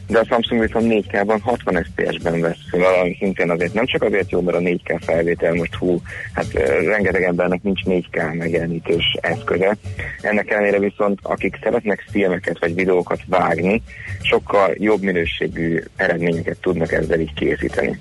De 0.07 0.19
a 0.19 0.25
Samsung 0.25 0.61
viszont 0.61 1.05
4K-ban 1.09 1.39
60 1.43 1.85
FPS-ben 1.85 2.41
vesz 2.41 2.69
föl, 2.71 2.85
ami 2.85 3.17
szintén 3.19 3.51
azért 3.51 3.75
nem 3.75 3.87
csak 3.87 4.03
azért 4.03 4.31
jó, 4.31 4.41
mert 4.41 4.57
a 4.57 4.61
4K 4.61 4.99
felvétel 5.01 5.55
most 5.55 5.75
hú, 5.75 6.01
hát 6.33 6.53
rengeteg 6.85 7.23
embernek 7.23 7.63
nincs 7.63 7.81
4K 7.85 8.37
megjelenítős 8.39 9.17
eszköze. 9.21 9.77
Ennek 10.21 10.51
ellenére 10.51 10.79
viszont 10.79 11.19
akik 11.23 11.59
szeretnek 11.63 12.05
filmeket 12.11 12.59
vagy 12.59 12.75
videókat 12.75 13.21
vágni, 13.27 13.83
sokkal 14.21 14.75
jobb 14.79 15.03
minőségű 15.03 15.83
eredményeket 15.97 16.57
tudnak 16.61 16.93
ezzel 16.93 17.21
így 17.21 17.35
készíteni. 17.35 17.99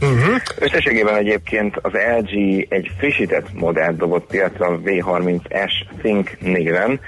Uh-huh. 0.00 0.36
Összességében 0.58 1.14
egyébként 1.14 1.76
az 1.82 1.92
LG 1.92 2.66
egy 2.68 2.90
frissített 2.98 3.52
modellt 3.52 3.96
dobott 3.96 4.26
piacra 4.26 4.66
a 4.66 4.80
V30S 4.80 5.72
Think 6.02 6.40
néven, 6.40 7.00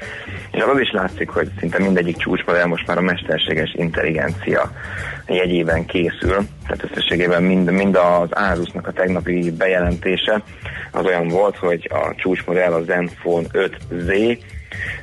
és 0.52 0.62
az 0.62 0.80
is 0.80 0.90
látszik, 0.90 1.28
hogy 1.28 1.50
szinte 1.58 1.78
mindegyik 1.78 2.16
csúcsmodell 2.16 2.66
most 2.66 2.86
már 2.86 2.98
a 2.98 3.00
mesterséges 3.00 3.74
intelligencia 3.74 4.70
jegyében 5.26 5.86
készül. 5.86 6.36
Tehát 6.66 6.84
összességében 6.90 7.42
mind, 7.42 7.70
mind 7.70 7.96
az 7.96 8.28
Asusnak 8.30 8.86
a 8.86 8.92
tegnapi 8.92 9.50
bejelentése 9.50 10.42
az 10.92 11.04
olyan 11.04 11.28
volt, 11.28 11.56
hogy 11.56 11.90
a 11.92 12.14
csúcsmodell 12.16 12.72
a 12.72 12.82
Zenfone 12.82 13.46
5Z, 13.52 14.38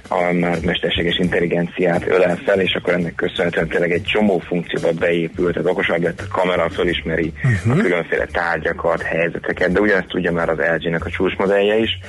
a 0.08 0.32
már 0.32 0.58
mesterséges 0.62 1.18
intelligenciát 1.18 2.08
ölel 2.08 2.40
fel, 2.46 2.60
és 2.60 2.74
akkor 2.74 2.94
ennek 2.94 3.16
köszönhetően 3.16 3.68
tényleg 3.68 3.92
egy 3.92 4.04
csomó 4.04 4.40
funkcióba 4.40 4.92
beépült, 4.92 5.54
tehát 5.54 5.70
okosabb 5.70 6.02
lett 6.02 6.22
a 6.22 6.34
kamera, 6.34 6.70
fölismeri 6.70 7.34
uh-huh. 7.44 7.78
a 7.78 7.82
különféle 7.82 8.26
tárgyakat, 8.26 9.02
helyzeteket, 9.02 9.72
de 9.72 9.80
ugyanezt 9.80 10.08
tudja 10.08 10.32
már 10.32 10.50
az 10.50 10.58
LG-nek 10.58 11.06
a 11.06 11.10
csúcsmodellje 11.10 11.78
is. 11.78 12.00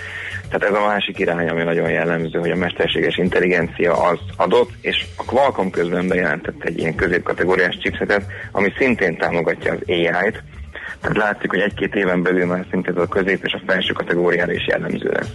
Tehát 0.49 0.75
ez 0.75 0.83
a 0.83 0.87
másik 0.87 1.19
irány, 1.19 1.49
ami 1.49 1.63
nagyon 1.63 1.91
jellemző, 1.91 2.39
hogy 2.39 2.51
a 2.51 2.57
mesterséges 2.57 3.17
intelligencia 3.17 3.93
az 3.93 4.19
adott, 4.37 4.71
és 4.81 5.05
a 5.17 5.25
Qualcomm 5.25 5.71
közben 5.71 6.09
bejelentett 6.09 6.65
egy 6.65 6.79
ilyen 6.79 6.95
középkategóriás 6.95 7.79
chipsetet, 7.83 8.27
ami 8.53 8.73
szintén 8.79 9.17
támogatja 9.17 9.73
az 9.73 9.79
AI-t, 9.87 10.43
tehát 11.01 11.17
látszik, 11.17 11.51
hogy 11.51 11.61
egy-két 11.61 11.95
éven 11.95 12.23
belül 12.23 12.47
már 12.47 12.67
szinte 12.71 12.91
ez 12.91 12.97
a 12.97 13.07
közép 13.07 13.45
és 13.45 13.53
a 13.53 13.61
felső 13.67 13.93
kategóriára 13.93 14.53
is 14.53 14.67
jellemző 14.67 15.11
lesz. 15.13 15.31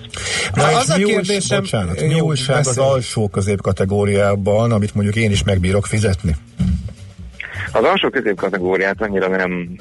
Na 0.54 0.64
az 0.64 0.94
és 0.98 1.04
a 1.04 1.08
kérdésem- 1.08 1.60
bocsánat, 1.60 2.02
mi 2.02 2.16
Jó, 2.16 2.26
újság 2.26 2.58
az 2.58 2.78
alsó 2.78 3.28
középkategóriában, 3.28 4.72
amit 4.72 4.96
mondjuk 4.96 5.16
én 5.16 5.32
is 5.32 5.44
megbírok 5.44 5.86
fizetni? 5.86 6.36
Az 7.72 7.84
alsó 7.84 8.10
középkategóriát 8.10 9.02
annyira 9.02 9.28
nem 9.28 9.76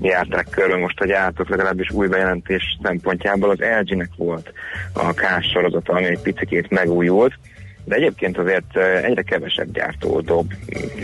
járták 0.00 0.46
körül 0.50 0.78
most 0.78 1.00
a 1.00 1.06
gyártók, 1.06 1.48
legalábbis 1.48 1.90
új 1.90 2.06
bejelentés 2.06 2.78
szempontjából. 2.82 3.50
Az 3.50 3.58
LG-nek 3.80 4.10
volt 4.16 4.52
a 4.92 5.12
K 5.12 5.22
sorozata, 5.52 5.92
ami 5.92 6.04
egy 6.04 6.20
picikét 6.20 6.70
megújult, 6.70 7.32
de 7.84 7.94
egyébként 7.94 8.38
azért 8.38 8.76
egyre 8.76 9.22
kevesebb 9.22 9.72
gyártó 9.72 10.20
dob 10.20 10.52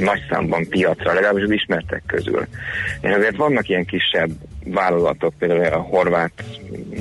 nagy 0.01 0.21
számban 0.31 0.69
piacra, 0.69 1.13
legalábbis 1.13 1.43
az 1.43 1.51
ismertek 1.51 2.03
közül. 2.07 2.47
És 3.01 3.11
azért 3.11 3.37
vannak 3.37 3.69
ilyen 3.69 3.85
kisebb 3.85 4.31
vállalatok, 4.65 5.35
például 5.39 5.73
a 5.73 5.81
horvát 5.81 6.45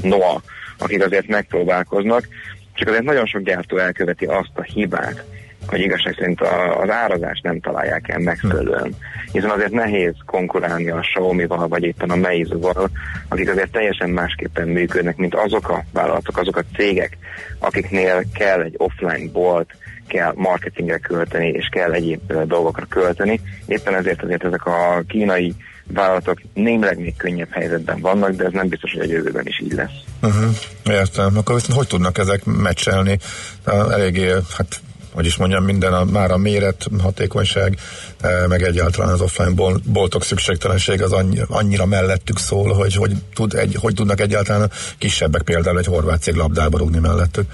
Noah, 0.01 0.41
akik 0.77 1.03
azért 1.03 1.27
megpróbálkoznak, 1.27 2.27
csak 2.73 2.87
azért 2.87 3.03
nagyon 3.03 3.25
sok 3.25 3.41
gyártó 3.41 3.77
elköveti 3.77 4.25
azt 4.25 4.51
a 4.53 4.61
hibát, 4.61 5.23
hogy 5.67 5.79
igazság 5.79 6.15
szerint 6.19 6.41
a, 6.41 6.81
az 6.81 6.89
árazást 6.89 7.43
nem 7.43 7.59
találják 7.59 8.09
el 8.09 8.19
megfelelően. 8.19 8.95
Hiszen 9.31 9.49
azért 9.49 9.71
nehéz 9.71 10.13
konkurálni 10.25 10.89
a 10.89 10.99
Xiaomi-val, 10.99 11.67
vagy 11.67 11.83
éppen 11.83 12.09
a 12.09 12.15
Meizu-val, 12.15 12.89
akik 13.27 13.49
azért 13.49 13.71
teljesen 13.71 14.09
másképpen 14.09 14.67
működnek, 14.67 15.17
mint 15.17 15.35
azok 15.35 15.69
a 15.69 15.83
vállalatok, 15.93 16.37
azok 16.37 16.57
a 16.57 16.63
cégek, 16.75 17.17
akiknél 17.59 18.23
kell 18.33 18.61
egy 18.61 18.75
offline 18.77 19.31
bolt, 19.31 19.69
kell 20.07 20.33
marketingre 20.35 20.97
költeni, 20.97 21.47
és 21.47 21.67
kell 21.71 21.91
egyéb 21.91 22.33
dolgokra 22.33 22.85
költeni. 22.89 23.39
Éppen 23.65 23.95
ezért 23.95 24.23
azért 24.23 24.43
ezek 24.43 24.65
a 24.65 25.03
kínai 25.07 25.55
vállalatok 25.93 26.41
némileg 26.53 26.99
még 26.99 27.17
könnyebb 27.17 27.51
helyzetben 27.51 27.99
vannak, 27.99 28.29
de 28.29 28.45
ez 28.45 28.51
nem 28.51 28.67
biztos, 28.67 28.91
hogy 28.91 29.09
a 29.09 29.13
jövőben 29.13 29.47
is 29.47 29.59
így 29.59 29.73
lesz. 29.73 30.03
Uh-huh. 30.21 30.55
Értem. 30.85 31.37
Akkor 31.37 31.55
viszont 31.55 31.77
hogy 31.77 31.87
tudnak 31.87 32.17
ezek 32.17 32.43
meccselni? 32.43 33.17
Eléggé, 33.65 34.29
hát 34.57 34.81
hogy 35.17 35.25
is 35.25 35.35
mondjam, 35.35 35.63
minden 35.63 35.93
a, 35.93 36.03
már 36.03 36.31
a 36.31 36.37
méret, 36.37 36.87
hatékonyság, 37.01 37.77
eh, 38.21 38.47
meg 38.47 38.63
egyáltalán 38.63 39.13
az 39.13 39.21
offline 39.21 39.51
bol, 39.51 39.81
boltok 39.85 40.23
szükségtelenség 40.23 41.01
az 41.01 41.11
annyi, 41.11 41.39
annyira 41.47 41.85
mellettük 41.85 42.39
szól, 42.39 42.73
hogy 42.73 42.95
hogy, 42.95 43.11
tud 43.33 43.53
egy, 43.53 43.75
hogy 43.79 43.93
tudnak 43.93 44.19
egyáltalán 44.19 44.71
kisebbek 44.97 45.41
például 45.41 45.79
egy 45.79 45.85
horvát 45.85 46.21
cég 46.21 46.35
labdába 46.35 46.77
rúgni 46.77 46.99
mellettük. 46.99 47.51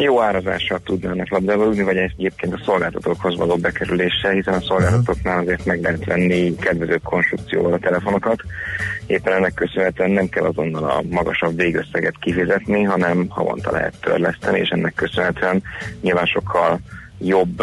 Jó 0.00 0.20
árazással 0.20 0.80
tudnának 0.84 1.28
labdába 1.30 1.64
rúgni, 1.64 1.82
vagy 1.82 1.96
egyébként 1.96 2.54
a 2.54 2.60
szolgáltatókhoz 2.64 3.36
való 3.36 3.56
bekerüléssel, 3.56 4.30
hiszen 4.30 4.54
a 4.54 4.60
szolgáltatóknál 4.60 5.38
azért 5.38 5.64
meg 5.64 5.82
lehet 5.82 6.04
venni 6.04 6.54
kedvezőbb 6.54 7.02
konstrukcióval 7.02 7.72
a 7.72 7.78
telefonokat. 7.78 8.40
Éppen 9.06 9.32
ennek 9.32 9.54
köszönhetően 9.54 10.10
nem 10.10 10.28
kell 10.28 10.44
azonnal 10.44 10.84
a 10.84 11.02
magasabb 11.10 11.56
végösszeget 11.56 12.14
kifizetni, 12.20 12.82
hanem 12.82 13.26
havonta 13.28 13.70
lehet 13.70 13.94
törleszteni, 14.00 14.58
és 14.58 14.68
ennek 14.68 14.94
köszönhetően 14.94 15.62
nyilván 16.00 16.26
sokkal 16.26 16.80
jobb 17.18 17.62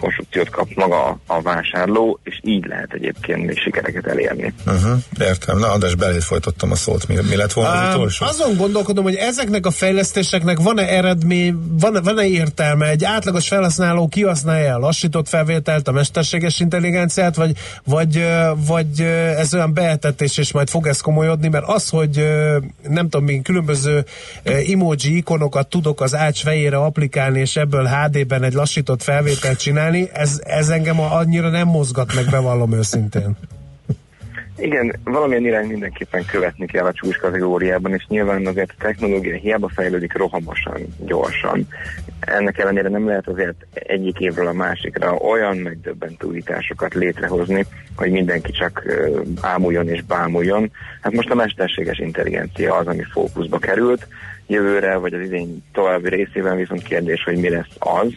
konstrukciót 0.00 0.48
kap 0.50 0.68
maga 0.74 1.18
a- 1.26 1.42
vásárló, 1.42 2.20
és 2.22 2.40
így 2.42 2.66
lehet 2.66 2.92
egyébként 2.92 3.46
még 3.46 3.58
sikereket 3.58 4.06
elérni. 4.06 4.52
Uh-huh. 4.66 4.98
Értem. 5.20 5.58
Na, 5.58 5.72
András, 5.72 5.94
belét 5.94 6.24
folytottam 6.24 6.70
a 6.70 6.74
szót. 6.74 7.08
Mi, 7.08 7.14
mi 7.28 7.36
lett 7.36 7.52
volna 7.52 7.70
az 7.70 7.94
utolsó? 7.94 8.26
azon 8.26 8.56
gondolkodom, 8.56 9.04
hogy 9.04 9.14
ezeknek 9.14 9.66
a 9.66 9.70
fejlesztéseknek 9.70 10.58
van-e 10.58 10.82
eredmény, 10.82 11.58
van-e, 11.80 12.00
van-e 12.00 12.26
értelme? 12.26 12.88
Egy 12.88 13.04
átlagos 13.04 13.48
felhasználó 13.48 14.08
kihasználja 14.08 14.74
a 14.74 14.78
lassított 14.78 15.28
felvételt, 15.28 15.88
a 15.88 15.92
mesterséges 15.92 16.60
intelligenciát, 16.60 17.36
vagy, 17.36 17.52
vagy, 17.84 18.26
vagy 18.66 19.00
ez 19.36 19.54
olyan 19.54 19.72
beetetés, 19.74 20.38
és 20.38 20.52
majd 20.52 20.68
fog 20.68 20.86
ez 20.86 21.00
komolyodni, 21.00 21.48
mert 21.48 21.64
az, 21.66 21.88
hogy 21.88 22.28
nem 22.88 23.08
tudom, 23.08 23.24
még 23.26 23.42
különböző 23.42 24.04
emoji 24.42 25.16
ikonokat 25.16 25.68
tudok 25.68 26.00
az 26.00 26.14
ács 26.14 26.42
fejére 26.42 26.76
applikálni, 26.76 27.40
és 27.40 27.56
ebből 27.56 27.84
HD-ben 27.86 28.42
egy 28.42 28.52
lassított 28.52 29.02
felvételt 29.02 29.58
csinálni, 29.58 29.87
ez, 30.12 30.40
ez 30.44 30.68
engem 30.68 31.00
annyira 31.00 31.48
nem 31.48 31.68
mozgat 31.68 32.14
meg, 32.14 32.24
bevallom 32.30 32.72
őszintén. 32.72 33.36
Igen, 34.58 34.94
valamilyen 35.04 35.44
irány 35.44 35.66
mindenképpen 35.66 36.24
követni 36.24 36.66
kell 36.66 36.84
a 36.84 36.92
csúcs 36.92 37.16
kategóriában, 37.16 37.92
és 37.92 38.06
nyilván 38.08 38.46
azért 38.46 38.70
a 38.70 38.82
technológia 38.82 39.36
hiába 39.36 39.68
fejlődik 39.68 40.16
rohamosan, 40.16 40.94
gyorsan. 40.98 41.66
Ennek 42.20 42.58
ellenére 42.58 42.88
nem 42.88 43.06
lehet 43.06 43.28
azért 43.28 43.66
egyik 43.72 44.18
évről 44.18 44.46
a 44.46 44.52
másikra 44.52 45.12
olyan 45.12 45.56
megdöbbentő 45.56 46.26
újításokat 46.26 46.94
létrehozni, 46.94 47.66
hogy 47.96 48.10
mindenki 48.10 48.52
csak 48.52 48.82
ámuljon 49.40 49.88
és 49.88 50.02
bámuljon. 50.02 50.70
Hát 51.00 51.12
most 51.12 51.30
a 51.30 51.34
mesterséges 51.34 51.98
intelligencia 51.98 52.74
az, 52.74 52.86
ami 52.86 53.02
fókuszba 53.12 53.58
került. 53.58 54.06
Jövőre, 54.46 54.96
vagy 54.96 55.12
az 55.12 55.20
idén 55.20 55.64
további 55.72 56.08
részében 56.08 56.56
viszont 56.56 56.82
kérdés, 56.82 57.22
hogy 57.22 57.36
mi 57.36 57.48
lesz 57.48 57.76
az. 57.78 58.14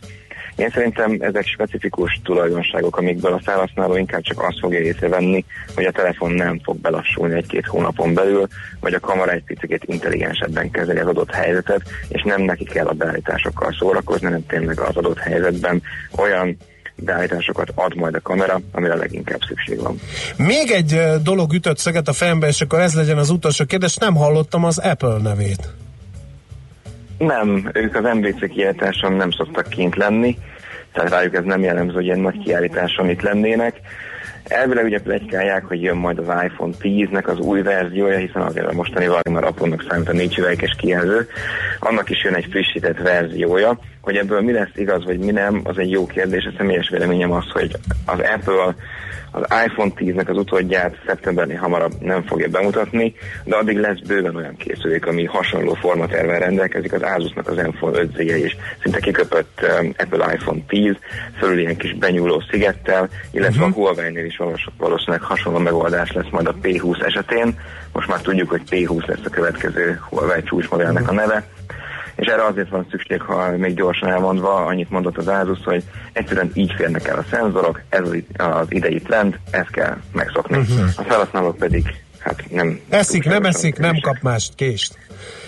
Én 0.55 0.69
szerintem 0.69 1.17
ezek 1.19 1.45
specifikus 1.45 2.19
tulajdonságok, 2.23 2.97
amikből 2.97 3.33
a 3.33 3.41
felhasználó 3.43 3.95
inkább 3.95 4.21
csak 4.21 4.43
azt 4.43 4.59
fogja 4.59 4.79
észrevenni, 4.79 5.45
hogy 5.75 5.85
a 5.85 5.91
telefon 5.91 6.31
nem 6.31 6.59
fog 6.63 6.77
belassulni 6.77 7.35
egy-két 7.35 7.65
hónapon 7.65 8.13
belül, 8.13 8.47
vagy 8.79 8.93
a 8.93 8.99
kamera 8.99 9.31
egy 9.31 9.43
picit 9.43 9.83
intelligensebben 9.85 10.71
kezeli 10.71 10.99
az 10.99 11.07
adott 11.07 11.31
helyzetet, 11.31 11.81
és 12.07 12.23
nem 12.23 12.41
neki 12.41 12.63
kell 12.63 12.87
a 12.87 12.93
beállításokkal 12.93 13.75
szórakozni, 13.79 14.25
hanem 14.25 14.45
tényleg 14.45 14.79
az 14.79 14.95
adott 14.95 15.19
helyzetben 15.19 15.81
olyan 16.17 16.57
beállításokat 16.95 17.71
ad 17.75 17.95
majd 17.95 18.15
a 18.15 18.21
kamera, 18.21 18.61
amire 18.71 18.95
leginkább 18.95 19.39
szükség 19.47 19.81
van. 19.81 19.99
Még 20.37 20.71
egy 20.71 21.01
dolog 21.23 21.53
ütött 21.53 21.77
szöget 21.77 22.07
a 22.07 22.13
fejembe, 22.13 22.47
és 22.47 22.61
akkor 22.61 22.79
ez 22.79 22.93
legyen 22.93 23.17
az 23.17 23.29
utolsó 23.29 23.65
kérdés. 23.65 23.95
Nem 23.95 24.15
hallottam 24.15 24.63
az 24.63 24.77
Apple 24.77 25.17
nevét. 25.21 25.69
Nem, 27.21 27.69
ők 27.73 27.95
az 27.95 28.03
MBC 28.13 28.49
kiállításon 28.49 29.13
nem 29.13 29.31
szoktak 29.31 29.69
kint 29.69 29.95
lenni, 29.95 30.37
tehát 30.93 31.09
rájuk 31.09 31.35
ez 31.35 31.43
nem 31.43 31.61
jellemző, 31.61 31.93
hogy 31.93 32.05
ilyen 32.05 32.19
nagy 32.19 32.43
kiállításon 32.43 33.09
itt 33.09 33.21
lennének. 33.21 33.75
Elvileg 34.43 34.85
ugye 34.85 35.01
plegykálják, 35.01 35.65
hogy 35.65 35.81
jön 35.81 35.97
majd 35.97 36.17
az 36.17 36.43
iPhone 36.43 36.73
10-nek 36.81 37.25
az 37.25 37.37
új 37.37 37.61
verziója, 37.61 38.17
hiszen 38.17 38.41
azért 38.41 38.67
a 38.67 38.73
mostani 38.73 39.07
már 39.29 39.43
aprónak 39.43 39.85
számít 39.89 40.09
a 40.09 40.13
4 40.13 40.37
üveges 40.37 40.75
kijelző. 40.77 41.27
Annak 41.79 42.09
is 42.09 42.23
jön 42.23 42.35
egy 42.35 42.47
frissített 42.49 42.97
verziója. 42.97 43.79
Hogy 44.01 44.15
ebből 44.15 44.41
mi 44.41 44.51
lesz 44.51 44.75
igaz, 44.75 45.05
vagy 45.05 45.19
mi 45.19 45.31
nem, 45.31 45.61
az 45.63 45.77
egy 45.77 45.91
jó 45.91 46.05
kérdés. 46.05 46.45
A 46.45 46.53
személyes 46.57 46.89
véleményem 46.89 47.31
az, 47.31 47.49
hogy 47.51 47.71
az 48.05 48.19
Apple 48.19 48.75
az 49.31 49.43
iPhone 49.65 49.91
10-nek 49.95 50.29
az 50.29 50.37
utódját 50.37 50.95
szeptembernél 51.05 51.57
hamarabb 51.57 51.93
nem 51.99 52.23
fogja 52.23 52.47
bemutatni, 52.47 53.13
de 53.43 53.55
addig 53.55 53.77
lesz 53.77 53.99
bőven 54.07 54.35
olyan 54.35 54.55
készülék, 54.55 55.05
ami 55.05 55.25
hasonló 55.25 55.73
formatervel 55.73 56.39
rendelkezik, 56.39 56.93
az 56.93 57.01
Asusnak 57.01 57.47
az 57.47 57.55
Zenfone 57.55 57.99
5 57.99 58.19
is 58.19 58.57
szinte 58.83 58.99
kiköpött 58.99 59.59
um, 59.79 59.93
Apple 59.97 60.33
iPhone 60.33 60.59
10, 60.67 60.95
fölül 61.37 61.59
ilyen 61.59 61.77
kis 61.77 61.95
benyúló 61.95 62.43
szigettel, 62.49 63.09
illetve 63.31 63.65
uh-huh. 63.65 63.77
a 63.77 63.79
Huawei-nél 63.79 64.25
is 64.25 64.37
valós- 64.37 64.69
valószínűleg 64.77 65.21
hasonló 65.21 65.59
megoldás 65.59 66.11
lesz 66.11 66.29
majd 66.31 66.47
a 66.47 66.55
P20 66.61 67.05
esetén. 67.05 67.59
Most 67.93 68.07
már 68.07 68.21
tudjuk, 68.21 68.49
hogy 68.49 68.61
P20 68.69 69.05
lesz 69.05 69.25
a 69.25 69.29
következő 69.29 69.99
Huawei 70.09 70.43
csúcsmodellnek 70.43 71.09
a 71.09 71.13
neve 71.13 71.43
és 72.21 72.27
erre 72.27 72.45
azért 72.45 72.69
van 72.69 72.87
szükség, 72.89 73.21
ha 73.21 73.57
még 73.57 73.75
gyorsan 73.75 74.09
elmondva, 74.09 74.55
annyit 74.65 74.89
mondott 74.89 75.17
az 75.17 75.27
Asus, 75.27 75.63
hogy 75.63 75.83
egyszerűen 76.13 76.51
így 76.53 76.73
férnek 76.77 77.07
el 77.07 77.17
a 77.17 77.25
szenzorok, 77.29 77.81
ez 77.89 78.09
az, 78.37 78.65
idei 78.69 79.01
trend, 79.01 79.39
ezt 79.51 79.69
kell 79.71 79.97
megszokni. 80.11 80.57
Mhm. 80.57 80.83
A 80.95 81.01
felhasználók 81.01 81.57
pedig 81.57 81.95
hát 82.19 82.43
nem... 82.51 82.79
Eszik, 82.89 83.23
nem 83.23 83.43
eszik, 83.43 83.77
nem 83.77 83.99
kap 84.01 84.17
mást, 84.21 84.55
kést. 84.55 84.97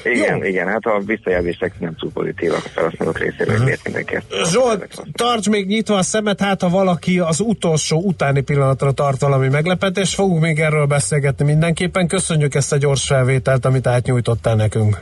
Igen, 0.04 0.38
Jó. 0.38 0.44
igen, 0.44 0.68
hát 0.68 0.86
a 0.86 1.02
visszajelzések 1.06 1.80
nem 1.80 1.96
túl 1.96 2.12
pozitívak 2.12 2.66
a 2.66 2.70
felhasználók 2.70 3.20
részéről, 3.20 3.56
uh-huh. 3.56 3.74
mindenki 3.84 4.16
ezt 4.16 4.52
Zsolt, 4.52 5.04
tarts 5.12 5.50
még 5.50 5.68
nyitva 5.68 5.96
a 5.96 6.02
szemet, 6.02 6.42
hát 6.42 6.62
ha 6.62 6.70
valaki 6.70 7.20
az 7.20 7.40
utolsó 7.40 8.02
utáni 8.02 8.42
pillanatra 8.42 8.92
tart 8.92 9.22
valami 9.22 9.48
meglepetés, 9.48 10.16
fogunk 10.16 10.42
még 10.42 10.60
erről 10.60 10.86
beszélgetni 10.86 11.46
mindenképpen. 11.46 12.08
Köszönjük 12.08 12.56
ezt 12.56 12.74
a 12.74 12.78
gyors 12.78 13.06
felvételt, 13.06 13.66
amit 13.66 13.88
átnyújtottál 13.88 14.56
nekünk. 14.56 15.02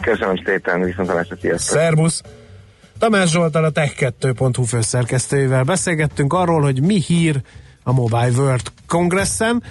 Köszönöm 0.00 0.36
szépen, 0.44 0.80
viszont 0.80 1.08
a 1.08 1.24
sziasztok! 1.40 1.78
Szerbusz! 1.78 2.22
Tamás 2.98 3.30
Zsoltal 3.30 3.64
a 3.64 3.70
tech2.hu 3.70 4.62
főszerkesztőjével 4.62 5.64
beszélgettünk 5.64 6.32
arról, 6.32 6.60
hogy 6.60 6.82
mi 6.82 7.00
hír 7.00 7.40
a 7.82 7.92
Mobile 7.92 8.30
World 8.36 8.72
Congresszen. 8.86 9.62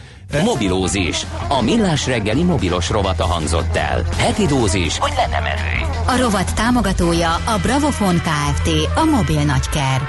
Mobilózis. 0.43 1.25
A 1.47 1.61
millás 1.61 2.07
reggeli 2.07 2.43
mobilos 2.43 2.89
rovata 2.89 3.25
hangzott 3.25 3.75
el. 3.75 4.03
Heti 4.17 4.45
dózis, 4.45 4.97
hogy 4.97 5.13
lenne 5.15 5.39
merő. 5.39 5.91
A 6.07 6.21
rovat 6.21 6.55
támogatója 6.55 7.33
a 7.33 7.59
Bravofon 7.61 8.15
Kft. 8.15 8.69
A 8.95 9.03
mobil 9.03 9.43
nagyker. 9.43 10.01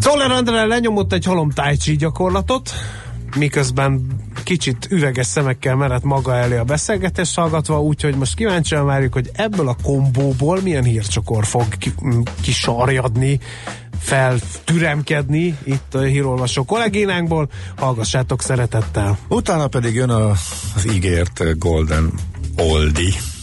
Toller 0.00 0.30
André 0.30 0.64
lenyomott 0.64 1.12
egy 1.12 1.24
halom 1.24 1.50
gyakorlatot, 1.98 2.70
miközben 3.36 4.06
kicsit 4.44 4.86
üveges 4.90 5.26
szemekkel 5.26 5.74
merett 5.74 6.02
maga 6.02 6.36
elé 6.36 6.56
a 6.56 6.64
beszélgetést 6.64 7.34
hallgatva, 7.34 7.82
úgyhogy 7.82 8.14
most 8.14 8.34
kíváncsian 8.34 8.86
várjuk, 8.86 9.12
hogy 9.12 9.30
ebből 9.32 9.68
a 9.68 9.76
kombóból 9.82 10.60
milyen 10.62 10.84
hírcsokor 10.84 11.46
fog 11.46 11.66
kisarjadni, 12.40 13.40
feltüremkedni 13.98 15.58
itt 15.64 15.94
a 15.94 16.00
hírolvasó 16.00 16.64
kollégénánkból. 16.64 17.48
Hallgassátok 17.76 18.42
szeretettel! 18.42 19.18
Utána 19.28 19.68
pedig 19.68 19.94
jön 19.94 20.10
a, 20.10 20.30
az 20.74 20.94
ígért 20.94 21.58
Golden 21.58 22.12
Oldie. 22.56 23.35